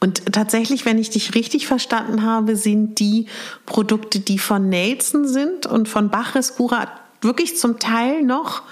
Und 0.00 0.32
tatsächlich, 0.32 0.84
wenn 0.84 0.98
ich 0.98 1.10
dich 1.10 1.34
richtig 1.34 1.66
verstanden 1.66 2.22
habe, 2.22 2.54
sind 2.54 3.00
die 3.00 3.26
Produkte, 3.66 4.20
die 4.20 4.38
von 4.38 4.68
Nelson 4.68 5.26
sind 5.26 5.66
und 5.66 5.88
von 5.88 6.10
Bachres 6.10 6.56
Cura 6.56 6.86
wirklich 7.20 7.56
zum 7.56 7.78
Teil 7.80 8.22
noch 8.22 8.62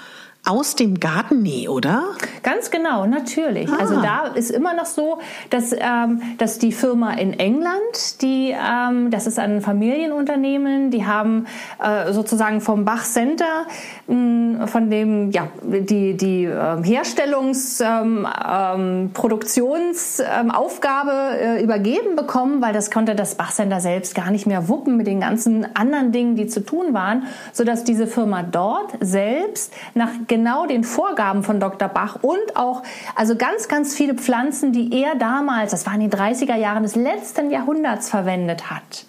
aus 0.47 0.75
dem 0.75 0.99
Garten? 0.99 1.41
Nee, 1.41 1.67
oder? 1.67 2.05
Ganz 2.41 2.71
genau, 2.71 3.05
natürlich. 3.05 3.69
Ah. 3.69 3.77
Also 3.79 4.01
da 4.01 4.27
ist 4.27 4.49
immer 4.51 4.73
noch 4.73 4.85
so, 4.85 5.19
dass, 5.49 5.73
ähm, 5.73 6.21
dass 6.37 6.57
die 6.57 6.71
Firma 6.71 7.13
in 7.13 7.37
England, 7.37 8.21
die, 8.21 8.55
ähm, 8.57 9.11
das 9.11 9.27
ist 9.27 9.37
ein 9.39 9.61
Familienunternehmen, 9.61 10.89
die 10.89 11.05
haben 11.05 11.47
äh, 11.83 12.13
sozusagen 12.13 12.61
vom 12.61 12.85
Bach 12.85 13.03
Center 13.03 13.65
mh, 14.07 14.67
von 14.67 14.89
dem, 14.89 15.31
ja, 15.31 15.49
die, 15.63 16.15
die 16.15 16.45
äh, 16.45 16.81
Herstellungs-, 16.81 17.81
ähm, 17.83 18.25
ähm, 18.49 19.11
Produktionsaufgabe 19.13 21.11
äh, 21.11 21.61
übergeben 21.63 22.15
bekommen, 22.15 22.61
weil 22.61 22.71
das 22.73 22.89
konnte 22.91 23.15
das 23.15 23.35
Bach 23.35 23.51
Center 23.51 23.81
selbst 23.81 24.15
gar 24.15 24.31
nicht 24.31 24.47
mehr 24.47 24.69
wuppen 24.69 24.95
mit 24.97 25.07
den 25.07 25.19
ganzen 25.19 25.75
anderen 25.75 26.13
Dingen, 26.13 26.35
die 26.35 26.47
zu 26.47 26.63
tun 26.63 26.93
waren, 26.93 27.23
sodass 27.51 27.83
diese 27.83 28.07
Firma 28.07 28.43
dort 28.43 28.93
selbst 29.01 29.73
nach 29.93 30.11
genau 30.37 30.67
den 30.67 30.83
Vorgaben 30.83 31.41
von 31.41 31.59
Dr. 31.59 31.89
Bach 31.89 32.19
und 32.21 32.55
auch 32.55 32.83
also 33.15 33.35
ganz, 33.35 33.67
ganz 33.67 33.95
viele 33.95 34.13
Pflanzen, 34.13 34.71
die 34.71 35.01
er 35.01 35.15
damals, 35.15 35.71
das 35.71 35.87
war 35.87 35.95
in 35.95 36.01
den 36.01 36.11
30er 36.11 36.55
Jahren 36.55 36.83
des 36.83 36.95
letzten 36.95 37.49
Jahrhunderts 37.49 38.09
verwendet 38.09 38.69
hat 38.69 39.05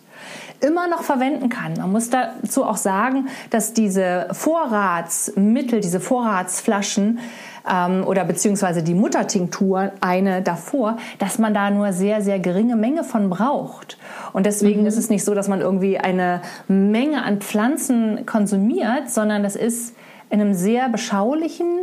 immer 0.60 0.88
noch 0.88 1.04
verwenden 1.04 1.50
kann. 1.50 1.74
Man 1.74 1.92
muss 1.92 2.10
dazu 2.10 2.64
auch 2.64 2.76
sagen, 2.76 3.28
dass 3.50 3.74
diese 3.74 4.26
Vorratsmittel, 4.32 5.78
diese 5.80 6.00
Vorratsflaschen 6.00 7.20
ähm, 7.70 8.02
oder 8.04 8.24
beziehungsweise 8.24 8.82
die 8.82 8.94
Muttertinktur, 8.94 9.92
eine 10.00 10.42
davor, 10.42 10.96
dass 11.20 11.38
man 11.38 11.54
da 11.54 11.70
nur 11.70 11.92
sehr, 11.92 12.22
sehr 12.22 12.40
geringe 12.40 12.74
Menge 12.74 13.04
von 13.04 13.30
braucht. 13.30 13.98
Und 14.32 14.46
deswegen 14.46 14.80
mhm. 14.80 14.88
ist 14.88 14.98
es 14.98 15.10
nicht 15.10 15.24
so, 15.24 15.32
dass 15.32 15.46
man 15.46 15.60
irgendwie 15.60 15.96
eine 15.96 16.42
Menge 16.66 17.22
an 17.22 17.40
Pflanzen 17.40 18.26
konsumiert, 18.26 19.10
sondern 19.10 19.44
das 19.44 19.54
ist 19.54 19.94
in 20.30 20.40
einem 20.40 20.54
sehr 20.54 20.88
beschaulichen, 20.88 21.80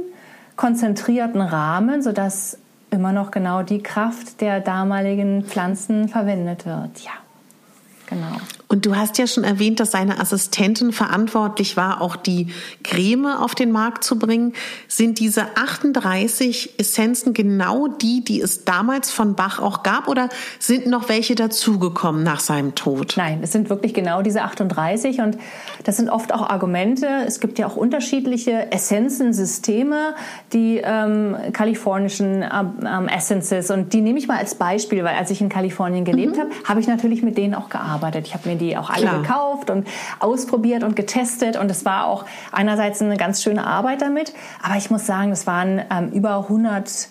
konzentrierten 0.56 1.42
Rahmen, 1.42 2.02
sodass 2.02 2.58
immer 2.92 3.12
noch 3.12 3.32
genau 3.32 3.62
die 3.62 3.84
Kraft 3.84 4.42
der 4.42 4.60
damaligen 4.62 5.44
Pflanzen 5.44 6.08
verwendet 6.08 6.66
wird. 6.66 7.02
Ja, 7.02 7.12
genau. 8.08 8.38
Und 8.68 8.86
du 8.86 8.96
hast 8.96 9.18
ja 9.18 9.28
schon 9.28 9.44
erwähnt, 9.44 9.80
dass 9.80 9.92
seine 9.92 10.20
Assistentin 10.20 10.92
verantwortlich 10.92 11.78
war, 11.78 12.02
auch 12.02 12.16
die 12.16 12.48
Creme 12.84 13.28
auf 13.28 13.56
den 13.56 13.72
Markt 13.72 14.04
zu 14.04 14.18
bringen. 14.18 14.54
Sind 14.88 15.20
diese 15.20 15.56
38 15.56 16.80
Essenzen 16.80 17.34
genau 17.34 17.88
die, 17.88 18.24
die 18.24 18.42
es 18.42 18.66
damals 18.66 19.12
von 19.12 19.36
Bach 19.36 19.60
auch 19.60 19.84
gab 19.84 20.08
oder 20.08 20.30
sind 20.60 20.88
noch 20.88 21.10
welche 21.10 21.36
dazugekommen 21.36 22.24
nach 22.24 22.40
seinem 22.40 22.76
Tod? 22.76 23.14
Nein, 23.18 23.40
es 23.44 23.52
sind 23.52 23.70
wirklich 23.70 23.94
genau 23.94 24.22
diese 24.22 24.42
38 24.42 25.22
und 25.22 25.38
das 25.84 25.98
sind 25.98 26.10
oft 26.10 26.34
auch 26.34 26.50
Argumente. 26.50 27.08
Es 27.26 27.40
gibt 27.40 27.60
ja 27.60 27.68
auch 27.68 27.76
unterschiedliche 27.76 28.72
Essenzensysteme, 28.72 30.16
die 30.54 30.82
ähm, 30.84 31.36
kalifornischen 31.54 32.44
ähm, 32.44 33.08
Essences 33.08 33.70
und 33.70 33.94
die 33.94 34.02
nehme 34.02 34.18
ich 34.18 34.28
mal 34.28 34.38
als 34.38 34.56
Beispiel, 34.56 35.04
weil 35.04 35.16
als 35.16 35.30
ich 35.30 35.40
in 35.40 35.50
Kalifornien 35.50 36.04
gelebt 36.04 36.36
mhm. 36.36 36.42
habe, 36.42 36.50
habe 36.66 36.80
ich 36.80 36.88
natürlich 36.88 37.22
mit 37.22 37.38
denen 37.38 37.54
auch 37.54 37.70
gearbeitet. 37.70 37.95
Ich 38.28 38.34
habe 38.34 38.50
mir 38.50 38.56
die 38.56 38.78
auch 38.78 38.90
alle 38.90 39.02
Klar. 39.02 39.22
gekauft 39.22 39.70
und 39.70 39.88
ausprobiert 40.20 40.84
und 40.84 40.96
getestet. 40.96 41.58
Und 41.58 41.70
es 41.72 41.86
war 41.86 42.08
auch 42.08 42.26
einerseits 42.52 43.02
eine 43.02 43.18
ganz 43.18 43.42
schöne 43.42 43.66
Arbeit 43.66 44.02
damit, 44.02 44.34
aber 44.62 44.78
ich 44.78 44.90
muss 44.90 45.06
sagen, 45.06 45.32
es 45.32 45.48
waren 45.48 45.82
ähm, 45.92 46.12
über 46.12 46.38
100 46.38 47.10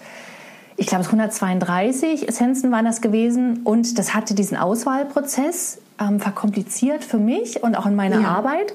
ich 0.77 0.88
glaube, 0.88 1.05
132 1.05 2.29
Essenzen 2.29 2.73
waren 2.73 2.85
das 2.85 3.01
gewesen. 3.01 3.61
Und 3.64 3.99
das 3.99 4.14
hatte 4.14 4.35
diesen 4.35 4.57
Auswahlprozess 4.57 5.79
ähm, 6.01 6.18
verkompliziert 6.18 7.05
für 7.05 7.18
mich 7.18 7.62
und 7.62 7.77
auch 7.77 7.87
in 7.87 7.94
meiner 7.94 8.23
ja. 8.23 8.29
Arbeit. 8.29 8.75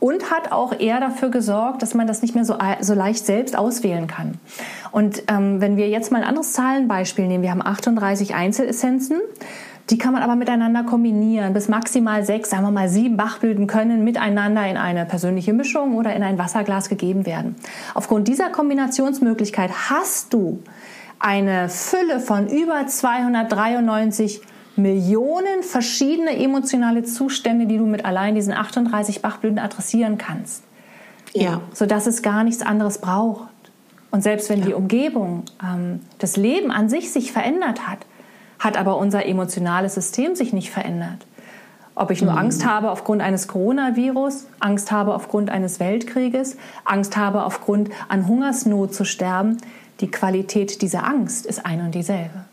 Und 0.00 0.30
hat 0.30 0.52
auch 0.52 0.78
eher 0.78 1.00
dafür 1.00 1.28
gesorgt, 1.28 1.82
dass 1.82 1.94
man 1.94 2.06
das 2.06 2.22
nicht 2.22 2.34
mehr 2.34 2.44
so, 2.44 2.56
so 2.80 2.94
leicht 2.94 3.26
selbst 3.26 3.56
auswählen 3.56 4.06
kann. 4.06 4.38
Und 4.90 5.24
ähm, 5.28 5.60
wenn 5.60 5.76
wir 5.76 5.88
jetzt 5.88 6.12
mal 6.12 6.22
ein 6.22 6.28
anderes 6.28 6.52
Zahlenbeispiel 6.52 7.26
nehmen, 7.26 7.42
wir 7.42 7.50
haben 7.50 7.64
38 7.64 8.34
Einzelessenzen 8.34 9.20
die 9.90 9.98
kann 9.98 10.14
man 10.14 10.22
aber 10.22 10.34
miteinander 10.34 10.82
kombinieren. 10.82 11.52
Bis 11.52 11.68
maximal 11.68 12.24
sechs, 12.24 12.50
sagen 12.50 12.64
wir 12.64 12.70
mal 12.70 12.88
sieben 12.88 13.16
Bachblüten 13.16 13.66
können 13.66 14.02
miteinander 14.02 14.66
in 14.66 14.76
eine 14.76 15.04
persönliche 15.04 15.52
Mischung 15.52 15.94
oder 15.96 16.14
in 16.14 16.22
ein 16.22 16.38
Wasserglas 16.38 16.88
gegeben 16.88 17.26
werden. 17.26 17.56
Aufgrund 17.92 18.28
dieser 18.28 18.48
Kombinationsmöglichkeit 18.48 19.90
hast 19.90 20.32
du 20.32 20.62
eine 21.18 21.68
Fülle 21.68 22.20
von 22.20 22.48
über 22.48 22.86
293 22.86 24.40
Millionen 24.76 25.62
verschiedene 25.62 26.36
emotionale 26.36 27.04
Zustände, 27.04 27.66
die 27.66 27.78
du 27.78 27.86
mit 27.86 28.04
allein 28.04 28.34
diesen 28.34 28.52
38 28.52 29.22
Bachblüten 29.22 29.58
adressieren 29.58 30.18
kannst. 30.18 30.64
Ja. 31.32 31.60
Sodass 31.72 32.06
es 32.06 32.22
gar 32.22 32.42
nichts 32.42 32.62
anderes 32.62 32.98
braucht. 32.98 33.48
Und 34.10 34.22
selbst 34.22 34.48
wenn 34.48 34.60
ja. 34.60 34.66
die 34.66 34.74
Umgebung, 34.74 35.44
ähm, 35.62 36.00
das 36.18 36.36
Leben 36.36 36.70
an 36.70 36.88
sich 36.88 37.12
sich 37.12 37.32
verändert 37.32 37.86
hat, 37.86 37.98
hat 38.64 38.78
aber 38.78 38.96
unser 38.96 39.26
emotionales 39.26 39.94
System 39.94 40.34
sich 40.34 40.52
nicht 40.54 40.70
verändert. 40.70 41.26
Ob 41.94 42.10
ich 42.10 42.22
nur 42.22 42.32
mhm. 42.32 42.38
Angst 42.38 42.66
habe 42.66 42.90
aufgrund 42.90 43.22
eines 43.22 43.46
Coronavirus, 43.46 44.46
Angst 44.58 44.90
habe 44.90 45.14
aufgrund 45.14 45.50
eines 45.50 45.78
Weltkrieges, 45.78 46.56
Angst 46.84 47.16
habe 47.16 47.44
aufgrund 47.44 47.90
an 48.08 48.26
Hungersnot 48.26 48.94
zu 48.94 49.04
sterben, 49.04 49.58
die 50.00 50.10
Qualität 50.10 50.82
dieser 50.82 51.06
Angst 51.06 51.46
ist 51.46 51.64
ein 51.64 51.80
und 51.80 51.94
dieselbe. 51.94 52.44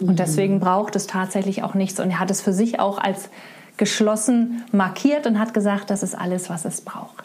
Und 0.00 0.10
mhm. 0.10 0.16
deswegen 0.16 0.60
braucht 0.60 0.94
es 0.94 1.06
tatsächlich 1.06 1.62
auch 1.62 1.74
nichts. 1.74 1.98
Und 1.98 2.10
er 2.10 2.20
hat 2.20 2.30
es 2.30 2.42
für 2.42 2.52
sich 2.52 2.78
auch 2.78 2.98
als 2.98 3.28
geschlossen 3.76 4.62
markiert 4.72 5.26
und 5.26 5.38
hat 5.38 5.54
gesagt, 5.54 5.90
das 5.90 6.02
ist 6.02 6.14
alles, 6.14 6.50
was 6.50 6.64
es 6.64 6.82
braucht. 6.82 7.24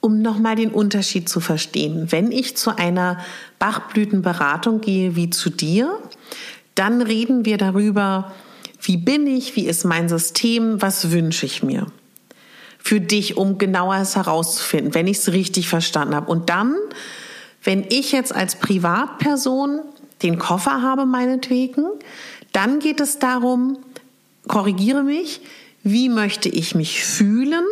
Um 0.00 0.22
nochmal 0.22 0.56
den 0.56 0.70
Unterschied 0.70 1.28
zu 1.28 1.40
verstehen, 1.40 2.10
wenn 2.10 2.32
ich 2.32 2.56
zu 2.56 2.76
einer 2.76 3.18
Bachblütenberatung 3.58 4.80
gehe 4.80 5.14
wie 5.14 5.30
zu 5.30 5.50
dir, 5.50 5.98
dann 6.80 7.02
reden 7.02 7.44
wir 7.44 7.58
darüber, 7.58 8.32
wie 8.80 8.96
bin 8.96 9.26
ich, 9.26 9.54
wie 9.54 9.66
ist 9.66 9.84
mein 9.84 10.08
System, 10.08 10.80
was 10.80 11.10
wünsche 11.10 11.44
ich 11.44 11.62
mir. 11.62 11.86
Für 12.78 13.02
dich, 13.02 13.36
um 13.36 13.58
genauer 13.58 13.96
es 13.96 14.16
herauszufinden, 14.16 14.94
wenn 14.94 15.06
ich 15.06 15.18
es 15.18 15.32
richtig 15.32 15.68
verstanden 15.68 16.14
habe. 16.14 16.30
Und 16.30 16.48
dann, 16.48 16.74
wenn 17.62 17.84
ich 17.90 18.12
jetzt 18.12 18.34
als 18.34 18.56
Privatperson 18.56 19.80
den 20.22 20.38
Koffer 20.38 20.80
habe, 20.80 21.04
meinetwegen, 21.04 21.84
dann 22.52 22.78
geht 22.78 23.00
es 23.00 23.18
darum, 23.18 23.78
korrigiere 24.48 25.02
mich, 25.02 25.42
wie 25.82 26.08
möchte 26.08 26.48
ich 26.48 26.74
mich 26.74 27.04
fühlen? 27.04 27.66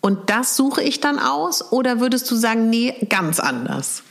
Und 0.00 0.30
das 0.30 0.56
suche 0.56 0.82
ich 0.82 1.00
dann 1.00 1.18
aus? 1.18 1.72
Oder 1.72 2.00
würdest 2.00 2.30
du 2.30 2.36
sagen, 2.36 2.70
nee, 2.70 2.94
ganz 3.10 3.38
anders? 3.38 4.02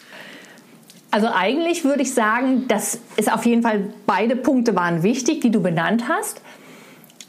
Also 1.17 1.30
eigentlich 1.34 1.84
würde 1.84 2.03
ich 2.03 2.13
sagen, 2.13 2.67
das 2.67 2.99
ist 3.15 3.34
auf 3.34 3.43
jeden 3.47 3.63
Fall, 3.63 3.89
beide 4.06 4.36
Punkte 4.36 4.75
waren 4.75 5.01
wichtig, 5.01 5.41
die 5.41 5.49
du 5.49 5.62
benannt 5.62 6.03
hast. 6.08 6.41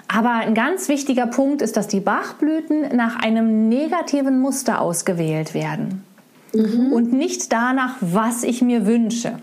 Aber 0.08 0.28
ein 0.28 0.52
ganz 0.52 0.90
wichtiger 0.90 1.26
Punkt 1.26 1.62
ist, 1.62 1.74
dass 1.74 1.88
die 1.88 2.00
Bachblüten 2.00 2.94
nach 2.94 3.16
einem 3.16 3.70
negativen 3.70 4.40
Muster 4.40 4.82
ausgewählt 4.82 5.54
werden. 5.54 6.04
Mhm. 6.52 6.92
Und 6.92 7.14
nicht 7.14 7.50
danach, 7.50 7.94
was 8.02 8.42
ich 8.42 8.60
mir 8.60 8.84
wünsche. 8.84 9.38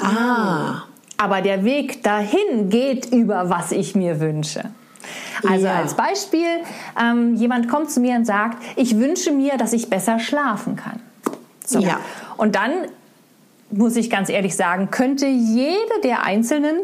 Ah. 0.00 0.84
Aber 1.16 1.42
der 1.42 1.64
Weg 1.64 2.04
dahin 2.04 2.70
geht 2.70 3.06
über, 3.12 3.50
was 3.50 3.72
ich 3.72 3.96
mir 3.96 4.20
wünsche. 4.20 4.66
Also 5.48 5.66
ja. 5.66 5.74
als 5.74 5.94
Beispiel, 5.94 6.60
ähm, 6.96 7.34
jemand 7.34 7.68
kommt 7.68 7.90
zu 7.90 7.98
mir 7.98 8.14
und 8.14 8.24
sagt, 8.24 8.62
ich 8.76 8.96
wünsche 8.98 9.32
mir, 9.32 9.56
dass 9.56 9.72
ich 9.72 9.90
besser 9.90 10.20
schlafen 10.20 10.76
kann. 10.76 11.00
So. 11.66 11.80
Ja. 11.80 11.98
Und 12.36 12.54
dann 12.54 12.70
muss 13.70 13.96
ich 13.96 14.10
ganz 14.10 14.28
ehrlich 14.28 14.56
sagen, 14.56 14.90
könnte 14.90 15.26
jede 15.26 16.00
der 16.02 16.24
einzelnen 16.24 16.76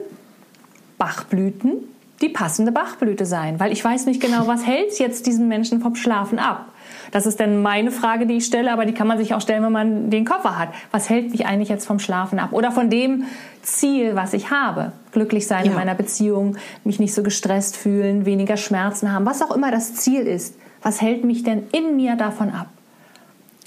Bachblüten 0.99 1.85
die 2.21 2.29
passende 2.29 2.73
Bachblüte 2.73 3.27
sein, 3.27 3.61
weil 3.61 3.73
ich 3.73 3.85
weiß 3.85 4.07
nicht 4.07 4.23
genau, 4.23 4.47
was 4.47 4.67
hält 4.67 4.99
jetzt 4.99 5.27
diesen 5.27 5.49
Menschen 5.49 5.81
vom 5.81 5.95
Schlafen 5.95 6.39
ab. 6.39 6.67
Das 7.11 7.27
ist 7.27 7.41
dann 7.41 7.63
meine 7.63 7.91
Frage, 7.91 8.27
die 8.27 8.39
ich 8.39 8.47
stelle, 8.47 8.73
aber 8.73 8.87
die 8.87 8.95
kann 8.95 9.07
man 9.07 9.19
sich 9.19 9.35
auch 9.35 9.41
stellen, 9.41 9.63
wenn 9.63 9.73
man 9.73 10.11
den 10.11 10.25
Koffer 10.25 10.59
hat. 10.59 10.71
Was 10.91 11.11
hält 11.11 11.31
mich 11.31 11.47
eigentlich 11.47 11.69
jetzt 11.69 11.87
vom 11.87 11.99
Schlafen 11.99 12.39
ab? 12.39 12.53
Oder 12.53 12.73
von 12.73 12.91
dem 12.91 13.25
Ziel, 13.63 14.15
was 14.15 14.33
ich 14.33 14.51
habe. 14.51 14.93
Glücklich 15.13 15.47
sein 15.47 15.67
ja. 15.67 15.73
in 15.73 15.77
meiner 15.77 15.95
Beziehung, 15.95 16.57
mich 16.85 16.99
nicht 16.99 17.15
so 17.15 17.23
gestresst 17.23 17.77
fühlen, 17.77 18.25
weniger 18.25 18.57
Schmerzen 18.57 19.13
haben, 19.13 19.27
was 19.27 19.43
auch 19.43 19.55
immer 19.55 19.71
das 19.71 19.95
Ziel 19.95 20.23
ist. 20.23 20.57
Was 20.83 21.01
hält 21.01 21.25
mich 21.25 21.43
denn 21.43 21.65
in 21.73 21.97
mir 21.97 22.17
davon 22.17 22.51
ab? 22.51 22.69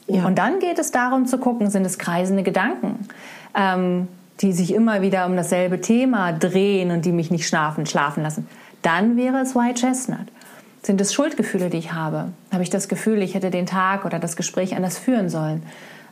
Ja. 0.09 0.25
Und 0.25 0.37
dann 0.37 0.59
geht 0.59 0.79
es 0.79 0.91
darum 0.91 1.25
zu 1.25 1.37
gucken, 1.37 1.69
sind 1.69 1.85
es 1.85 1.97
kreisende 1.97 2.43
Gedanken, 2.43 3.07
ähm, 3.55 4.07
die 4.41 4.53
sich 4.53 4.73
immer 4.73 5.01
wieder 5.01 5.25
um 5.25 5.35
dasselbe 5.35 5.81
Thema 5.81 6.33
drehen 6.33 6.91
und 6.91 7.05
die 7.05 7.11
mich 7.11 7.29
nicht 7.31 7.47
schlafen, 7.47 7.85
schlafen 7.85 8.23
lassen. 8.23 8.47
Dann 8.81 9.17
wäre 9.17 9.39
es 9.39 9.55
White 9.55 9.81
Chestnut. 9.81 10.27
Sind 10.81 11.01
es 11.01 11.13
Schuldgefühle, 11.13 11.69
die 11.69 11.77
ich 11.77 11.93
habe? 11.93 12.29
Habe 12.51 12.63
ich 12.63 12.69
das 12.69 12.87
Gefühl, 12.87 13.21
ich 13.21 13.35
hätte 13.35 13.51
den 13.51 13.65
Tag 13.65 14.05
oder 14.05 14.17
das 14.17 14.35
Gespräch 14.35 14.75
anders 14.75 14.97
führen 14.97 15.29
sollen? 15.29 15.63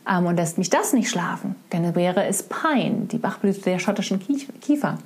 Ähm, 0.10 0.26
und 0.26 0.36
lässt 0.36 0.58
mich 0.58 0.70
das 0.70 0.94
nicht 0.94 1.10
schlafen? 1.10 1.56
Dann 1.70 1.96
wäre 1.96 2.26
es 2.26 2.44
Pine, 2.44 3.08
die 3.12 3.18
Bachblüte 3.18 3.62
der 3.62 3.80
schottischen 3.80 4.20
Kiefer. 4.62 4.98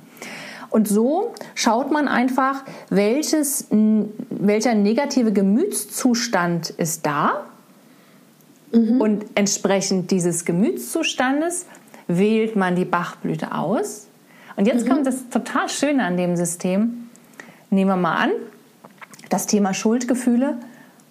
Und 0.70 0.88
so 0.88 1.34
schaut 1.54 1.92
man 1.92 2.08
einfach, 2.08 2.64
welches, 2.88 3.68
welcher 3.70 4.74
negative 4.74 5.32
Gemütszustand 5.32 6.70
ist 6.70 7.06
da 7.06 7.44
Mhm. 8.72 9.00
Und 9.00 9.24
entsprechend 9.34 10.10
dieses 10.10 10.44
Gemütszustandes 10.44 11.66
wählt 12.08 12.56
man 12.56 12.76
die 12.76 12.84
Bachblüte 12.84 13.54
aus. 13.54 14.08
Und 14.56 14.66
jetzt 14.66 14.84
mhm. 14.84 14.90
kommt 14.90 15.06
das 15.06 15.28
total 15.30 15.68
Schöne 15.68 16.04
an 16.04 16.16
dem 16.16 16.36
System. 16.36 17.08
Nehmen 17.70 17.90
wir 17.90 17.96
mal 17.96 18.16
an, 18.16 18.30
das 19.28 19.46
Thema 19.46 19.72
Schuldgefühle. 19.74 20.56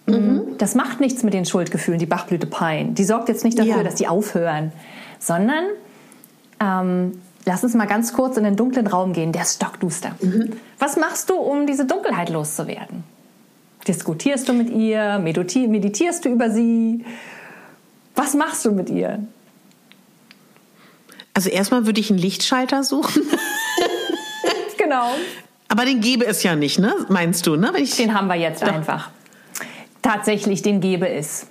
Mhm. 0.06 0.56
Das 0.58 0.74
macht 0.74 1.00
nichts 1.00 1.22
mit 1.22 1.34
den 1.34 1.44
Schuldgefühlen, 1.44 1.98
die 1.98 2.06
Bachblüte 2.06 2.46
Pein. 2.46 2.94
Die 2.94 3.04
sorgt 3.04 3.28
jetzt 3.28 3.44
nicht 3.44 3.58
dafür, 3.58 3.78
ja. 3.78 3.82
dass 3.82 3.94
die 3.96 4.08
aufhören, 4.08 4.72
sondern 5.18 5.64
ähm, 6.60 7.20
lass 7.44 7.62
uns 7.64 7.74
mal 7.74 7.86
ganz 7.86 8.12
kurz 8.12 8.36
in 8.36 8.44
den 8.44 8.56
dunklen 8.56 8.86
Raum 8.86 9.12
gehen, 9.12 9.32
der 9.32 9.42
ist 9.42 9.56
stockduster. 9.56 10.16
Mhm. 10.20 10.52
Was 10.78 10.96
machst 10.96 11.30
du, 11.30 11.34
um 11.34 11.66
diese 11.66 11.86
Dunkelheit 11.86 12.30
loszuwerden? 12.30 13.04
Diskutierst 13.86 14.48
du 14.48 14.52
mit 14.52 14.70
ihr? 14.70 15.18
Meditierst 15.18 16.24
du 16.24 16.28
über 16.28 16.50
sie? 16.50 17.04
Was 18.14 18.34
machst 18.34 18.64
du 18.64 18.72
mit 18.72 18.90
ihr? 18.90 19.20
Also 21.34 21.48
erstmal 21.48 21.86
würde 21.86 22.00
ich 22.00 22.10
einen 22.10 22.18
Lichtschalter 22.18 22.82
suchen. 22.84 23.22
genau. 24.78 25.12
Aber 25.68 25.86
den 25.86 26.00
gäbe 26.00 26.26
es 26.26 26.42
ja 26.42 26.54
nicht, 26.54 26.78
ne? 26.78 26.94
Meinst 27.08 27.46
du, 27.46 27.56
ne? 27.56 27.72
den 27.98 28.14
haben 28.14 28.28
wir 28.28 28.34
jetzt 28.34 28.62
Doch. 28.62 28.68
einfach. 28.68 29.08
Tatsächlich, 30.02 30.60
den 30.60 30.80
gäbe 30.80 31.08
es. 31.08 31.46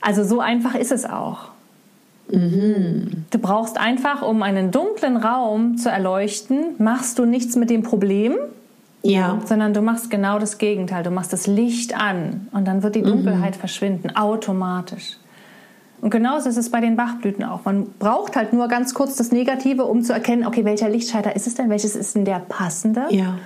Also 0.00 0.24
so 0.24 0.40
einfach 0.40 0.74
ist 0.74 0.92
es 0.92 1.04
auch. 1.04 1.50
Mhm. 2.30 3.26
Du 3.30 3.38
brauchst 3.38 3.78
einfach, 3.78 4.22
um 4.22 4.42
einen 4.42 4.70
dunklen 4.70 5.18
Raum 5.18 5.76
zu 5.76 5.90
erleuchten, 5.90 6.74
machst 6.78 7.18
du 7.18 7.26
nichts 7.26 7.56
mit 7.56 7.68
dem 7.68 7.82
Problem, 7.82 8.36
ja. 9.02 9.38
sondern 9.44 9.74
du 9.74 9.82
machst 9.82 10.08
genau 10.08 10.38
das 10.38 10.56
Gegenteil. 10.56 11.02
Du 11.02 11.10
machst 11.10 11.32
das 11.32 11.46
Licht 11.46 11.94
an 11.94 12.48
und 12.52 12.66
dann 12.66 12.82
wird 12.82 12.94
die. 12.94 13.02
Dunkelheit 13.02 13.56
mhm. 13.56 13.60
verschwinden, 13.60 14.16
automatisch. 14.16 15.17
Und 16.00 16.10
genauso 16.10 16.48
ist 16.48 16.56
es 16.56 16.70
bei 16.70 16.80
den 16.80 16.96
Bachblüten 16.96 17.44
auch. 17.44 17.64
Man 17.64 17.86
braucht 17.98 18.36
halt 18.36 18.52
nur 18.52 18.68
ganz 18.68 18.94
kurz 18.94 19.16
das 19.16 19.32
Negative, 19.32 19.84
um 19.84 20.02
zu 20.02 20.12
erkennen, 20.12 20.46
okay, 20.46 20.64
welcher 20.64 20.88
Lichtschalter 20.88 21.34
ist 21.34 21.46
es 21.46 21.54
denn? 21.54 21.70
Welches 21.70 21.96
ist 21.96 22.14
denn 22.14 22.24
der 22.24 22.38
passende? 22.38 23.06
Ja. 23.10 23.38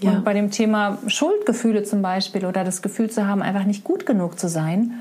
ja. 0.00 0.10
Und 0.10 0.24
bei 0.24 0.32
dem 0.32 0.50
Thema 0.50 0.98
Schuldgefühle 1.06 1.82
zum 1.82 2.00
Beispiel 2.00 2.46
oder 2.46 2.64
das 2.64 2.80
Gefühl 2.80 3.10
zu 3.10 3.26
haben, 3.26 3.42
einfach 3.42 3.64
nicht 3.64 3.84
gut 3.84 4.06
genug 4.06 4.38
zu 4.38 4.48
sein, 4.48 4.92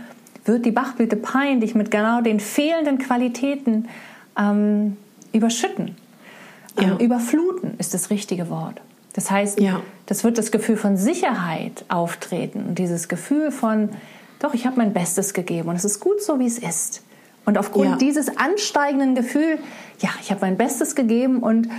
wird 0.43 0.65
die 0.65 0.71
Bachblüte 0.71 1.15
peinlich 1.15 1.75
mit 1.75 1.91
genau 1.91 2.21
den 2.21 2.39
fehlenden 2.39 2.97
Qualitäten 2.97 3.87
ähm, 4.37 4.97
überschütten. 5.31 5.95
Ja. 6.77 6.83
Ähm, 6.83 6.97
überfluten 6.97 7.75
ist 7.77 7.93
das 7.93 8.09
richtige 8.09 8.49
Wort. 8.49 8.81
Das 9.13 9.29
heißt, 9.29 9.59
ja. 9.59 9.81
das 10.05 10.23
wird 10.23 10.37
das 10.37 10.51
Gefühl 10.51 10.77
von 10.77 10.97
Sicherheit 10.97 11.85
auftreten 11.89 12.65
und 12.69 12.79
dieses 12.79 13.07
Gefühl 13.07 13.51
von, 13.51 13.89
doch, 14.41 14.53
ich 14.53 14.65
habe 14.65 14.77
mein 14.77 14.91
Bestes 14.91 15.33
gegeben 15.33 15.69
und 15.69 15.75
es 15.75 15.85
ist 15.85 15.99
gut 15.99 16.21
so, 16.21 16.39
wie 16.39 16.47
es 16.47 16.57
ist. 16.57 17.03
Und 17.45 17.57
aufgrund 17.57 17.89
ja. 17.91 17.95
dieses 17.97 18.37
ansteigenden 18.37 19.15
Gefühls, 19.15 19.59
ja, 19.99 20.09
ich 20.21 20.31
habe 20.31 20.41
mein 20.41 20.57
Bestes 20.57 20.95
gegeben 20.95 21.39
und 21.39 21.69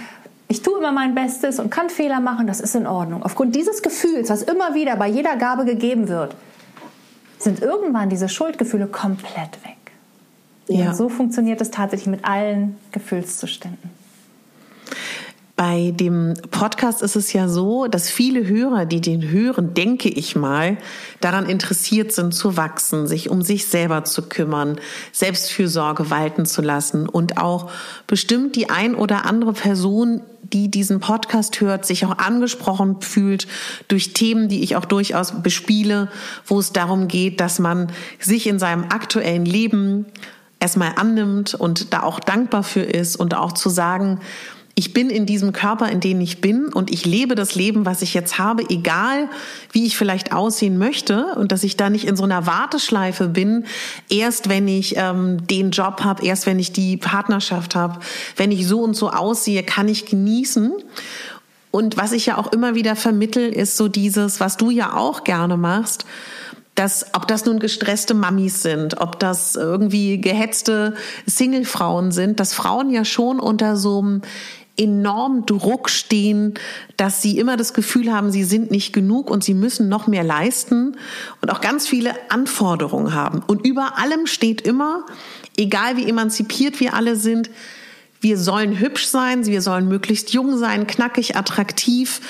ich 0.48 0.62
tue 0.62 0.78
immer 0.78 0.92
mein 0.92 1.14
Bestes 1.14 1.58
und 1.58 1.70
kann 1.70 1.88
Fehler 1.88 2.20
machen, 2.20 2.46
das 2.46 2.60
ist 2.60 2.74
in 2.74 2.86
Ordnung. 2.86 3.22
Aufgrund 3.22 3.56
dieses 3.56 3.82
Gefühls, 3.82 4.28
was 4.28 4.42
immer 4.42 4.74
wieder 4.74 4.96
bei 4.96 5.08
jeder 5.08 5.36
Gabe 5.36 5.64
gegeben 5.64 6.08
wird, 6.08 6.36
sind 7.38 7.60
irgendwann 7.62 8.10
diese 8.10 8.28
Schuldgefühle 8.28 8.86
komplett 8.86 9.64
weg. 9.64 9.76
Ja. 10.68 10.90
Und 10.90 10.96
so 10.96 11.08
funktioniert 11.08 11.60
es 11.60 11.70
tatsächlich 11.70 12.08
mit 12.08 12.24
allen 12.24 12.76
Gefühlszuständen. 12.92 13.90
Bei 15.54 15.92
dem 15.94 16.32
Podcast 16.50 17.02
ist 17.02 17.14
es 17.14 17.34
ja 17.34 17.46
so, 17.46 17.86
dass 17.86 18.08
viele 18.08 18.46
Hörer, 18.46 18.86
die 18.86 19.02
den 19.02 19.28
hören, 19.28 19.74
denke 19.74 20.08
ich 20.08 20.34
mal, 20.34 20.78
daran 21.20 21.44
interessiert 21.46 22.10
sind 22.12 22.32
zu 22.32 22.56
wachsen, 22.56 23.06
sich 23.06 23.28
um 23.28 23.42
sich 23.42 23.66
selber 23.66 24.04
zu 24.04 24.22
kümmern, 24.22 24.80
Selbstfürsorge 25.12 26.08
walten 26.08 26.46
zu 26.46 26.62
lassen 26.62 27.06
und 27.06 27.36
auch 27.36 27.70
bestimmt 28.06 28.56
die 28.56 28.70
ein 28.70 28.94
oder 28.94 29.26
andere 29.26 29.52
Person, 29.52 30.22
die 30.42 30.70
diesen 30.70 31.00
Podcast 31.00 31.60
hört, 31.60 31.84
sich 31.84 32.06
auch 32.06 32.16
angesprochen 32.16 33.02
fühlt 33.02 33.46
durch 33.88 34.14
Themen, 34.14 34.48
die 34.48 34.62
ich 34.62 34.76
auch 34.76 34.86
durchaus 34.86 35.42
bespiele, 35.42 36.08
wo 36.46 36.60
es 36.60 36.72
darum 36.72 37.08
geht, 37.08 37.40
dass 37.40 37.58
man 37.58 37.92
sich 38.18 38.46
in 38.46 38.58
seinem 38.58 38.84
aktuellen 38.84 39.44
Leben 39.44 40.06
erstmal 40.60 40.92
annimmt 40.96 41.54
und 41.54 41.92
da 41.92 42.04
auch 42.04 42.20
dankbar 42.20 42.62
für 42.62 42.82
ist 42.82 43.16
und 43.16 43.34
auch 43.34 43.52
zu 43.52 43.68
sagen, 43.68 44.20
ich 44.74 44.94
bin 44.94 45.10
in 45.10 45.26
diesem 45.26 45.52
Körper, 45.52 45.90
in 45.90 46.00
dem 46.00 46.20
ich 46.20 46.40
bin 46.40 46.66
und 46.68 46.90
ich 46.90 47.04
lebe 47.04 47.34
das 47.34 47.54
Leben, 47.54 47.84
was 47.84 48.00
ich 48.00 48.14
jetzt 48.14 48.38
habe, 48.38 48.64
egal 48.70 49.28
wie 49.70 49.84
ich 49.86 49.98
vielleicht 49.98 50.32
aussehen 50.32 50.78
möchte 50.78 51.34
und 51.36 51.52
dass 51.52 51.62
ich 51.62 51.76
da 51.76 51.90
nicht 51.90 52.06
in 52.06 52.16
so 52.16 52.24
einer 52.24 52.46
Warteschleife 52.46 53.28
bin, 53.28 53.66
erst 54.08 54.48
wenn 54.48 54.66
ich 54.68 54.94
ähm, 54.96 55.46
den 55.46 55.72
Job 55.72 56.02
habe, 56.04 56.24
erst 56.24 56.46
wenn 56.46 56.58
ich 56.58 56.72
die 56.72 56.96
Partnerschaft 56.96 57.74
habe, 57.74 58.00
wenn 58.36 58.50
ich 58.50 58.66
so 58.66 58.80
und 58.80 58.94
so 58.94 59.10
aussehe, 59.10 59.62
kann 59.62 59.88
ich 59.88 60.06
genießen. 60.06 60.72
Und 61.70 61.96
was 61.96 62.12
ich 62.12 62.26
ja 62.26 62.38
auch 62.38 62.52
immer 62.52 62.74
wieder 62.74 62.96
vermittel, 62.96 63.52
ist 63.52 63.76
so 63.76 63.88
dieses, 63.88 64.40
was 64.40 64.56
du 64.56 64.70
ja 64.70 64.94
auch 64.94 65.24
gerne 65.24 65.56
machst, 65.56 66.06
dass, 66.74 67.06
ob 67.12 67.28
das 67.28 67.44
nun 67.44 67.58
gestresste 67.58 68.14
Mamis 68.14 68.62
sind, 68.62 69.00
ob 69.00 69.20
das 69.20 69.56
irgendwie 69.56 70.18
gehetzte 70.18 70.94
Singlefrauen 71.26 72.12
sind, 72.12 72.40
dass 72.40 72.54
Frauen 72.54 72.90
ja 72.90 73.04
schon 73.04 73.40
unter 73.40 73.76
so 73.76 73.98
einem 73.98 74.22
enorm 74.82 75.46
Druck 75.46 75.88
stehen, 75.88 76.54
dass 76.96 77.22
sie 77.22 77.38
immer 77.38 77.56
das 77.56 77.72
Gefühl 77.72 78.12
haben, 78.12 78.30
sie 78.30 78.44
sind 78.44 78.70
nicht 78.70 78.92
genug 78.92 79.30
und 79.30 79.44
sie 79.44 79.54
müssen 79.54 79.88
noch 79.88 80.06
mehr 80.06 80.24
leisten 80.24 80.96
und 81.40 81.50
auch 81.50 81.60
ganz 81.60 81.86
viele 81.86 82.14
Anforderungen 82.30 83.14
haben. 83.14 83.42
Und 83.46 83.64
über 83.66 83.98
allem 83.98 84.26
steht 84.26 84.60
immer, 84.62 85.06
egal 85.56 85.96
wie 85.96 86.08
emanzipiert 86.08 86.80
wir 86.80 86.94
alle 86.94 87.16
sind, 87.16 87.50
wir 88.20 88.38
sollen 88.38 88.78
hübsch 88.78 89.06
sein, 89.06 89.46
wir 89.46 89.62
sollen 89.62 89.88
möglichst 89.88 90.32
jung 90.32 90.56
sein, 90.56 90.86
knackig, 90.86 91.36
attraktiv 91.36 92.20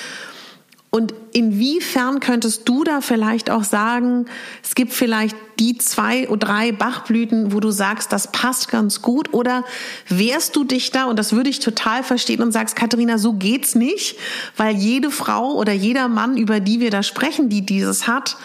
und 0.95 1.11
inwiefern 1.31 2.19
könntest 2.19 2.69
du 2.69 2.83
da 2.83 3.01
vielleicht 3.01 3.49
auch 3.49 3.63
sagen, 3.63 4.27
es 4.61 4.75
gibt 4.75 4.93
vielleicht 4.93 5.35
die 5.63 5.77
zwei 5.77 6.27
oder 6.27 6.47
drei 6.47 6.71
Bachblüten, 6.71 7.53
wo 7.53 7.59
du 7.59 7.71
sagst, 7.71 8.11
das 8.11 8.31
passt 8.31 8.69
ganz 8.69 9.01
gut? 9.01 9.33
Oder 9.33 9.63
wehrst 10.09 10.55
du 10.55 10.63
dich 10.63 10.91
da, 10.91 11.05
und 11.05 11.17
das 11.17 11.33
würde 11.33 11.49
ich 11.49 11.59
total 11.59 12.03
verstehen, 12.03 12.41
und 12.41 12.51
sagst, 12.51 12.75
Katharina, 12.75 13.17
so 13.17 13.33
geht's 13.33 13.75
nicht, 13.75 14.17
weil 14.57 14.75
jede 14.75 15.09
Frau 15.09 15.53
oder 15.53 15.71
jeder 15.71 16.07
Mann, 16.09 16.37
über 16.37 16.59
die 16.59 16.79
wir 16.79 16.91
da 16.91 17.01
sprechen, 17.01 17.49
die 17.49 17.65
dieses 17.65 18.07
hat, 18.07 18.35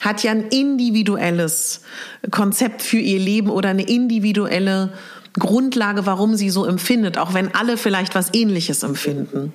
hat 0.00 0.22
ja 0.22 0.32
ein 0.32 0.48
individuelles 0.48 1.82
Konzept 2.30 2.82
für 2.82 2.98
ihr 2.98 3.20
Leben 3.20 3.50
oder 3.50 3.70
eine 3.70 3.84
individuelle 3.84 4.92
Grundlage, 5.38 6.06
warum 6.06 6.34
sie 6.34 6.50
so 6.50 6.64
empfindet, 6.64 7.18
auch 7.18 7.34
wenn 7.34 7.54
alle 7.54 7.76
vielleicht 7.76 8.14
was 8.14 8.34
Ähnliches 8.34 8.82
empfinden. 8.82 9.52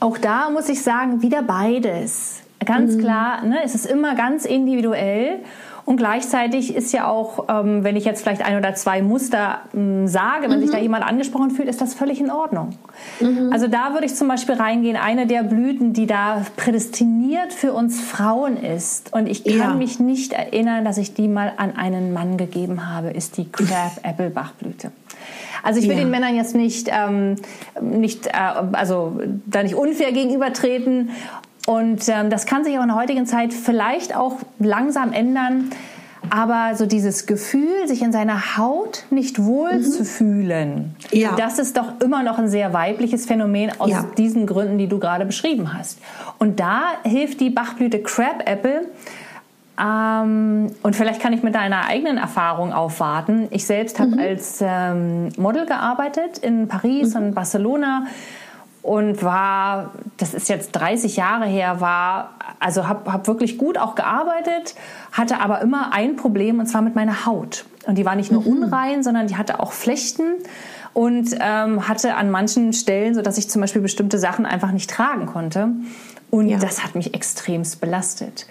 Auch 0.00 0.16
da 0.16 0.50
muss 0.50 0.68
ich 0.68 0.80
sagen, 0.82 1.22
wieder 1.22 1.42
beides. 1.42 2.42
Ganz 2.64 2.94
mhm. 2.94 3.00
klar, 3.00 3.44
ne, 3.44 3.58
es 3.64 3.74
ist 3.74 3.86
immer 3.86 4.14
ganz 4.14 4.44
individuell. 4.44 5.40
Und 5.88 5.96
gleichzeitig 5.96 6.76
ist 6.76 6.92
ja 6.92 7.08
auch, 7.08 7.46
ähm, 7.48 7.82
wenn 7.82 7.96
ich 7.96 8.04
jetzt 8.04 8.20
vielleicht 8.20 8.44
ein 8.44 8.58
oder 8.58 8.74
zwei 8.74 9.00
Muster 9.00 9.62
ähm, 9.74 10.06
sage, 10.06 10.50
wenn 10.50 10.58
mhm. 10.58 10.64
sich 10.64 10.70
da 10.70 10.76
jemand 10.76 11.02
angesprochen 11.02 11.50
fühlt, 11.50 11.66
ist 11.66 11.80
das 11.80 11.94
völlig 11.94 12.20
in 12.20 12.30
Ordnung. 12.30 12.74
Mhm. 13.20 13.50
Also 13.54 13.68
da 13.68 13.94
würde 13.94 14.04
ich 14.04 14.14
zum 14.14 14.28
Beispiel 14.28 14.56
reingehen, 14.56 14.98
eine 14.98 15.26
der 15.26 15.44
Blüten, 15.44 15.94
die 15.94 16.04
da 16.06 16.44
prädestiniert 16.56 17.54
für 17.54 17.72
uns 17.72 18.02
Frauen 18.02 18.58
ist. 18.58 19.14
Und 19.14 19.30
ich 19.30 19.44
kann 19.44 19.56
ja. 19.56 19.72
mich 19.72 19.98
nicht 19.98 20.34
erinnern, 20.34 20.84
dass 20.84 20.98
ich 20.98 21.14
die 21.14 21.26
mal 21.26 21.54
an 21.56 21.74
einen 21.74 22.12
Mann 22.12 22.36
gegeben 22.36 22.86
habe, 22.92 23.08
ist 23.08 23.38
die 23.38 23.50
Crab 23.50 23.92
Apple 24.02 24.28
Bachblüte. 24.28 24.92
Also 25.62 25.80
ich 25.80 25.88
will 25.88 25.96
ja. 25.96 26.02
den 26.02 26.10
Männern 26.10 26.36
jetzt 26.36 26.54
nicht, 26.54 26.90
ähm, 26.92 27.36
nicht 27.80 28.26
äh, 28.26 28.32
also 28.72 29.20
da 29.46 29.62
nicht 29.62 29.74
unfair 29.74 30.12
gegenübertreten. 30.12 31.10
Und 31.68 32.08
ähm, 32.08 32.30
das 32.30 32.46
kann 32.46 32.64
sich 32.64 32.78
auch 32.78 32.82
in 32.82 32.88
der 32.88 32.96
heutigen 32.96 33.26
Zeit 33.26 33.52
vielleicht 33.52 34.16
auch 34.16 34.36
langsam 34.58 35.12
ändern. 35.12 35.70
Aber 36.30 36.74
so 36.76 36.86
dieses 36.86 37.26
Gefühl, 37.26 37.86
sich 37.86 38.00
in 38.00 38.10
seiner 38.10 38.56
Haut 38.56 39.04
nicht 39.10 39.44
wohl 39.44 39.74
mhm. 39.74 39.82
zu 39.82 40.06
fühlen, 40.06 40.96
ja. 41.10 41.36
das 41.36 41.58
ist 41.58 41.76
doch 41.76 42.00
immer 42.02 42.22
noch 42.22 42.38
ein 42.38 42.48
sehr 42.48 42.72
weibliches 42.72 43.26
Phänomen 43.26 43.70
aus 43.78 43.90
ja. 43.90 44.06
diesen 44.16 44.46
Gründen, 44.46 44.78
die 44.78 44.86
du 44.86 44.98
gerade 44.98 45.26
beschrieben 45.26 45.74
hast. 45.74 45.98
Und 46.38 46.58
da 46.58 46.84
hilft 47.02 47.40
die 47.40 47.50
Bachblüte 47.50 48.02
Crab 48.02 48.44
Apple 48.46 48.86
ähm, 49.78 50.70
und 50.82 50.96
vielleicht 50.96 51.20
kann 51.20 51.34
ich 51.34 51.42
mit 51.42 51.54
deiner 51.54 51.84
eigenen 51.84 52.16
Erfahrung 52.16 52.72
aufwarten. 52.72 53.46
Ich 53.50 53.66
selbst 53.66 54.00
habe 54.00 54.12
mhm. 54.12 54.18
als 54.18 54.58
ähm, 54.62 55.28
Model 55.36 55.66
gearbeitet 55.66 56.38
in 56.38 56.66
Paris 56.66 57.14
mhm. 57.14 57.22
und 57.22 57.34
Barcelona 57.34 58.06
und 58.82 59.22
war, 59.22 59.92
das 60.16 60.34
ist 60.34 60.48
jetzt 60.48 60.72
30 60.72 61.16
Jahre 61.16 61.46
her, 61.46 61.80
war, 61.80 62.30
also 62.60 62.88
habe 62.88 63.12
hab 63.12 63.26
wirklich 63.26 63.58
gut 63.58 63.76
auch 63.78 63.94
gearbeitet, 63.94 64.74
hatte 65.12 65.40
aber 65.40 65.60
immer 65.60 65.92
ein 65.92 66.16
Problem 66.16 66.58
und 66.60 66.66
zwar 66.66 66.82
mit 66.82 66.94
meiner 66.94 67.26
Haut. 67.26 67.64
Und 67.86 67.96
die 67.96 68.04
war 68.04 68.16
nicht 68.16 68.30
nur 68.30 68.42
mhm. 68.42 68.62
unrein, 68.62 69.02
sondern 69.02 69.26
die 69.26 69.36
hatte 69.36 69.60
auch 69.60 69.72
Flechten 69.72 70.34
und 70.94 71.36
ähm, 71.40 71.88
hatte 71.88 72.14
an 72.14 72.30
manchen 72.30 72.72
Stellen, 72.72 73.14
so 73.14 73.22
dass 73.22 73.38
ich 73.38 73.48
zum 73.48 73.60
Beispiel 73.60 73.82
bestimmte 73.82 74.18
Sachen 74.18 74.46
einfach 74.46 74.72
nicht 74.72 74.90
tragen 74.90 75.26
konnte. 75.26 75.68
Und 76.30 76.48
ja. 76.48 76.58
das 76.58 76.84
hat 76.84 76.94
mich 76.94 77.14
extremst 77.14 77.80
belastet. 77.80 78.46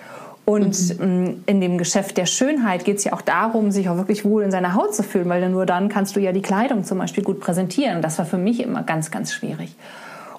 Und 0.46 0.98
mhm. 1.00 1.44
in 1.46 1.60
dem 1.60 1.78
Geschäft 1.78 2.16
der 2.16 2.26
Schönheit 2.26 2.86
geht 2.86 3.00
es 3.00 3.04
ja 3.04 3.12
auch 3.14 3.22
darum, 3.22 3.70
sich 3.70 3.90
auch 3.90 3.98
wirklich 3.98 4.24
wohl 4.24 4.44
in 4.44 4.52
seiner 4.52 4.76
Haut 4.76 4.96
zu 4.96 5.04
fühlen, 5.04 5.28
weil 5.28 5.48
nur 5.50 5.66
dann 5.66 5.90
kannst 5.90 6.16
du 6.16 6.22
ja 6.22 6.32
die 6.32 6.42
Kleidung 6.42 6.86
zum 6.86 7.00
Beispiel 7.00 7.24
gut 7.24 7.42
präsentieren. 7.42 8.02
Das 8.02 8.18
war 8.18 8.26
für 8.26 8.38
mich 8.38 8.62
immer 8.62 8.84
ganz, 8.84 9.12
ganz 9.12 9.34
schwierig. 9.34 9.76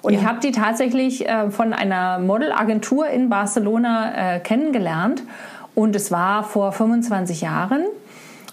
Und 0.01 0.13
ja. 0.13 0.19
ich 0.19 0.25
habe 0.25 0.39
die 0.39 0.51
tatsächlich 0.51 1.27
äh, 1.27 1.51
von 1.51 1.73
einer 1.73 2.19
Modelagentur 2.19 3.07
in 3.07 3.29
Barcelona 3.29 4.35
äh, 4.35 4.39
kennengelernt. 4.39 5.23
Und 5.75 5.95
es 5.95 6.11
war 6.11 6.43
vor 6.43 6.71
25 6.71 7.41
Jahren. 7.41 7.83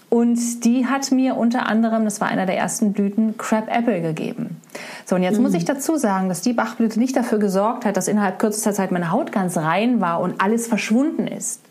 Und 0.09 0.63
die 0.63 0.85
hat 0.85 1.11
mir 1.11 1.35
unter 1.35 1.67
anderem, 1.67 2.05
das 2.05 2.21
war 2.21 2.29
einer 2.29 2.45
der 2.45 2.57
ersten 2.57 2.93
Blüten, 2.93 3.37
Crab 3.37 3.67
Apple 3.69 4.01
gegeben. 4.01 4.61
So, 5.05 5.15
und 5.15 5.23
jetzt 5.23 5.37
mhm. 5.37 5.43
muss 5.43 5.53
ich 5.53 5.65
dazu 5.65 5.97
sagen, 5.97 6.29
dass 6.29 6.41
die 6.41 6.53
Bachblüte 6.53 6.97
nicht 6.97 7.15
dafür 7.15 7.39
gesorgt 7.39 7.83
hat, 7.83 7.97
dass 7.97 8.07
innerhalb 8.07 8.39
kürzester 8.39 8.73
Zeit 8.73 8.91
meine 8.91 9.11
Haut 9.11 9.33
ganz 9.33 9.57
rein 9.57 9.99
war 9.99 10.21
und 10.21 10.39
alles 10.39 10.67
verschwunden 10.67 11.27
ist. 11.27 11.61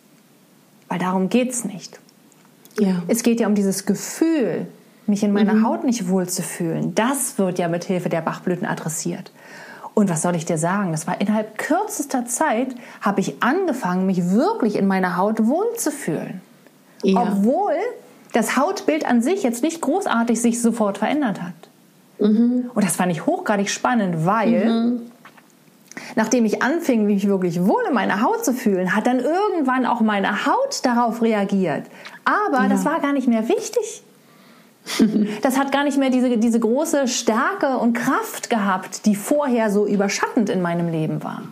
Weil 0.89 0.99
darum 0.99 1.31
geht's 1.31 1.65
nicht. 1.65 1.99
Ja. 2.79 3.03
Es 3.09 3.23
geht 3.23 3.41
ja 3.41 3.47
um 3.47 3.55
dieses 3.55 3.87
Gefühl, 3.87 4.67
mich 5.07 5.23
in 5.23 5.33
meiner 5.33 5.55
mhm. 5.55 5.67
Haut 5.67 5.85
nicht 5.85 6.09
wohlzufühlen. 6.09 6.95
Das 6.95 7.39
wird 7.39 7.59
ja 7.59 7.69
mit 7.69 7.85
Hilfe 7.85 8.11
der 8.11 8.21
Bachblüten 8.21 8.67
adressiert. 8.67 9.31
Und 9.99 10.11
was 10.11 10.21
soll 10.21 10.37
ich 10.37 10.45
dir 10.45 10.59
sagen? 10.59 10.93
Das 10.93 11.07
war 11.07 11.23
innerhalb 11.23 11.57
kürzester 11.57 12.27
Zeit, 12.27 12.75
habe 13.01 13.23
ich 13.23 13.43
angefangen, 13.43 14.05
mich 14.05 14.31
wirklich 14.31 14.77
in 14.77 14.87
meiner 14.87 15.17
Haut 15.17 15.47
wohlzufühlen. 15.47 16.43
Ja. 17.03 17.23
Obwohl 17.23 17.73
das 18.35 18.59
Hautbild 18.59 19.07
an 19.07 19.23
sich 19.23 19.43
jetzt 19.43 19.63
nicht 19.63 19.81
großartig 19.81 20.39
sich 20.39 20.61
sofort 20.61 20.99
verändert 20.99 21.41
hat. 21.41 21.55
Mhm. 22.19 22.71
Und 22.75 22.85
das 22.85 22.97
fand 22.97 23.11
ich 23.11 23.25
hochgradig 23.25 23.71
spannend, 23.71 24.27
weil 24.27 24.69
mhm. 24.69 25.01
nachdem 26.15 26.45
ich 26.45 26.63
anfing, 26.63 27.07
mich 27.07 27.27
wirklich 27.27 27.65
wohl 27.65 27.83
in 27.89 27.95
meiner 27.95 28.21
Haut 28.21 28.45
zu 28.45 28.53
fühlen, 28.53 28.95
hat 28.95 29.07
dann 29.07 29.21
irgendwann 29.21 29.87
auch 29.87 30.03
meine 30.03 30.45
Haut 30.45 30.85
darauf 30.85 31.23
reagiert. 31.23 31.85
Aber 32.27 32.65
ja. 32.65 32.69
das 32.69 32.85
war 32.85 33.01
gar 33.01 33.15
nicht 33.15 33.29
mehr 33.29 33.49
wichtig. 33.49 34.03
Das 35.43 35.59
hat 35.59 35.73
gar 35.73 35.85
nicht 35.85 35.99
mehr 35.99 36.11
diese, 36.11 36.39
diese 36.39 36.61
große 36.61 37.09
Stärke 37.09 37.79
und 37.79 37.93
Kraft 37.95 38.51
gehabt, 38.51 39.07
die 39.07 39.15
vorher 39.15 39.71
so 39.71 39.87
überschattend 39.87 40.51
in 40.51 40.63
meinem 40.63 40.89
Leben 40.89 41.23
war. 41.23 41.43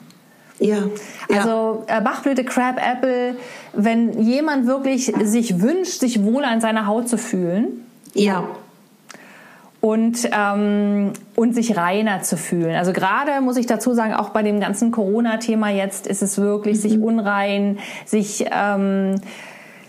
Ja. 0.61 0.85
Also 1.29 1.85
äh, 1.89 2.01
Bachblüte, 2.01 2.45
Crab 2.45 2.81
Apple, 2.81 3.37
wenn 3.73 4.23
jemand 4.23 4.67
wirklich 4.67 5.13
sich 5.23 5.61
wünscht, 5.61 6.01
sich 6.01 6.23
wohl 6.23 6.45
an 6.45 6.61
seiner 6.61 6.87
Haut 6.87 7.09
zu 7.09 7.19
fühlen. 7.19 7.85
Ja. 8.15 8.45
Und, 9.81 10.31
ähm, 10.33 11.13
und 11.37 11.55
sich 11.55 11.77
reiner 11.77 12.23
zu 12.23 12.39
fühlen. 12.39 12.75
Also 12.75 12.95
gerade 12.95 13.43
muss 13.43 13.59
ich 13.59 13.67
dazu 13.67 13.93
sagen, 13.93 14.15
auch 14.15 14.31
bei 14.31 14.43
dem 14.43 14.59
ganzen 14.59 14.93
Corona-Thema 14.93 15.69
jetzt 15.69 16.07
ist 16.07 16.23
es 16.23 16.39
wirklich, 16.39 16.79
mhm. 16.79 16.81
sich 16.81 16.99
unrein, 16.99 17.79
sich 18.07 18.47
ähm, 18.51 19.17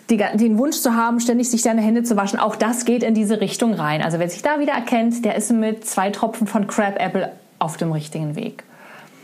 die, 0.10 0.18
den 0.18 0.58
Wunsch 0.58 0.78
zu 0.78 0.96
haben, 0.96 1.20
ständig 1.20 1.50
sich 1.50 1.62
seine 1.62 1.82
Hände 1.82 2.04
zu 2.04 2.16
waschen, 2.16 2.40
auch 2.40 2.56
das 2.56 2.86
geht 2.86 3.04
in 3.04 3.14
diese 3.14 3.42
Richtung 3.42 3.74
rein. 3.74 4.02
Also 4.02 4.20
wer 4.20 4.30
sich 4.30 4.42
da 4.42 4.60
wieder 4.60 4.74
erkennt, 4.74 5.26
der 5.26 5.36
ist 5.36 5.52
mit 5.52 5.86
zwei 5.86 6.12
Tropfen 6.12 6.48
von 6.48 6.68
Crab 6.68 7.00
Apple 7.00 7.32
auf 7.60 7.78
dem 7.78 7.92
richtigen 7.92 8.36
Weg. 8.36 8.64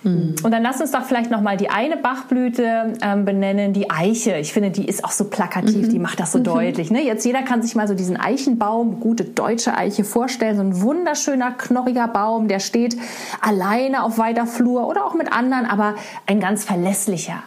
Mhm. 0.03 0.35
Und 0.43 0.51
dann 0.51 0.63
lass 0.63 0.81
uns 0.81 0.91
doch 0.91 1.03
vielleicht 1.03 1.29
noch 1.29 1.41
mal 1.41 1.57
die 1.57 1.69
eine 1.69 1.97
Bachblüte 1.97 2.93
ähm, 3.01 3.25
benennen, 3.25 3.73
die 3.73 3.89
Eiche. 3.89 4.37
Ich 4.37 4.53
finde, 4.53 4.71
die 4.71 4.85
ist 4.85 5.05
auch 5.05 5.11
so 5.11 5.25
plakativ, 5.25 5.87
mhm. 5.87 5.89
die 5.89 5.99
macht 5.99 6.19
das 6.19 6.31
so 6.31 6.39
mhm. 6.39 6.43
deutlich. 6.45 6.91
Ne? 6.91 7.03
Jetzt 7.03 7.25
jeder 7.25 7.43
kann 7.43 7.61
sich 7.61 7.75
mal 7.75 7.87
so 7.87 7.93
diesen 7.93 8.17
Eichenbaum, 8.17 8.99
gute 8.99 9.25
deutsche 9.25 9.77
Eiche 9.77 10.03
vorstellen, 10.03 10.55
so 10.55 10.63
ein 10.63 10.81
wunderschöner 10.81 11.51
knorriger 11.51 12.07
Baum, 12.07 12.47
der 12.47 12.59
steht 12.59 12.97
alleine 13.41 14.03
auf 14.03 14.17
weiter 14.17 14.47
Flur 14.47 14.87
oder 14.87 15.05
auch 15.05 15.13
mit 15.13 15.31
anderen, 15.31 15.65
aber 15.65 15.95
ein 16.25 16.39
ganz 16.39 16.63
verlässlicher. 16.63 17.43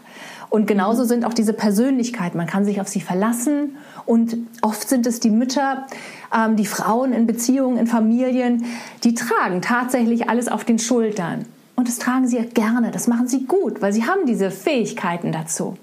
Und 0.54 0.68
genauso 0.68 1.02
mhm. 1.02 1.08
sind 1.08 1.24
auch 1.24 1.34
diese 1.34 1.52
Persönlichkeiten. 1.52 2.38
Man 2.38 2.46
kann 2.46 2.64
sich 2.64 2.80
auf 2.80 2.86
sie 2.86 3.00
verlassen. 3.00 3.76
Und 4.06 4.36
oft 4.62 4.88
sind 4.88 5.04
es 5.04 5.18
die 5.18 5.30
Mütter, 5.30 5.88
ähm, 6.32 6.54
die 6.54 6.64
Frauen 6.64 7.12
in 7.12 7.26
Beziehungen, 7.26 7.76
in 7.76 7.88
Familien, 7.88 8.64
die 9.02 9.14
tragen 9.14 9.62
tatsächlich 9.62 10.28
alles 10.28 10.46
auf 10.46 10.62
den 10.62 10.78
Schultern. 10.78 11.46
Und 11.74 11.88
das 11.88 11.98
tragen 11.98 12.28
sie 12.28 12.36
gerne. 12.36 12.92
Das 12.92 13.08
machen 13.08 13.26
sie 13.26 13.46
gut, 13.46 13.82
weil 13.82 13.92
sie 13.92 14.04
haben 14.04 14.26
diese 14.26 14.52
Fähigkeiten 14.52 15.32
dazu. 15.32 15.76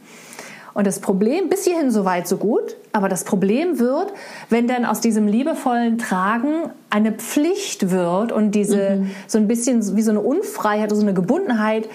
Und 0.73 0.87
das 0.87 1.01
Problem, 1.01 1.49
bis 1.49 1.65
hierhin 1.65 1.91
so 1.91 2.05
weit, 2.05 2.29
so 2.29 2.37
gut, 2.37 2.77
aber 2.93 3.09
das 3.09 3.25
Problem 3.25 3.77
wird, 3.77 4.13
wenn 4.49 4.69
dann 4.69 4.85
aus 4.85 5.01
diesem 5.01 5.27
liebevollen 5.27 5.97
Tragen 5.97 6.69
eine 6.89 7.11
Pflicht 7.11 7.91
wird 7.91 8.31
und 8.31 8.51
diese 8.51 9.01
mhm. 9.01 9.11
so 9.27 9.37
ein 9.37 9.49
bisschen 9.49 9.97
wie 9.97 10.01
so 10.01 10.11
eine 10.11 10.21
Unfreiheit, 10.21 10.91
so 10.91 11.01
eine 11.01 11.13
Gebundenheit, 11.13 11.89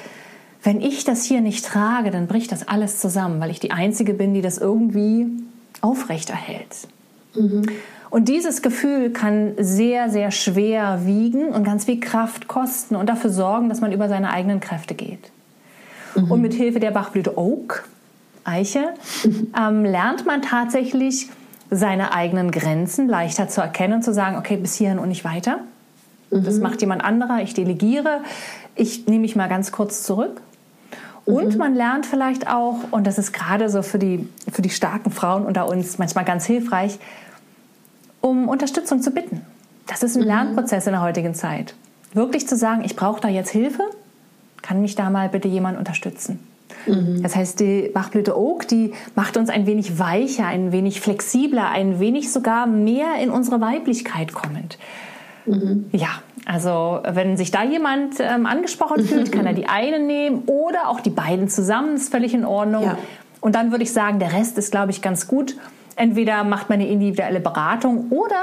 wenn 0.63 0.81
ich 0.81 1.05
das 1.05 1.25
hier 1.25 1.41
nicht 1.41 1.65
trage, 1.65 2.11
dann 2.11 2.27
bricht 2.27 2.53
das 2.53 2.67
alles 2.67 2.99
zusammen, 2.99 3.41
weil 3.41 3.51
ich 3.51 3.61
die 3.61 3.71
Einzige 3.71 4.15
bin, 4.15 4.35
die 4.35 4.43
das 4.43 4.59
irgendwie 4.59 5.27
aufrechterhält. 5.81 6.89
Mhm. 7.35 7.67
Und 8.11 8.29
dieses 8.29 8.63
Gefühl 8.63 9.11
kann 9.11 9.53
sehr, 9.59 10.11
sehr 10.11 10.31
schwer 10.31 11.01
wiegen 11.05 11.49
und 11.49 11.65
ganz 11.65 11.85
viel 11.85 12.01
Kraft 12.01 12.49
kosten 12.49 12.97
und 12.97 13.09
dafür 13.09 13.31
sorgen, 13.31 13.69
dass 13.69 13.81
man 13.81 13.93
über 13.93 14.09
seine 14.09 14.31
eigenen 14.31 14.61
Kräfte 14.61 14.95
geht. 14.95 15.31
Mhm. 16.15 16.31
Und 16.31 16.41
mit 16.41 16.55
Hilfe 16.55 16.81
der 16.81 16.93
Bachblüte 16.93 17.37
Oak, 17.37 17.89
Eiche, 18.45 18.95
mhm. 19.25 19.53
ähm, 19.59 19.85
lernt 19.85 20.25
man 20.25 20.41
tatsächlich 20.41 21.29
seine 21.71 22.15
eigenen 22.15 22.53
Grenzen 22.53 23.09
leichter 23.09 23.49
zu 23.49 23.61
erkennen 23.61 23.95
und 23.95 24.03
zu 24.03 24.15
sagen, 24.15 24.37
okay, 24.37 24.57
bis 24.57 24.75
hierhin 24.75 24.99
und 24.99 25.09
nicht 25.09 25.25
weiter. 25.25 25.59
Mhm. 26.31 26.45
Das 26.45 26.59
macht 26.59 26.81
jemand 26.81 27.05
anderer, 27.05 27.43
ich 27.43 27.55
delegiere, 27.55 28.21
ich 28.77 29.07
nehme 29.07 29.23
mich 29.23 29.37
mal 29.37 29.49
ganz 29.49 29.73
kurz 29.73 30.05
zurück 30.05 30.41
und 31.27 31.53
mhm. 31.53 31.59
man 31.59 31.74
lernt 31.74 32.07
vielleicht 32.07 32.49
auch, 32.49 32.79
und 32.93 33.07
das 33.07 33.18
ist 33.18 33.33
gerade 33.33 33.68
so 33.68 33.83
für 33.83 33.99
die, 33.99 34.29
für 34.51 34.62
die 34.62 34.70
starken 34.70 35.11
Frauen 35.11 35.45
unter 35.45 35.68
uns 35.68 35.99
manchmal 35.99 36.24
ganz 36.24 36.47
hilfreich, 36.47 36.99
um 38.20 38.49
Unterstützung 38.49 39.03
zu 39.03 39.11
bitten. 39.11 39.43
Das 39.89 40.03
ist 40.03 40.16
ein 40.16 40.22
mhm. 40.22 40.29
Lernprozess 40.29 40.87
in 40.87 40.93
der 40.93 41.03
heutigen 41.03 41.35
Zeit. 41.35 41.74
Wirklich 42.12 42.49
zu 42.49 42.57
sagen, 42.57 42.85
ich 42.85 42.97
brauche 42.97 43.20
da 43.20 43.29
jetzt 43.29 43.51
Hilfe, 43.51 43.83
kann 44.62 44.81
mich 44.81 44.95
da 44.95 45.11
mal 45.11 45.29
bitte 45.29 45.49
jemand 45.49 45.79
unterstützen. 45.79 46.39
Mhm. 46.87 47.22
Das 47.22 47.35
heißt, 47.35 47.59
die 47.59 47.91
Bachblüte 47.93 48.39
Oak, 48.39 48.68
die 48.68 48.93
macht 49.16 49.37
uns 49.37 49.51
ein 49.51 49.66
wenig 49.66 49.99
weicher, 49.99 50.47
ein 50.47 50.70
wenig 50.70 51.01
flexibler, 51.01 51.70
ein 51.70 51.99
wenig 51.99 52.33
sogar 52.33 52.66
mehr 52.66 53.16
in 53.20 53.31
unsere 53.31 53.61
Weiblichkeit 53.61 54.33
kommend. 54.33 54.79
Mhm. 55.45 55.87
Ja, 55.93 56.22
also 56.47 57.01
wenn 57.05 57.36
sich 57.36 57.51
da 57.51 57.64
jemand 57.64 58.20
ähm, 58.20 58.47
angesprochen 58.47 59.05
fühlt, 59.05 59.32
kann 59.32 59.47
er 59.47 59.53
die 59.53 59.66
eine 59.66 59.99
nehmen 59.99 60.44
oder 60.47 60.88
auch 60.88 61.01
die 61.01 61.11
beiden 61.11 61.49
zusammen, 61.49 61.97
ist 61.97 62.12
völlig 62.12 62.34
in 62.34 62.44
Ordnung. 62.44 62.84
Ja. 62.84 62.99
Und 63.40 63.57
dann 63.57 63.72
würde 63.72 63.82
ich 63.82 63.92
sagen, 63.92 64.20
der 64.20 64.32
Rest 64.32 64.57
ist, 64.57 64.70
glaube 64.70 64.92
ich, 64.92 65.03
ganz 65.03 65.26
gut. 65.26 65.57
Entweder 65.97 66.44
macht 66.44 66.68
man 66.68 66.80
eine 66.80 66.88
individuelle 66.88 67.40
Beratung 67.40 68.07
oder 68.11 68.42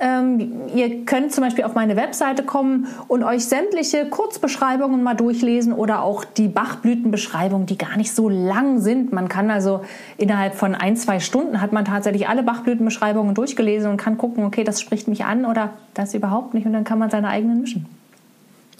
ähm, 0.00 0.68
ihr 0.74 1.04
könnt 1.04 1.32
zum 1.32 1.44
Beispiel 1.44 1.64
auf 1.64 1.74
meine 1.74 1.94
Webseite 1.94 2.42
kommen 2.42 2.86
und 3.06 3.22
euch 3.22 3.44
sämtliche 3.44 4.06
Kurzbeschreibungen 4.06 5.02
mal 5.02 5.14
durchlesen 5.14 5.74
oder 5.74 6.02
auch 6.02 6.24
die 6.24 6.48
Bachblütenbeschreibungen, 6.48 7.66
die 7.66 7.76
gar 7.76 7.96
nicht 7.98 8.14
so 8.14 8.28
lang 8.30 8.80
sind. 8.80 9.12
Man 9.12 9.28
kann 9.28 9.50
also 9.50 9.84
innerhalb 10.16 10.54
von 10.54 10.74
ein, 10.74 10.96
zwei 10.96 11.20
Stunden 11.20 11.60
hat 11.60 11.72
man 11.72 11.84
tatsächlich 11.84 12.28
alle 12.28 12.42
Bachblütenbeschreibungen 12.42 13.34
durchgelesen 13.34 13.90
und 13.90 13.98
kann 13.98 14.16
gucken, 14.16 14.44
okay, 14.44 14.64
das 14.64 14.80
spricht 14.80 15.06
mich 15.06 15.24
an 15.24 15.44
oder 15.44 15.74
das 15.92 16.14
überhaupt 16.14 16.54
nicht 16.54 16.66
und 16.66 16.72
dann 16.72 16.84
kann 16.84 16.98
man 16.98 17.10
seine 17.10 17.28
eigenen 17.28 17.60
mischen. 17.60 17.86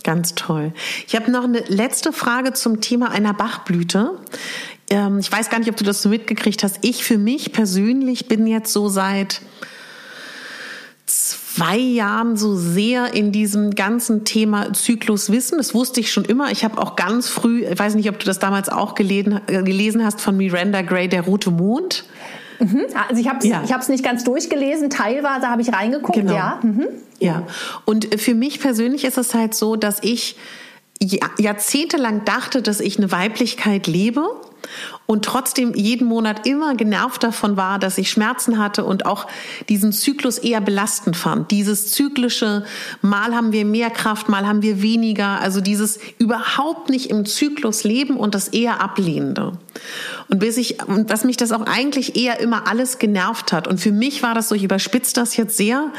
Ganz 0.02 0.34
toll. 0.34 0.72
Ich 1.06 1.14
habe 1.14 1.30
noch 1.30 1.44
eine 1.44 1.60
letzte 1.68 2.14
Frage 2.14 2.54
zum 2.54 2.80
Thema 2.80 3.10
einer 3.10 3.34
Bachblüte. 3.34 4.12
Ähm, 4.88 5.18
ich 5.18 5.30
weiß 5.30 5.50
gar 5.50 5.58
nicht, 5.58 5.68
ob 5.68 5.76
du 5.76 5.84
das 5.84 6.00
so 6.00 6.08
mitgekriegt 6.08 6.62
hast. 6.62 6.78
Ich 6.80 7.04
für 7.04 7.18
mich 7.18 7.52
persönlich 7.52 8.26
bin 8.26 8.46
jetzt 8.46 8.72
so 8.72 8.88
seit 8.88 9.42
zwei 11.10 11.76
Jahren 11.76 12.36
so 12.36 12.56
sehr 12.56 13.14
in 13.14 13.32
diesem 13.32 13.74
ganzen 13.74 14.24
Thema 14.24 14.72
Zyklus 14.72 15.30
wissen. 15.30 15.58
Das 15.58 15.74
wusste 15.74 16.00
ich 16.00 16.12
schon 16.12 16.24
immer. 16.24 16.50
Ich 16.50 16.64
habe 16.64 16.78
auch 16.78 16.96
ganz 16.96 17.28
früh, 17.28 17.64
ich 17.64 17.78
weiß 17.78 17.94
nicht, 17.94 18.08
ob 18.08 18.18
du 18.18 18.26
das 18.26 18.38
damals 18.38 18.68
auch 18.68 18.94
gelesen, 18.94 19.40
äh, 19.46 19.62
gelesen 19.62 20.04
hast, 20.04 20.20
von 20.20 20.36
Miranda 20.36 20.82
Gray, 20.82 21.08
Der 21.08 21.22
rote 21.22 21.50
Mond. 21.50 22.04
Mhm. 22.60 22.82
Also 23.08 23.20
ich 23.20 23.28
habe 23.28 23.38
es 23.38 23.44
ja. 23.46 23.62
ich 23.64 23.88
nicht 23.88 24.04
ganz 24.04 24.24
durchgelesen, 24.24 24.90
teilweise 24.90 25.48
habe 25.48 25.62
ich 25.62 25.72
reingeguckt, 25.72 26.18
genau. 26.18 26.34
ja. 26.34 26.60
Mhm. 26.62 26.86
Ja, 27.18 27.46
und 27.84 28.18
für 28.20 28.34
mich 28.34 28.60
persönlich 28.60 29.04
ist 29.04 29.18
es 29.18 29.34
halt 29.34 29.54
so, 29.54 29.76
dass 29.76 29.98
ich 30.02 30.36
jahrzehntelang 31.38 32.24
dachte, 32.24 32.62
dass 32.62 32.80
ich 32.80 32.98
eine 32.98 33.10
Weiblichkeit 33.12 33.86
lebe 33.86 34.26
und 35.06 35.24
trotzdem 35.24 35.74
jeden 35.74 36.06
Monat 36.06 36.46
immer 36.46 36.74
genervt 36.74 37.22
davon 37.22 37.56
war, 37.56 37.78
dass 37.78 37.98
ich 37.98 38.10
Schmerzen 38.10 38.58
hatte 38.58 38.84
und 38.84 39.06
auch 39.06 39.26
diesen 39.68 39.92
Zyklus 39.92 40.38
eher 40.38 40.60
belastend 40.60 41.16
fand. 41.16 41.50
Dieses 41.50 41.92
zyklische, 41.92 42.64
mal 43.02 43.34
haben 43.34 43.52
wir 43.52 43.64
mehr 43.64 43.90
Kraft, 43.90 44.28
mal 44.28 44.46
haben 44.46 44.62
wir 44.62 44.82
weniger, 44.82 45.40
also 45.40 45.60
dieses 45.60 45.98
überhaupt 46.18 46.90
nicht 46.90 47.10
im 47.10 47.26
Zyklus 47.26 47.84
leben 47.84 48.16
und 48.16 48.34
das 48.34 48.48
eher 48.48 48.80
ablehnende. 48.80 49.52
Und 50.28 50.38
bis 50.38 50.56
ich, 50.56 50.82
und 50.86 51.10
was 51.10 51.24
mich 51.24 51.36
das 51.36 51.52
auch 51.52 51.62
eigentlich 51.62 52.16
eher 52.16 52.40
immer 52.40 52.68
alles 52.68 52.98
genervt 52.98 53.52
hat. 53.52 53.66
Und 53.66 53.80
für 53.80 53.92
mich 53.92 54.22
war 54.22 54.34
das 54.34 54.48
so, 54.48 54.54
ich 54.54 54.64
überspitze 54.64 55.14
das 55.14 55.36
jetzt 55.36 55.56
sehr, 55.56 55.90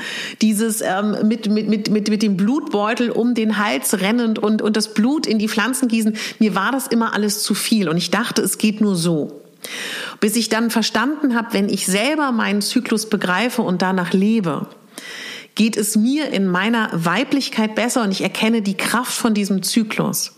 dieses 0.41 0.81
ähm, 0.81 1.27
mit, 1.27 1.49
mit, 1.49 1.67
mit, 1.67 1.89
mit, 1.89 2.09
mit 2.09 2.23
dem 2.23 2.37
Blutbeutel 2.37 3.11
um 3.11 3.33
den 3.33 3.57
Hals 3.57 4.01
rennend 4.01 4.39
und, 4.39 4.61
und 4.61 4.77
das 4.77 4.93
Blut 4.93 5.25
in 5.25 5.39
die 5.39 5.49
Pflanzen 5.49 5.87
gießen. 5.87 6.15
Mir 6.39 6.55
war 6.55 6.71
das 6.71 6.87
immer 6.87 7.13
alles 7.13 7.43
zu 7.43 7.53
viel. 7.53 7.89
Und 7.89 7.97
ich 7.97 8.11
dachte, 8.11 8.41
es 8.41 8.57
geht 8.57 8.81
nur 8.81 8.95
so. 8.95 9.41
Bis 10.19 10.35
ich 10.35 10.49
dann 10.49 10.71
verstanden 10.71 11.35
habe, 11.35 11.53
wenn 11.53 11.69
ich 11.69 11.85
selber 11.85 12.31
meinen 12.31 12.61
Zyklus 12.61 13.09
begreife 13.09 13.61
und 13.61 13.81
danach 13.81 14.13
lebe, 14.13 14.67
geht 15.55 15.77
es 15.77 15.95
mir 15.95 16.29
in 16.29 16.47
meiner 16.47 16.89
Weiblichkeit 16.93 17.75
besser 17.75 18.03
und 18.03 18.11
ich 18.11 18.21
erkenne 18.21 18.61
die 18.61 18.77
Kraft 18.77 19.13
von 19.13 19.33
diesem 19.33 19.63
Zyklus. 19.63 20.33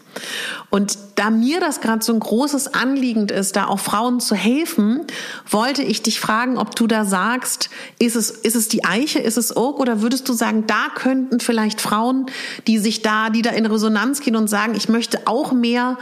Und 0.70 0.98
da 1.16 1.30
mir 1.30 1.60
das 1.60 1.82
gerade 1.82 2.04
so 2.04 2.14
ein 2.14 2.20
großes 2.20 2.74
Anliegen 2.74 3.30
ist, 3.30 3.56
da 3.56 3.68
auch 3.68 3.80
Frauen 3.80 4.20
zu 4.20 4.36
helfen, 4.36 5.02
wollte 5.50 5.84
ich 5.84 6.02
dich 6.02 6.20
fragen, 6.20 6.58
ob 6.58 6.76
du 6.76 6.88
da 6.88 7.06
sagst, 7.06 7.70
ist 8.00 8.16
es, 8.16 8.30
ist 8.30 8.56
es 8.56 8.68
die 8.68 8.84
Eiche, 8.84 9.20
ist 9.20 9.38
es 9.38 9.56
Oak 9.56 9.80
oder 9.80 10.02
würdest 10.02 10.28
du 10.30 10.34
sagen, 10.34 10.66
da 10.68 10.88
könnten 10.96 11.40
vielleicht 11.40 11.82
Frauen, 11.82 12.26
die 12.68 12.80
sich 12.80 13.02
da, 13.02 13.30
die 13.30 13.42
da 13.42 13.52
in 13.52 13.66
Resonanz 13.66 14.22
gehen 14.22 14.36
und 14.36 14.48
sagen, 14.48 14.74
ich 14.76 14.90
möchte 14.90 15.22
auch 15.26 15.52
mehr 15.52 15.98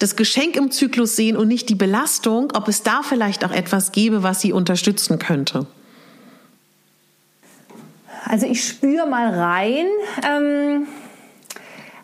das 0.00 0.16
Geschenk 0.16 0.56
im 0.56 0.70
Zyklus 0.70 1.14
sehen 1.14 1.36
und 1.36 1.46
nicht 1.46 1.68
die 1.68 1.74
Belastung, 1.74 2.52
ob 2.54 2.68
es 2.68 2.82
da 2.82 3.02
vielleicht 3.02 3.44
auch 3.44 3.52
etwas 3.52 3.92
gäbe, 3.92 4.22
was 4.22 4.40
sie 4.40 4.52
unterstützen 4.52 5.18
könnte? 5.18 5.66
Also 8.24 8.46
ich 8.46 8.64
spüre 8.64 9.06
mal 9.06 9.28
rein. 9.28 9.86
Ähm 10.24 10.86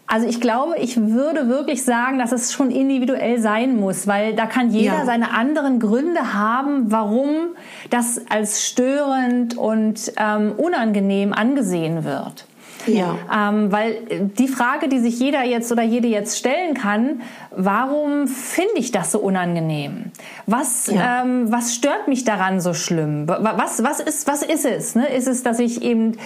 also 0.06 0.26
ich 0.28 0.40
glaube, 0.40 0.76
ich 0.78 0.96
würde 0.96 1.48
wirklich 1.48 1.84
sagen, 1.84 2.18
dass 2.18 2.32
es 2.32 2.52
schon 2.52 2.70
individuell 2.70 3.40
sein 3.40 3.76
muss, 3.76 4.06
weil 4.06 4.34
da 4.34 4.46
kann 4.46 4.70
jeder 4.70 4.98
ja. 4.98 5.04
seine 5.04 5.32
anderen 5.32 5.80
Gründe 5.80 6.32
haben, 6.32 6.92
warum 6.92 7.56
das 7.90 8.20
als 8.28 8.64
störend 8.64 9.56
und 9.56 10.12
ähm, 10.16 10.52
unangenehm 10.56 11.32
angesehen 11.32 12.04
wird. 12.04 12.46
Ja. 12.86 13.16
Ähm, 13.34 13.72
weil 13.72 13.96
die 14.38 14.48
Frage, 14.48 14.88
die 14.88 15.00
sich 15.00 15.18
jeder 15.18 15.42
jetzt 15.42 15.72
oder 15.72 15.82
jede 15.82 16.06
jetzt 16.06 16.38
stellen 16.38 16.74
kann, 16.74 17.22
warum 17.50 18.28
finde 18.28 18.74
ich 18.76 18.92
das 18.92 19.10
so 19.10 19.18
unangenehm? 19.18 20.12
Was, 20.46 20.86
ja. 20.86 21.22
ähm, 21.22 21.50
was 21.50 21.74
stört 21.74 22.06
mich 22.06 22.24
daran 22.24 22.60
so 22.60 22.74
schlimm? 22.74 23.26
Was, 23.26 23.82
was, 23.82 23.98
ist, 23.98 24.28
was 24.28 24.42
ist 24.42 24.64
es? 24.64 24.94
Ne? 24.94 25.08
Ist 25.08 25.26
es, 25.26 25.42
dass 25.42 25.58
ich 25.58 25.82
eben 25.82 26.16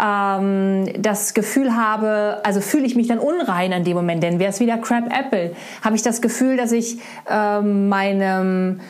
ähm, 0.00 0.86
das 0.98 1.34
Gefühl 1.34 1.76
habe, 1.76 2.38
also 2.44 2.60
fühle 2.60 2.86
ich 2.86 2.96
mich 2.96 3.08
dann 3.08 3.18
unrein 3.18 3.72
in 3.72 3.84
dem 3.84 3.96
Moment, 3.96 4.22
denn 4.22 4.38
wäre 4.38 4.50
es 4.50 4.60
wieder 4.60 4.78
Crab 4.78 5.04
Apple, 5.12 5.52
habe 5.82 5.96
ich 5.96 6.02
das 6.02 6.20
Gefühl, 6.20 6.56
dass 6.56 6.72
ich 6.72 6.98
ähm, 7.28 7.88
meinem 7.88 8.80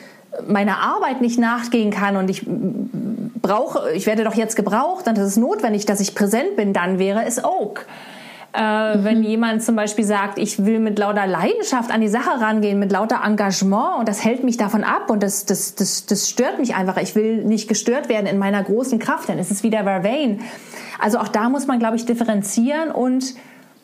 meiner 0.46 0.78
Arbeit 0.78 1.20
nicht 1.20 1.38
nachgehen 1.38 1.90
kann 1.90 2.16
und 2.16 2.28
ich 2.28 2.44
brauche, 2.46 3.90
ich 3.92 4.06
werde 4.06 4.24
doch 4.24 4.34
jetzt 4.34 4.56
gebraucht 4.56 5.08
und 5.08 5.16
es 5.18 5.26
ist 5.26 5.36
notwendig, 5.36 5.86
dass 5.86 6.00
ich 6.00 6.14
präsent 6.14 6.54
bin, 6.56 6.72
dann 6.72 6.98
wäre 6.98 7.24
es 7.24 7.42
Oak. 7.42 7.86
Äh, 8.54 8.96
mhm. 8.96 9.04
Wenn 9.04 9.22
jemand 9.22 9.62
zum 9.62 9.76
Beispiel 9.76 10.04
sagt, 10.04 10.38
ich 10.38 10.64
will 10.64 10.80
mit 10.80 10.98
lauter 10.98 11.26
Leidenschaft 11.26 11.90
an 11.90 12.00
die 12.00 12.08
Sache 12.08 12.40
rangehen, 12.40 12.78
mit 12.78 12.92
lauter 12.92 13.20
Engagement 13.24 14.00
und 14.00 14.08
das 14.08 14.24
hält 14.24 14.42
mich 14.42 14.56
davon 14.56 14.84
ab 14.84 15.10
und 15.10 15.22
das, 15.22 15.44
das, 15.44 15.74
das, 15.74 16.06
das 16.06 16.28
stört 16.28 16.58
mich 16.58 16.74
einfach. 16.74 16.96
Ich 16.98 17.14
will 17.14 17.44
nicht 17.44 17.68
gestört 17.68 18.08
werden 18.08 18.26
in 18.26 18.38
meiner 18.38 18.62
großen 18.62 18.98
Kraft, 18.98 19.28
dann 19.28 19.38
ist 19.38 19.50
es 19.50 19.62
wieder 19.62 19.82
Vervain. 19.82 20.40
Also 20.98 21.18
auch 21.18 21.28
da 21.28 21.48
muss 21.48 21.66
man, 21.66 21.78
glaube 21.78 21.96
ich, 21.96 22.04
differenzieren 22.04 22.90
und 22.90 23.34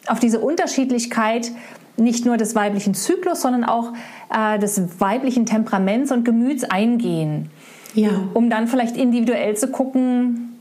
auf 0.07 0.21
diese 0.21 0.41
Unterschiedlichkeit 0.41 1.51
nicht 1.97 2.27
nur 2.27 2.37
des 2.37 2.55
weiblichen 2.55 2.95
Zyklus, 2.95 3.43
sondern 3.43 3.65
auch 3.65 3.93
äh, 4.35 4.59
des 4.59 5.01
weiblichen 5.01 5.47
Temperaments 5.47 6.11
und 6.11 6.25
Gemüts 6.25 6.65
eingehen. 6.65 7.51
Ja. 7.95 8.11
Um 8.35 8.51
dann 8.51 8.67
vielleicht 8.67 8.97
individuell 8.97 9.57
zu 9.57 9.69
gucken, 9.69 10.59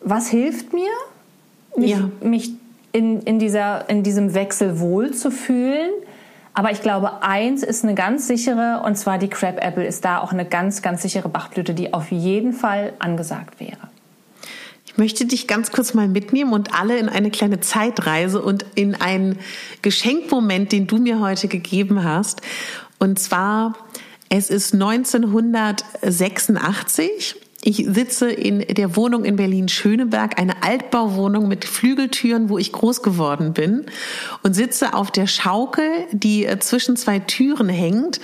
was 0.00 0.28
hilft 0.28 0.72
mir, 0.72 0.90
mich, 1.76 1.92
ja. 1.92 2.10
mich 2.20 2.52
in, 2.92 3.22
in, 3.22 3.38
dieser, 3.38 3.88
in 3.88 4.02
diesem 4.02 4.34
Wechsel 4.34 4.80
wohlzufühlen. 4.80 5.90
Aber 6.52 6.70
ich 6.70 6.82
glaube, 6.82 7.22
eins 7.22 7.62
ist 7.62 7.84
eine 7.84 7.94
ganz 7.94 8.26
sichere, 8.26 8.82
und 8.84 8.96
zwar 8.96 9.18
die 9.18 9.28
Crab 9.28 9.64
Apple 9.64 9.84
ist 9.84 10.04
da 10.04 10.18
auch 10.18 10.32
eine 10.32 10.44
ganz, 10.44 10.82
ganz 10.82 11.02
sichere 11.02 11.28
Bachblüte, 11.28 11.74
die 11.74 11.92
auf 11.92 12.12
jeden 12.12 12.52
Fall 12.52 12.92
angesagt 12.98 13.58
wäre. 13.60 13.88
Ich 14.94 14.98
möchte 14.98 15.26
dich 15.26 15.46
ganz 15.48 15.72
kurz 15.72 15.92
mal 15.92 16.06
mitnehmen 16.06 16.52
und 16.52 16.72
alle 16.72 16.96
in 16.98 17.08
eine 17.08 17.32
kleine 17.32 17.58
Zeitreise 17.58 18.40
und 18.40 18.64
in 18.76 18.94
einen 18.94 19.40
Geschenkmoment, 19.82 20.70
den 20.70 20.86
du 20.86 20.98
mir 20.98 21.18
heute 21.18 21.48
gegeben 21.48 22.04
hast. 22.04 22.42
Und 23.00 23.18
zwar, 23.18 23.76
es 24.28 24.50
ist 24.50 24.72
1986 24.72 27.34
ich 27.66 27.86
sitze 27.88 28.30
in 28.30 28.58
der 28.60 28.94
Wohnung 28.94 29.24
in 29.24 29.36
Berlin-Schöneberg, 29.36 30.38
eine 30.38 30.62
Altbauwohnung 30.62 31.48
mit 31.48 31.64
Flügeltüren, 31.64 32.50
wo 32.50 32.58
ich 32.58 32.72
groß 32.72 33.02
geworden 33.02 33.54
bin 33.54 33.86
und 34.42 34.52
sitze 34.52 34.92
auf 34.92 35.10
der 35.10 35.26
Schaukel, 35.26 35.88
die 36.12 36.44
äh, 36.44 36.58
zwischen 36.58 36.98
zwei 36.98 37.20
Türen 37.20 37.70
hängt 37.70 38.20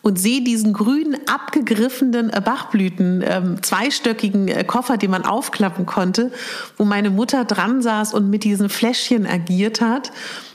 und 0.00 0.20
sehe 0.20 0.42
diesen 0.42 0.72
grünen, 0.72 1.16
abgegriffenen 1.26 2.30
äh, 2.30 2.40
Bachblüten, 2.40 3.24
ähm, 3.26 3.62
zweistöckigen 3.64 4.46
äh, 4.46 4.62
Koffer, 4.62 4.96
den 4.96 5.10
man 5.10 5.24
aufklappen 5.24 5.86
konnte, 5.86 6.30
wo 6.76 6.84
meine 6.84 7.10
Mutter 7.10 7.44
dran 7.44 7.82
saß 7.82 8.14
und 8.14 8.30
mit 8.30 8.44
diesen 8.44 8.68
Fläschchen 8.68 9.26
agiert 9.26 9.80
hat 9.80 10.12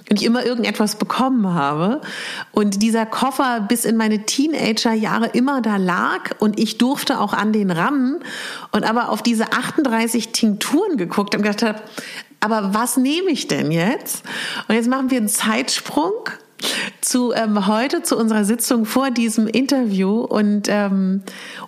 und 0.09 0.19
ich 0.19 0.25
immer 0.25 0.45
irgendetwas 0.45 0.95
bekommen 0.95 1.53
habe. 1.53 2.01
Und 2.51 2.81
dieser 2.81 3.05
Koffer 3.05 3.61
bis 3.61 3.85
in 3.85 3.95
meine 3.95 4.25
Teenagerjahre 4.25 5.27
immer 5.27 5.61
da 5.61 5.77
lag 5.77 6.31
und 6.39 6.59
ich 6.59 6.77
durfte 6.77 7.19
auch 7.19 7.33
an 7.33 7.53
den 7.53 7.71
ran 7.71 8.19
und 8.71 8.83
aber 8.83 9.09
auf 9.09 9.21
diese 9.21 9.51
38 9.51 10.31
Tinkturen 10.31 10.97
geguckt 10.97 11.35
und 11.35 11.43
gedacht 11.43 11.63
habe, 11.63 11.81
aber 12.39 12.73
was 12.73 12.97
nehme 12.97 13.31
ich 13.31 13.47
denn 13.47 13.71
jetzt? 13.71 14.23
Und 14.67 14.75
jetzt 14.75 14.87
machen 14.87 15.11
wir 15.11 15.17
einen 15.17 15.27
Zeitsprung 15.27 16.13
zu 17.01 17.33
ähm, 17.33 17.67
heute 17.67 18.03
zu 18.03 18.17
unserer 18.17 18.45
Sitzung 18.45 18.85
vor 18.85 19.11
diesem 19.11 19.47
Interview. 19.47 20.21
Und 20.21 20.67
ähm, 20.69 21.23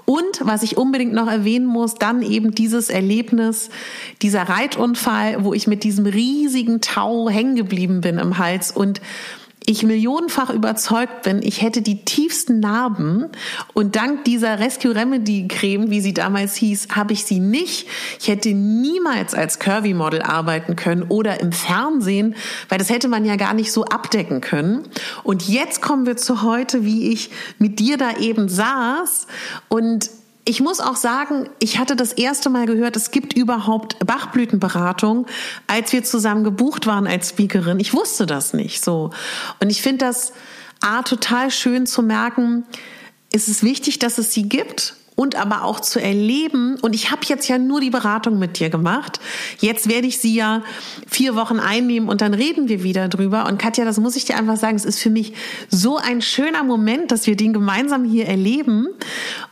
und 0.06 0.42
was 0.42 0.64
ich 0.64 0.78
unbedingt 0.78 1.14
noch 1.14 1.28
erwähnen 1.28 1.66
muss, 1.66 1.96
dann 1.96 2.22
eben 2.22 2.52
dieses 2.52 2.90
Erlebnis, 2.90 3.70
dieser 4.22 4.44
Reitunfall, 4.44 5.44
wo 5.44 5.54
ich 5.54 5.68
mit 5.68 5.84
diesem 5.84 6.06
riesigen 6.06 6.82
Tau 6.82 7.30
hängen 7.30 7.56
geblieben 7.56 8.02
bin 8.02 8.18
im 8.18 8.38
Hals. 8.38 8.72
Und 8.72 9.02
ich 9.66 9.84
millionenfach 9.84 10.50
überzeugt 10.50 11.22
bin, 11.24 11.42
ich 11.44 11.62
hätte 11.62 11.82
die 11.82 12.04
tiefsten 12.04 12.60
Narben 12.60 13.28
und 13.74 13.96
dank 13.96 14.26
dieser 14.26 14.60
Rescue 14.60 14.96
Remedy 14.96 15.48
Creme, 15.48 15.92
wie 15.92 16.02
sie 16.02 16.14
damals 16.14 16.56
hieß, 16.56 16.90
habe 16.96 17.14
ich 17.14 17.26
sie 17.26 17.40
nicht. 17.40 17.88
Ich 18.20 18.28
hätte 18.28 18.50
niemals 18.50 19.36
als 19.36 19.60
Curvy 19.60 19.94
Model 19.94 20.24
arbeiten 20.24 20.76
können 20.76 21.04
oder 21.04 21.40
im 21.40 21.52
Fernsehen, 21.52 22.36
weil 22.70 22.80
das 22.80 22.90
hätte 22.90 23.08
man 23.08 23.24
ja 23.24 23.36
gar 23.36 23.54
nicht 23.54 23.72
so 23.72 23.86
abdecken 23.86 24.42
können. 24.42 24.88
Und 25.24 25.48
jetzt 25.48 25.82
kommen 25.82 26.08
wir 26.08 26.18
zu 26.18 26.42
heute, 26.42 26.84
wie 26.84 27.12
ich 27.12 27.30
mit 27.60 27.80
dir 27.80 27.98
da 27.98 28.18
eben 28.18 28.50
saß 28.50 29.28
und 29.70 30.10
ich 30.52 30.60
muss 30.60 30.82
auch 30.82 30.98
sagen, 30.98 31.50
ich 31.60 31.80
hatte 31.80 31.96
das 31.96 32.12
erste 32.12 32.50
Mal 32.50 32.66
gehört, 32.66 32.98
es 32.98 33.12
gibt 33.12 33.32
überhaupt 33.32 34.06
Bachblütenberatung, 34.06 35.26
als 35.68 35.94
wir 35.94 36.04
zusammen 36.04 36.44
gebucht 36.44 36.88
waren 36.88 37.08
als 37.08 37.30
Speakerin. 37.30 37.80
Ich 37.80 37.94
wusste 37.94 38.26
das 38.26 38.52
nicht 38.52 38.84
so. 38.84 39.12
Und 39.62 39.70
ich 39.70 39.82
finde 39.82 40.06
das 40.06 40.34
A, 40.82 41.04
total 41.04 41.52
schön 41.52 41.86
zu 41.86 42.04
merken, 42.04 42.66
es 43.32 43.48
ist 43.48 43.64
wichtig, 43.64 44.00
dass 44.00 44.18
es 44.18 44.34
sie 44.34 44.50
gibt 44.50 44.96
und 45.16 45.36
aber 45.36 45.64
auch 45.64 45.80
zu 45.80 46.02
erleben. 46.02 46.78
Und 46.82 46.96
ich 46.96 47.12
habe 47.12 47.22
jetzt 47.26 47.48
ja 47.48 47.58
nur 47.58 47.82
die 47.82 47.90
Beratung 47.90 48.40
mit 48.40 48.60
dir 48.60 48.70
gemacht. 48.70 49.20
Jetzt 49.60 49.90
werde 49.90 50.08
ich 50.08 50.20
sie 50.20 50.34
ja 50.34 50.64
vier 51.08 51.36
Wochen 51.36 51.60
einnehmen 51.60 52.10
und 52.10 52.22
dann 52.22 52.34
reden 52.34 52.70
wir 52.70 52.84
wieder 52.84 53.08
drüber. 53.08 53.46
Und 53.46 53.60
Katja, 53.60 53.86
das 53.86 54.00
muss 54.00 54.16
ich 54.16 54.26
dir 54.26 54.38
einfach 54.38 54.58
sagen, 54.58 54.76
es 54.76 54.86
ist 54.86 55.00
für 55.00 55.10
mich 55.10 55.34
so 55.70 55.98
ein 55.98 56.22
schöner 56.22 56.64
Moment, 56.64 57.12
dass 57.12 57.28
wir 57.28 57.36
den 57.36 57.54
gemeinsam 57.54 58.06
hier 58.06 58.28
erleben. 58.28 58.88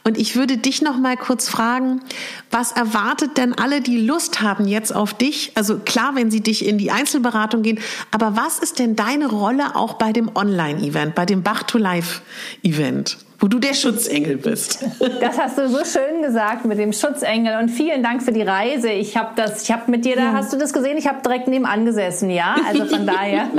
Und 0.03 0.17
ich 0.17 0.35
würde 0.35 0.57
dich 0.57 0.81
noch 0.81 0.97
mal 0.97 1.17
kurz 1.17 1.49
fragen, 1.49 2.01
was 2.49 2.71
erwartet 2.71 3.37
denn 3.37 3.53
alle, 3.53 3.81
die 3.81 3.99
Lust 3.99 4.41
haben 4.41 4.67
jetzt 4.67 4.95
auf 4.95 5.13
dich? 5.13 5.51
Also 5.55 5.77
klar, 5.77 6.15
wenn 6.15 6.31
sie 6.31 6.41
dich 6.41 6.65
in 6.65 6.77
die 6.77 6.89
Einzelberatung 6.89 7.61
gehen, 7.61 7.79
aber 8.11 8.35
was 8.35 8.59
ist 8.59 8.79
denn 8.79 8.95
deine 8.95 9.27
Rolle 9.27 9.75
auch 9.75 9.95
bei 9.95 10.13
dem 10.13 10.35
Online-Event, 10.35 11.15
bei 11.15 11.25
dem 11.25 11.43
Bach 11.43 11.63
to 11.63 11.77
Life-Event? 11.77 13.28
Wo 13.39 13.47
du 13.47 13.59
der 13.59 13.73
Schutzengel 13.73 14.37
bist. 14.37 14.85
Das 15.21 15.37
hast 15.37 15.57
du 15.57 15.69
so 15.69 15.83
schön 15.85 16.21
gesagt 16.21 16.65
mit 16.65 16.77
dem 16.77 16.93
Schutzengel 16.93 17.57
und 17.57 17.69
vielen 17.69 18.03
Dank 18.03 18.21
für 18.21 18.31
die 18.31 18.41
Reise. 18.41 18.89
Ich 18.89 19.17
habe 19.17 19.31
das, 19.35 19.63
ich 19.63 19.71
habe 19.71 19.89
mit 19.91 20.05
dir, 20.05 20.15
da 20.15 20.23
ja. 20.23 20.33
hast 20.33 20.51
du 20.53 20.57
das 20.57 20.73
gesehen, 20.73 20.97
ich 20.97 21.07
habe 21.07 21.21
direkt 21.21 21.47
nebenan 21.47 21.85
gesessen, 21.85 22.29
ja, 22.29 22.55
also 22.67 22.85
von 22.85 23.05
daher. 23.07 23.49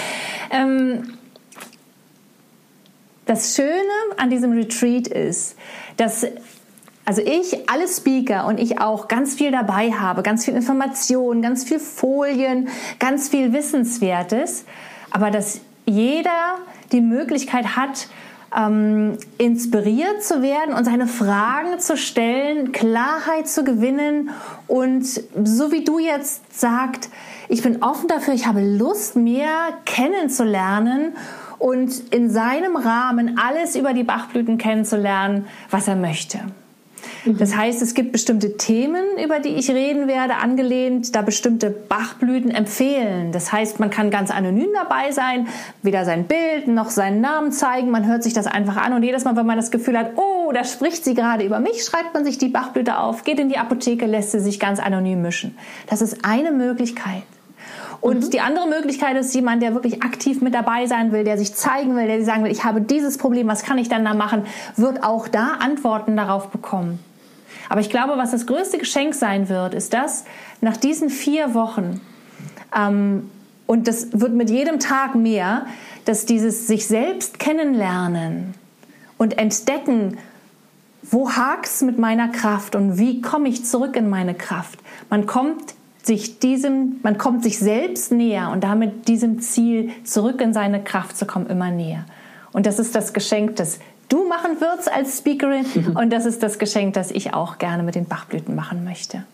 ähm, 0.50 1.14
das 3.26 3.54
Schöne 3.54 3.70
an 4.16 4.30
diesem 4.30 4.52
Retreat 4.52 5.08
ist, 5.08 5.56
dass 5.96 6.26
also 7.06 7.20
ich, 7.20 7.68
alle 7.68 7.86
Speaker 7.86 8.46
und 8.46 8.58
ich 8.58 8.80
auch 8.80 9.08
ganz 9.08 9.34
viel 9.34 9.50
dabei 9.50 9.92
habe, 9.92 10.22
ganz 10.22 10.44
viel 10.44 10.54
Informationen, 10.54 11.42
ganz 11.42 11.64
viel 11.64 11.78
Folien, 11.78 12.68
ganz 12.98 13.28
viel 13.28 13.52
Wissenswertes, 13.52 14.64
aber 15.10 15.30
dass 15.30 15.60
jeder 15.84 16.58
die 16.92 17.02
Möglichkeit 17.02 17.76
hat, 17.76 18.08
ähm, 18.56 19.18
inspiriert 19.38 20.22
zu 20.22 20.42
werden 20.42 20.74
und 20.74 20.84
seine 20.84 21.06
Fragen 21.06 21.78
zu 21.78 21.96
stellen, 21.96 22.72
Klarheit 22.72 23.48
zu 23.48 23.64
gewinnen 23.64 24.30
und 24.66 25.04
so 25.04 25.72
wie 25.72 25.84
du 25.84 25.98
jetzt 25.98 26.58
sagst, 26.58 27.10
ich 27.48 27.62
bin 27.62 27.82
offen 27.82 28.08
dafür, 28.08 28.34
ich 28.34 28.46
habe 28.46 28.60
Lust, 28.60 29.16
mehr 29.16 29.74
kennenzulernen 29.84 31.14
und 31.58 32.12
in 32.12 32.30
seinem 32.30 32.76
Rahmen 32.76 33.38
alles 33.38 33.76
über 33.76 33.92
die 33.92 34.04
Bachblüten 34.04 34.58
kennenzulernen, 34.58 35.46
was 35.70 35.88
er 35.88 35.96
möchte. 35.96 36.40
Mhm. 37.24 37.38
Das 37.38 37.56
heißt, 37.56 37.82
es 37.82 37.94
gibt 37.94 38.12
bestimmte 38.12 38.56
Themen, 38.56 39.04
über 39.22 39.40
die 39.40 39.50
ich 39.50 39.70
reden 39.70 40.08
werde, 40.08 40.36
angelehnt, 40.36 41.14
da 41.14 41.22
bestimmte 41.22 41.70
Bachblüten 41.70 42.50
empfehlen. 42.50 43.32
Das 43.32 43.52
heißt, 43.52 43.80
man 43.80 43.90
kann 43.90 44.10
ganz 44.10 44.30
anonym 44.30 44.68
dabei 44.74 45.12
sein, 45.12 45.48
weder 45.82 46.04
sein 46.04 46.24
Bild 46.24 46.68
noch 46.68 46.90
seinen 46.90 47.20
Namen 47.20 47.52
zeigen. 47.52 47.90
Man 47.90 48.06
hört 48.06 48.22
sich 48.22 48.32
das 48.32 48.46
einfach 48.46 48.76
an 48.76 48.92
und 48.92 49.02
jedes 49.02 49.24
Mal, 49.24 49.36
wenn 49.36 49.46
man 49.46 49.56
das 49.56 49.70
Gefühl 49.70 49.98
hat, 49.98 50.12
oh, 50.16 50.52
da 50.52 50.64
spricht 50.64 51.04
sie 51.04 51.14
gerade 51.14 51.44
über 51.44 51.60
mich, 51.60 51.84
schreibt 51.84 52.14
man 52.14 52.24
sich 52.24 52.38
die 52.38 52.48
Bachblüte 52.48 52.98
auf, 52.98 53.24
geht 53.24 53.38
in 53.38 53.48
die 53.48 53.58
Apotheke, 53.58 54.06
lässt 54.06 54.32
sie 54.32 54.40
sich 54.40 54.60
ganz 54.60 54.78
anonym 54.78 55.22
mischen. 55.22 55.56
Das 55.88 56.02
ist 56.02 56.24
eine 56.24 56.52
Möglichkeit. 56.52 57.22
Und 58.04 58.24
mhm. 58.24 58.30
die 58.30 58.40
andere 58.40 58.68
Möglichkeit 58.68 59.16
ist 59.16 59.34
jemand, 59.34 59.62
der 59.62 59.72
wirklich 59.72 60.02
aktiv 60.02 60.42
mit 60.42 60.52
dabei 60.52 60.86
sein 60.86 61.10
will, 61.10 61.24
der 61.24 61.38
sich 61.38 61.54
zeigen 61.54 61.96
will, 61.96 62.06
der 62.06 62.22
sagen 62.22 62.44
will, 62.44 62.52
ich 62.52 62.62
habe 62.62 62.82
dieses 62.82 63.16
Problem, 63.16 63.48
was 63.48 63.62
kann 63.62 63.78
ich 63.78 63.88
dann 63.88 64.04
da 64.04 64.12
machen, 64.12 64.42
wird 64.76 65.02
auch 65.02 65.26
da 65.26 65.54
Antworten 65.60 66.14
darauf 66.14 66.48
bekommen. 66.48 66.98
Aber 67.74 67.80
ich 67.80 67.90
glaube, 67.90 68.12
was 68.16 68.30
das 68.30 68.46
größte 68.46 68.78
Geschenk 68.78 69.16
sein 69.16 69.48
wird, 69.48 69.74
ist 69.74 69.94
das, 69.94 70.26
nach 70.60 70.76
diesen 70.76 71.10
vier 71.10 71.54
Wochen, 71.54 72.00
ähm, 72.72 73.28
und 73.66 73.88
das 73.88 74.12
wird 74.12 74.32
mit 74.32 74.48
jedem 74.48 74.78
Tag 74.78 75.16
mehr, 75.16 75.66
dass 76.04 76.24
dieses 76.24 76.68
sich 76.68 76.86
selbst 76.86 77.40
kennenlernen 77.40 78.54
und 79.18 79.38
entdecken, 79.38 80.18
wo 81.02 81.32
hakt's 81.32 81.82
mit 81.82 81.98
meiner 81.98 82.28
Kraft 82.28 82.76
und 82.76 82.96
wie 82.96 83.20
komme 83.20 83.48
ich 83.48 83.64
zurück 83.64 83.96
in 83.96 84.08
meine 84.08 84.36
Kraft. 84.36 84.78
Man 85.10 85.26
kommt 85.26 85.74
sich 86.00 86.38
diesem, 86.38 87.00
man 87.02 87.18
kommt 87.18 87.42
sich 87.42 87.58
selbst 87.58 88.12
näher 88.12 88.50
und 88.52 88.62
damit 88.62 89.08
diesem 89.08 89.40
Ziel 89.40 89.90
zurück 90.04 90.40
in 90.40 90.52
seine 90.52 90.84
Kraft 90.84 91.16
zu 91.16 91.26
kommen 91.26 91.48
immer 91.48 91.72
näher. 91.72 92.04
Und 92.52 92.66
das 92.66 92.78
ist 92.78 92.94
das 92.94 93.12
Geschenk, 93.12 93.56
das 93.56 93.80
du 94.14 94.28
machen 94.28 94.60
wirst 94.60 94.90
als 94.92 95.18
Speakerin 95.18 95.66
und 95.96 96.10
das 96.12 96.24
ist 96.24 96.42
das 96.42 96.60
Geschenk, 96.60 96.94
das 96.94 97.10
ich 97.10 97.34
auch 97.34 97.58
gerne 97.58 97.82
mit 97.82 97.96
den 97.96 98.06
Bachblüten 98.06 98.54
machen 98.54 98.84
möchte. 98.84 99.24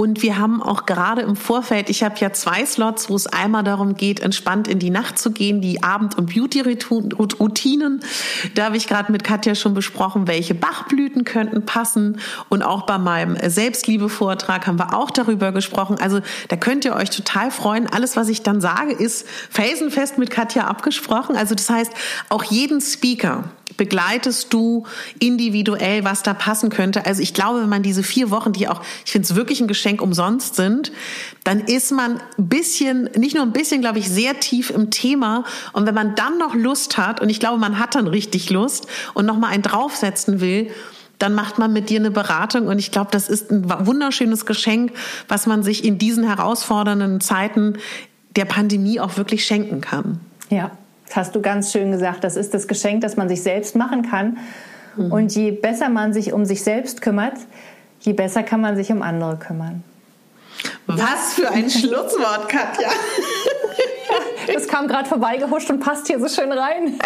Und 0.00 0.22
wir 0.22 0.38
haben 0.38 0.62
auch 0.62 0.86
gerade 0.86 1.20
im 1.20 1.36
Vorfeld, 1.36 1.90
ich 1.90 2.02
habe 2.02 2.14
ja 2.20 2.32
zwei 2.32 2.64
Slots, 2.64 3.10
wo 3.10 3.16
es 3.16 3.26
einmal 3.26 3.62
darum 3.64 3.96
geht, 3.96 4.20
entspannt 4.20 4.66
in 4.66 4.78
die 4.78 4.88
Nacht 4.88 5.18
zu 5.18 5.30
gehen, 5.30 5.60
die 5.60 5.82
Abend- 5.82 6.16
und 6.16 6.34
Beauty-Routinen. 6.34 8.00
Da 8.54 8.64
habe 8.64 8.78
ich 8.78 8.88
gerade 8.88 9.12
mit 9.12 9.24
Katja 9.24 9.54
schon 9.54 9.74
besprochen, 9.74 10.26
welche 10.26 10.54
Bachblüten 10.54 11.24
könnten 11.24 11.66
passen. 11.66 12.18
Und 12.48 12.62
auch 12.62 12.86
bei 12.86 12.96
meinem 12.96 13.36
Selbstliebe-Vortrag 13.46 14.66
haben 14.66 14.78
wir 14.78 14.96
auch 14.96 15.10
darüber 15.10 15.52
gesprochen. 15.52 15.98
Also 16.00 16.20
da 16.48 16.56
könnt 16.56 16.86
ihr 16.86 16.96
euch 16.96 17.10
total 17.10 17.50
freuen. 17.50 17.86
Alles, 17.86 18.16
was 18.16 18.30
ich 18.30 18.42
dann 18.42 18.62
sage, 18.62 18.92
ist 18.92 19.28
felsenfest 19.50 20.16
mit 20.16 20.30
Katja 20.30 20.66
abgesprochen. 20.66 21.36
Also 21.36 21.54
das 21.54 21.68
heißt, 21.68 21.92
auch 22.30 22.44
jeden 22.44 22.80
Speaker, 22.80 23.44
begleitest 23.80 24.52
du 24.52 24.84
individuell, 25.20 26.04
was 26.04 26.22
da 26.22 26.34
passen 26.34 26.68
könnte? 26.68 27.06
Also 27.06 27.22
ich 27.22 27.32
glaube, 27.32 27.62
wenn 27.62 27.70
man 27.70 27.82
diese 27.82 28.02
vier 28.02 28.30
Wochen, 28.30 28.52
die 28.52 28.68
auch, 28.68 28.82
ich 29.06 29.12
finde 29.12 29.24
es 29.24 29.34
wirklich 29.34 29.58
ein 29.62 29.68
Geschenk 29.68 30.02
umsonst 30.02 30.54
sind, 30.54 30.92
dann 31.44 31.60
ist 31.60 31.90
man 31.90 32.20
ein 32.36 32.48
bisschen, 32.48 33.04
nicht 33.16 33.34
nur 33.34 33.42
ein 33.42 33.52
bisschen, 33.52 33.80
glaube 33.80 33.98
ich, 33.98 34.10
sehr 34.10 34.38
tief 34.38 34.68
im 34.68 34.90
Thema. 34.90 35.44
Und 35.72 35.86
wenn 35.86 35.94
man 35.94 36.14
dann 36.14 36.36
noch 36.36 36.54
Lust 36.54 36.98
hat, 36.98 37.22
und 37.22 37.30
ich 37.30 37.40
glaube, 37.40 37.56
man 37.56 37.78
hat 37.78 37.94
dann 37.94 38.06
richtig 38.06 38.50
Lust 38.50 38.86
und 39.14 39.24
nochmal 39.24 39.54
einen 39.54 39.62
draufsetzen 39.62 40.42
will, 40.42 40.70
dann 41.18 41.34
macht 41.34 41.58
man 41.58 41.72
mit 41.72 41.88
dir 41.88 42.00
eine 42.00 42.10
Beratung 42.10 42.66
und 42.66 42.78
ich 42.78 42.90
glaube, 42.90 43.08
das 43.12 43.30
ist 43.30 43.50
ein 43.50 43.64
wunderschönes 43.86 44.44
Geschenk, 44.44 44.92
was 45.26 45.46
man 45.46 45.62
sich 45.62 45.84
in 45.84 45.96
diesen 45.96 46.24
herausfordernden 46.24 47.22
Zeiten 47.22 47.78
der 48.36 48.44
Pandemie 48.44 49.00
auch 49.00 49.16
wirklich 49.16 49.46
schenken 49.46 49.80
kann. 49.80 50.20
Ja, 50.50 50.70
das 51.10 51.16
hast 51.16 51.34
du 51.34 51.42
ganz 51.42 51.72
schön 51.72 51.90
gesagt. 51.90 52.22
Das 52.22 52.36
ist 52.36 52.54
das 52.54 52.68
Geschenk, 52.68 53.00
das 53.00 53.16
man 53.16 53.28
sich 53.28 53.42
selbst 53.42 53.74
machen 53.74 54.08
kann. 54.08 54.38
Mhm. 54.96 55.12
Und 55.12 55.34
je 55.34 55.50
besser 55.50 55.88
man 55.88 56.12
sich 56.12 56.32
um 56.32 56.44
sich 56.44 56.62
selbst 56.62 57.02
kümmert, 57.02 57.34
je 58.00 58.12
besser 58.12 58.44
kann 58.44 58.60
man 58.60 58.76
sich 58.76 58.92
um 58.92 59.02
andere 59.02 59.36
kümmern. 59.36 59.82
Was 60.86 61.34
für 61.34 61.50
ein 61.50 61.68
Schlusswort, 61.70 62.48
Katja. 62.48 62.90
Das 64.52 64.68
kam 64.68 64.86
gerade 64.86 65.08
vorbeigehuscht 65.08 65.68
und 65.70 65.80
passt 65.80 66.06
hier 66.06 66.20
so 66.20 66.28
schön 66.28 66.52
rein. 66.52 66.98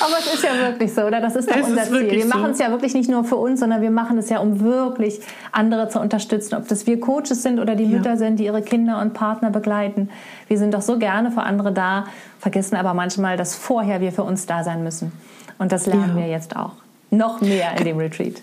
Aber 0.00 0.18
es 0.18 0.34
ist 0.34 0.44
ja 0.44 0.56
wirklich 0.58 0.94
so, 0.94 1.02
oder? 1.02 1.20
Das 1.20 1.36
ist 1.36 1.50
doch 1.50 1.56
es 1.56 1.68
unser 1.68 1.84
Ziel. 1.84 2.10
Wir 2.10 2.26
machen 2.26 2.50
es 2.50 2.58
ja 2.58 2.70
wirklich 2.70 2.94
nicht 2.94 3.10
nur 3.10 3.24
für 3.24 3.36
uns, 3.36 3.60
sondern 3.60 3.82
wir 3.82 3.90
machen 3.90 4.18
es 4.18 4.28
ja, 4.28 4.38
um 4.38 4.60
wirklich 4.60 5.20
andere 5.52 5.88
zu 5.88 6.00
unterstützen. 6.00 6.54
Ob 6.54 6.68
das 6.68 6.86
wir 6.86 7.00
Coaches 7.00 7.42
sind 7.42 7.58
oder 7.58 7.74
die 7.74 7.84
ja. 7.84 7.96
Mütter 7.96 8.16
sind, 8.16 8.38
die 8.38 8.44
ihre 8.44 8.62
Kinder 8.62 9.00
und 9.00 9.14
Partner 9.14 9.50
begleiten. 9.50 10.10
Wir 10.46 10.58
sind 10.58 10.74
doch 10.74 10.82
so 10.82 10.98
gerne 10.98 11.30
für 11.30 11.42
andere 11.42 11.72
da, 11.72 12.06
vergessen 12.38 12.76
aber 12.76 12.94
manchmal, 12.94 13.36
dass 13.36 13.54
vorher 13.54 14.00
wir 14.00 14.12
für 14.12 14.22
uns 14.22 14.46
da 14.46 14.64
sein 14.64 14.82
müssen. 14.82 15.12
Und 15.58 15.72
das 15.72 15.86
lernen 15.86 16.16
ja. 16.16 16.22
wir 16.22 16.28
jetzt 16.28 16.56
auch. 16.56 16.72
Noch 17.10 17.40
mehr 17.40 17.76
in 17.78 17.84
dem 17.84 17.98
Retreat. 17.98 18.42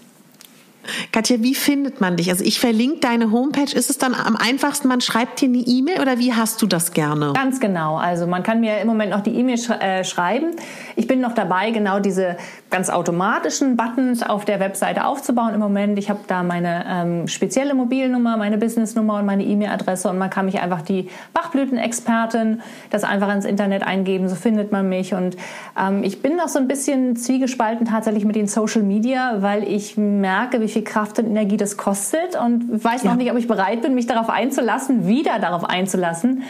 Katja, 1.12 1.38
wie 1.42 1.56
findet 1.56 2.02
man 2.02 2.18
dich? 2.18 2.30
Also 2.30 2.44
ich 2.44 2.60
verlinke 2.60 3.00
deine 3.00 3.32
Homepage. 3.32 3.76
Ist 3.76 3.90
es 3.90 3.98
dann 3.98 4.14
am 4.14 4.36
einfachsten, 4.36 4.88
man 4.88 5.02
schreibt 5.02 5.42
dir 5.42 5.50
eine 5.50 5.58
E-Mail 5.58 6.02
oder 6.02 6.20
wie 6.20 6.34
hast 6.34 6.62
du 6.62 6.68
das 6.68 6.94
gerne? 6.94 7.34
Ganz 7.34 7.60
genau. 7.60 7.98
Also 7.98 8.28
man 8.28 8.44
kann 8.44 8.60
mir 8.60 8.80
im 8.80 8.88
Moment 8.88 9.12
noch 9.12 9.22
die 9.22 9.36
E-Mail 9.36 9.58
sch 9.58 9.70
äh, 9.70 10.04
schreiben. 10.04 10.52
Ich 10.96 11.08
bin 11.08 11.22
noch 11.22 11.34
dabei, 11.34 11.72
genau 11.72 12.00
diese 12.00 12.38
ganz 12.70 12.90
automatischen 12.90 13.78
Buttons 13.78 14.24
auf 14.24 14.46
der 14.46 14.60
Webseite 14.60 15.06
aufzubauen 15.06 15.54
im 15.54 15.60
Moment. 15.60 15.98
Ich 16.00 16.10
habe 16.10 16.20
da 16.28 16.44
meine 16.44 16.86
ähm, 16.88 17.28
spezielle 17.28 17.74
Mobilnummer, 17.74 18.38
meine 18.38 18.58
Businessnummer 18.58 19.20
und 19.20 19.26
meine 19.26 19.44
E-Mail-Adresse 19.44 20.10
und 20.10 20.18
man 20.18 20.30
kann 20.30 20.46
mich 20.46 20.60
einfach 20.60 20.82
die 20.82 21.10
Bachblütenexpertin 21.34 22.62
das 22.90 23.04
einfach 23.04 23.34
ins 23.34 23.46
Internet 23.46 23.84
eingeben, 23.84 24.30
so 24.30 24.36
findet 24.36 24.72
man 24.72 24.88
mich. 24.90 25.14
Und 25.14 25.36
ähm, 25.80 26.04
ich 26.04 26.22
bin 26.22 26.36
noch 26.36 26.48
so 26.48 26.60
ein 26.60 26.68
bisschen 26.68 27.16
zwiegespalten 27.16 27.86
tatsächlich 27.88 28.26
mit 28.26 28.36
den 28.36 28.48
Social 28.48 28.84
Media, 28.84 29.38
weil 29.40 29.64
ich 29.64 29.98
merke, 29.98 30.62
wie 30.62 30.68
viel 30.76 30.84
Kraft 30.84 31.18
und 31.20 31.26
Energie 31.26 31.56
das 31.56 31.78
kostet 31.78 32.36
und 32.36 32.84
weiß 32.84 33.06
noch 33.06 33.12
ja. 33.12 33.18
nicht, 33.18 33.32
ob 33.32 33.38
ich 33.38 33.48
bereit 33.48 33.82
bin, 33.82 33.96
mich 33.96 34.08
darauf 34.08 34.30
einzulassen, 34.30 35.08
wieder 35.08 35.40
darauf 35.40 35.64
einzulassen. 35.64 36.44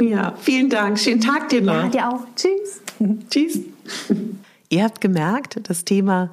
Ja, 0.01 0.35
vielen 0.41 0.71
Dank. 0.71 0.99
Schönen 0.99 1.21
Tag 1.21 1.49
dir 1.49 1.63
noch. 1.63 1.75
Ja, 1.75 1.89
dir 1.89 2.09
auch. 2.09 2.21
Tschüss. 2.35 2.81
Tschüss. 3.31 3.61
Ihr 4.69 4.83
habt 4.83 5.01
gemerkt, 5.01 5.61
das 5.69 5.85
Thema 5.85 6.31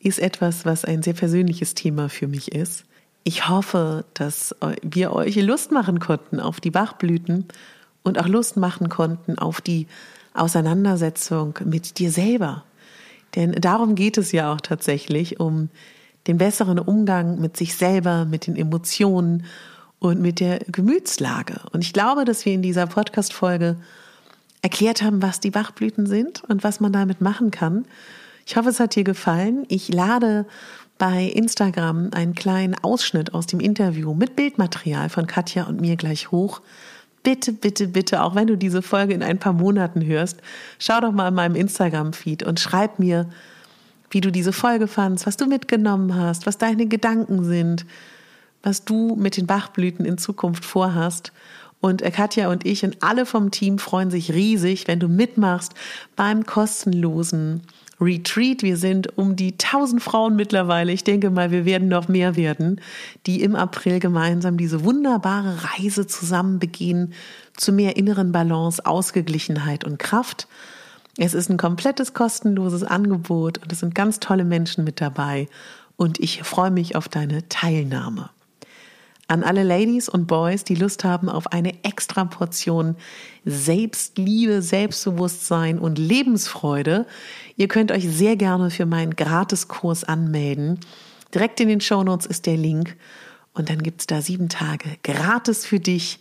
ist 0.00 0.18
etwas, 0.18 0.64
was 0.64 0.84
ein 0.84 1.02
sehr 1.02 1.12
persönliches 1.12 1.74
Thema 1.74 2.08
für 2.08 2.26
mich 2.26 2.52
ist. 2.52 2.84
Ich 3.28 3.46
hoffe, 3.46 4.06
dass 4.14 4.56
wir 4.80 5.12
euch 5.12 5.36
Lust 5.36 5.70
machen 5.70 5.98
konnten 5.98 6.40
auf 6.40 6.60
die 6.60 6.70
Bachblüten 6.70 7.44
und 8.02 8.18
auch 8.18 8.26
Lust 8.26 8.56
machen 8.56 8.88
konnten 8.88 9.38
auf 9.38 9.60
die 9.60 9.86
Auseinandersetzung 10.32 11.58
mit 11.62 11.98
dir 11.98 12.10
selber. 12.10 12.64
Denn 13.36 13.52
darum 13.52 13.96
geht 13.96 14.16
es 14.16 14.32
ja 14.32 14.50
auch 14.50 14.62
tatsächlich, 14.62 15.40
um 15.40 15.68
den 16.26 16.38
besseren 16.38 16.78
Umgang 16.78 17.38
mit 17.38 17.58
sich 17.58 17.74
selber, 17.74 18.24
mit 18.24 18.46
den 18.46 18.56
Emotionen 18.56 19.44
und 19.98 20.22
mit 20.22 20.40
der 20.40 20.60
Gemütslage. 20.60 21.60
Und 21.72 21.84
ich 21.84 21.92
glaube, 21.92 22.24
dass 22.24 22.46
wir 22.46 22.54
in 22.54 22.62
dieser 22.62 22.86
Podcast-Folge 22.86 23.76
erklärt 24.62 25.02
haben, 25.02 25.20
was 25.20 25.38
die 25.38 25.50
Bachblüten 25.50 26.06
sind 26.06 26.44
und 26.44 26.64
was 26.64 26.80
man 26.80 26.94
damit 26.94 27.20
machen 27.20 27.50
kann. 27.50 27.84
Ich 28.46 28.56
hoffe, 28.56 28.70
es 28.70 28.80
hat 28.80 28.96
dir 28.96 29.04
gefallen. 29.04 29.66
Ich 29.68 29.92
lade 29.92 30.46
bei 30.98 31.24
Instagram 31.24 32.10
einen 32.12 32.34
kleinen 32.34 32.74
Ausschnitt 32.74 33.32
aus 33.32 33.46
dem 33.46 33.60
Interview 33.60 34.14
mit 34.14 34.36
Bildmaterial 34.36 35.08
von 35.08 35.26
Katja 35.26 35.64
und 35.64 35.80
mir 35.80 35.96
gleich 35.96 36.30
hoch. 36.32 36.60
Bitte, 37.22 37.52
bitte, 37.52 37.88
bitte, 37.88 38.22
auch 38.22 38.34
wenn 38.34 38.48
du 38.48 38.56
diese 38.56 38.82
Folge 38.82 39.14
in 39.14 39.22
ein 39.22 39.38
paar 39.38 39.52
Monaten 39.52 40.04
hörst, 40.04 40.38
schau 40.78 41.00
doch 41.00 41.12
mal 41.12 41.28
in 41.28 41.34
meinem 41.34 41.54
Instagram-Feed 41.54 42.42
und 42.42 42.60
schreib 42.60 42.98
mir, 42.98 43.28
wie 44.10 44.20
du 44.20 44.32
diese 44.32 44.52
Folge 44.52 44.88
fandst, 44.88 45.26
was 45.26 45.36
du 45.36 45.46
mitgenommen 45.46 46.14
hast, 46.16 46.46
was 46.46 46.58
deine 46.58 46.86
Gedanken 46.86 47.44
sind, 47.44 47.86
was 48.62 48.84
du 48.84 49.14
mit 49.16 49.36
den 49.36 49.46
Bachblüten 49.46 50.04
in 50.04 50.18
Zukunft 50.18 50.64
vorhast. 50.64 51.32
Und 51.80 52.02
Katja 52.02 52.50
und 52.50 52.66
ich 52.66 52.84
und 52.84 53.02
alle 53.02 53.24
vom 53.24 53.50
Team 53.52 53.78
freuen 53.78 54.10
sich 54.10 54.32
riesig, 54.32 54.88
wenn 54.88 54.98
du 54.98 55.08
mitmachst 55.08 55.74
beim 56.16 56.44
kostenlosen 56.44 57.62
Retreat. 58.00 58.62
Wir 58.62 58.76
sind 58.76 59.16
um 59.18 59.36
die 59.36 59.52
1000 59.52 60.02
Frauen 60.02 60.36
mittlerweile. 60.36 60.92
Ich 60.92 61.04
denke 61.04 61.30
mal, 61.30 61.50
wir 61.50 61.64
werden 61.64 61.88
noch 61.88 62.08
mehr 62.08 62.36
werden, 62.36 62.80
die 63.26 63.42
im 63.42 63.56
April 63.56 63.98
gemeinsam 63.98 64.56
diese 64.56 64.84
wunderbare 64.84 65.56
Reise 65.64 66.06
zusammen 66.06 66.58
begehen 66.58 67.12
zu 67.56 67.72
mehr 67.72 67.96
inneren 67.96 68.32
Balance, 68.32 68.84
Ausgeglichenheit 68.84 69.84
und 69.84 69.98
Kraft. 69.98 70.46
Es 71.16 71.34
ist 71.34 71.50
ein 71.50 71.56
komplettes 71.56 72.14
kostenloses 72.14 72.84
Angebot 72.84 73.58
und 73.58 73.72
es 73.72 73.80
sind 73.80 73.94
ganz 73.94 74.20
tolle 74.20 74.44
Menschen 74.44 74.84
mit 74.84 75.00
dabei 75.00 75.48
und 75.96 76.20
ich 76.20 76.44
freue 76.44 76.70
mich 76.70 76.94
auf 76.94 77.08
deine 77.08 77.48
Teilnahme. 77.48 78.30
An 79.30 79.44
alle 79.44 79.62
Ladies 79.62 80.08
und 80.08 80.26
Boys, 80.26 80.64
die 80.64 80.74
Lust 80.74 81.04
haben 81.04 81.28
auf 81.28 81.52
eine 81.52 81.84
extra 81.84 82.24
Portion 82.24 82.96
Selbstliebe, 83.44 84.62
Selbstbewusstsein 84.62 85.78
und 85.78 85.98
Lebensfreude, 85.98 87.06
ihr 87.56 87.68
könnt 87.68 87.92
euch 87.92 88.08
sehr 88.08 88.36
gerne 88.36 88.70
für 88.70 88.86
meinen 88.86 89.16
Gratiskurs 89.16 90.02
anmelden. 90.02 90.80
Direkt 91.34 91.60
in 91.60 91.68
den 91.68 91.82
Shownotes 91.82 92.24
ist 92.24 92.46
der 92.46 92.56
Link 92.56 92.96
und 93.52 93.68
dann 93.68 93.82
gibt's 93.82 94.06
da 94.06 94.22
sieben 94.22 94.48
Tage 94.48 94.96
gratis 95.02 95.66
für 95.66 95.78
dich. 95.78 96.20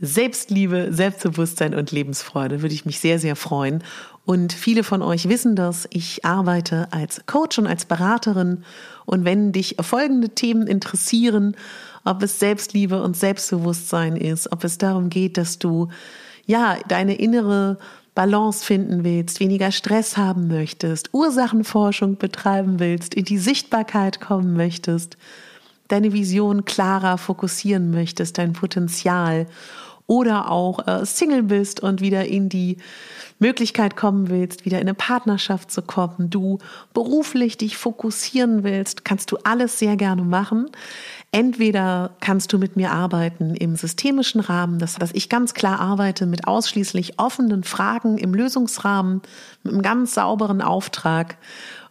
Selbstliebe, 0.00 0.88
Selbstbewusstsein 0.90 1.74
und 1.74 1.92
Lebensfreude 1.92 2.62
würde 2.62 2.74
ich 2.74 2.86
mich 2.86 2.98
sehr, 2.98 3.18
sehr 3.18 3.36
freuen. 3.36 3.84
Und 4.24 4.52
viele 4.52 4.84
von 4.84 5.02
euch 5.02 5.28
wissen 5.28 5.54
das. 5.56 5.88
Ich 5.90 6.24
arbeite 6.24 6.88
als 6.92 7.22
Coach 7.26 7.58
und 7.58 7.66
als 7.66 7.84
Beraterin. 7.84 8.64
Und 9.06 9.24
wenn 9.24 9.52
dich 9.52 9.76
folgende 9.80 10.30
Themen 10.30 10.66
interessieren, 10.66 11.56
ob 12.08 12.22
es 12.22 12.38
Selbstliebe 12.38 13.02
und 13.02 13.16
Selbstbewusstsein 13.16 14.16
ist, 14.16 14.50
ob 14.52 14.64
es 14.64 14.78
darum 14.78 15.10
geht, 15.10 15.36
dass 15.36 15.58
du 15.58 15.88
ja 16.46 16.78
deine 16.88 17.14
innere 17.14 17.78
Balance 18.14 18.64
finden 18.64 19.04
willst, 19.04 19.38
weniger 19.38 19.70
Stress 19.70 20.16
haben 20.16 20.48
möchtest, 20.48 21.10
Ursachenforschung 21.12 22.16
betreiben 22.16 22.80
willst, 22.80 23.14
in 23.14 23.24
die 23.24 23.38
Sichtbarkeit 23.38 24.20
kommen 24.20 24.54
möchtest, 24.54 25.16
deine 25.88 26.12
Vision 26.12 26.64
klarer 26.64 27.18
fokussieren 27.18 27.90
möchtest, 27.90 28.38
dein 28.38 28.54
Potenzial 28.54 29.46
oder 30.08 30.50
auch 30.50 30.88
äh, 30.88 31.06
Single 31.06 31.44
bist 31.44 31.80
und 31.80 32.00
wieder 32.00 32.24
in 32.24 32.48
die 32.48 32.78
Möglichkeit 33.38 33.94
kommen 33.94 34.30
willst, 34.30 34.64
wieder 34.64 34.78
in 34.78 34.88
eine 34.88 34.94
Partnerschaft 34.94 35.70
zu 35.70 35.82
kommen, 35.82 36.30
du 36.30 36.58
beruflich 36.92 37.56
dich 37.56 37.76
fokussieren 37.76 38.64
willst, 38.64 39.04
kannst 39.04 39.30
du 39.30 39.36
alles 39.44 39.78
sehr 39.78 39.96
gerne 39.96 40.22
machen. 40.22 40.70
Entweder 41.30 42.16
kannst 42.20 42.52
du 42.52 42.58
mit 42.58 42.76
mir 42.76 42.90
arbeiten 42.90 43.54
im 43.54 43.76
systemischen 43.76 44.40
Rahmen, 44.40 44.78
dass, 44.78 44.94
dass 44.94 45.12
ich 45.12 45.28
ganz 45.28 45.54
klar 45.54 45.78
arbeite 45.78 46.26
mit 46.26 46.48
ausschließlich 46.48 47.18
offenen 47.18 47.62
Fragen 47.62 48.18
im 48.18 48.34
Lösungsrahmen, 48.34 49.20
mit 49.62 49.72
einem 49.72 49.82
ganz 49.82 50.14
sauberen 50.14 50.62
Auftrag 50.62 51.36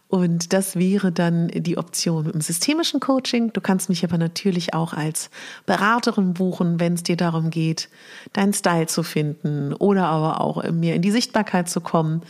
und 0.08 0.54
das 0.54 0.76
wäre 0.76 1.12
dann 1.12 1.48
die 1.48 1.76
Option 1.76 2.24
dem 2.32 2.40
systemischen 2.40 2.98
Coaching. 2.98 3.52
Du 3.52 3.60
kannst 3.60 3.90
mich 3.90 4.04
aber 4.04 4.16
natürlich 4.16 4.72
auch 4.72 4.94
als 4.94 5.30
Beraterin 5.66 6.32
buchen, 6.32 6.80
wenn 6.80 6.94
es 6.94 7.02
dir 7.02 7.16
darum 7.16 7.50
geht, 7.50 7.90
deinen 8.32 8.54
Style 8.54 8.86
zu 8.86 9.02
finden 9.02 9.74
oder 9.74 10.06
aber 10.06 10.40
auch 10.40 10.62
mir 10.70 10.94
in 10.94 11.02
die 11.02 11.10
Sichtbarkeit 11.10 11.68
zu 11.68 11.82
kommen, 11.82 12.22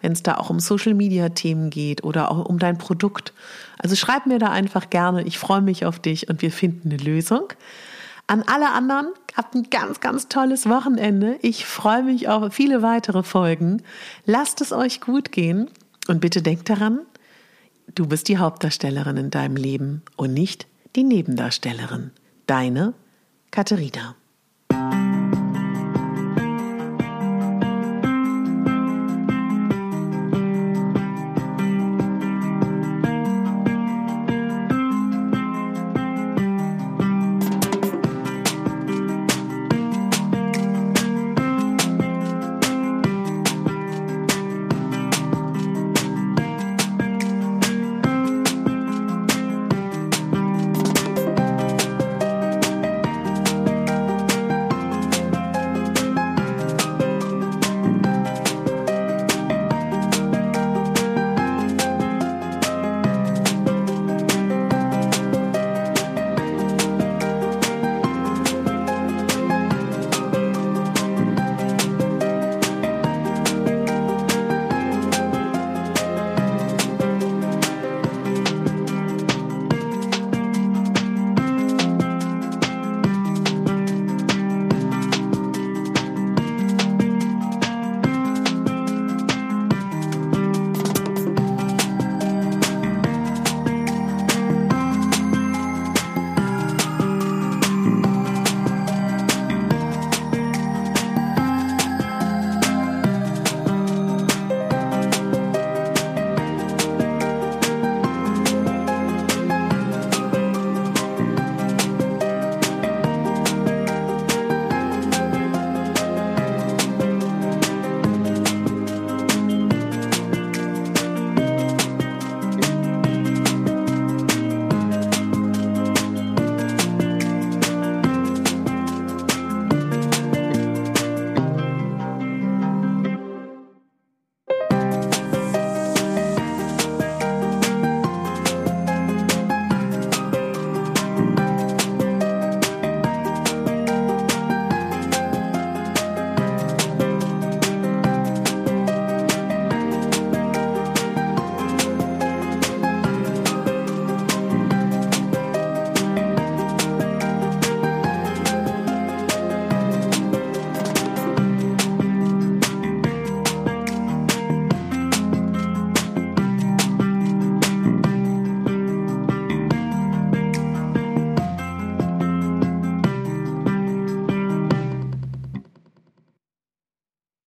wenn 0.00 0.12
es 0.12 0.22
da 0.22 0.36
auch 0.36 0.48
um 0.48 0.60
Social 0.60 0.94
Media 0.94 1.30
Themen 1.30 1.70
geht 1.70 2.04
oder 2.04 2.30
auch 2.30 2.44
um 2.44 2.60
dein 2.60 2.78
Produkt. 2.78 3.32
Also 3.78 3.96
schreib 3.96 4.26
mir 4.26 4.38
da 4.38 4.50
einfach 4.50 4.88
gerne. 4.88 5.24
Ich 5.24 5.38
freue 5.38 5.62
mich 5.62 5.84
auf 5.84 5.98
dich 5.98 6.28
und 6.28 6.40
wir 6.40 6.52
finden 6.52 6.92
eine 6.92 7.02
Lösung. 7.02 7.48
An 8.28 8.44
alle 8.46 8.70
anderen, 8.70 9.08
habt 9.36 9.56
ein 9.56 9.64
ganz, 9.70 10.00
ganz 10.00 10.28
tolles 10.28 10.68
Wochenende. 10.68 11.36
Ich 11.42 11.66
freue 11.66 12.04
mich 12.04 12.28
auf 12.28 12.54
viele 12.54 12.80
weitere 12.80 13.24
Folgen. 13.24 13.82
Lasst 14.24 14.60
es 14.60 14.72
euch 14.72 15.00
gut 15.00 15.32
gehen 15.32 15.68
und 16.06 16.20
bitte 16.20 16.40
denkt 16.40 16.70
daran, 16.70 17.00
Du 17.92 18.06
bist 18.06 18.28
die 18.28 18.38
Hauptdarstellerin 18.38 19.16
in 19.16 19.30
deinem 19.30 19.56
Leben 19.56 20.02
und 20.16 20.34
nicht 20.34 20.66
die 20.96 21.04
Nebendarstellerin. 21.04 22.10
Deine 22.46 22.94
Katharina. 23.50 24.16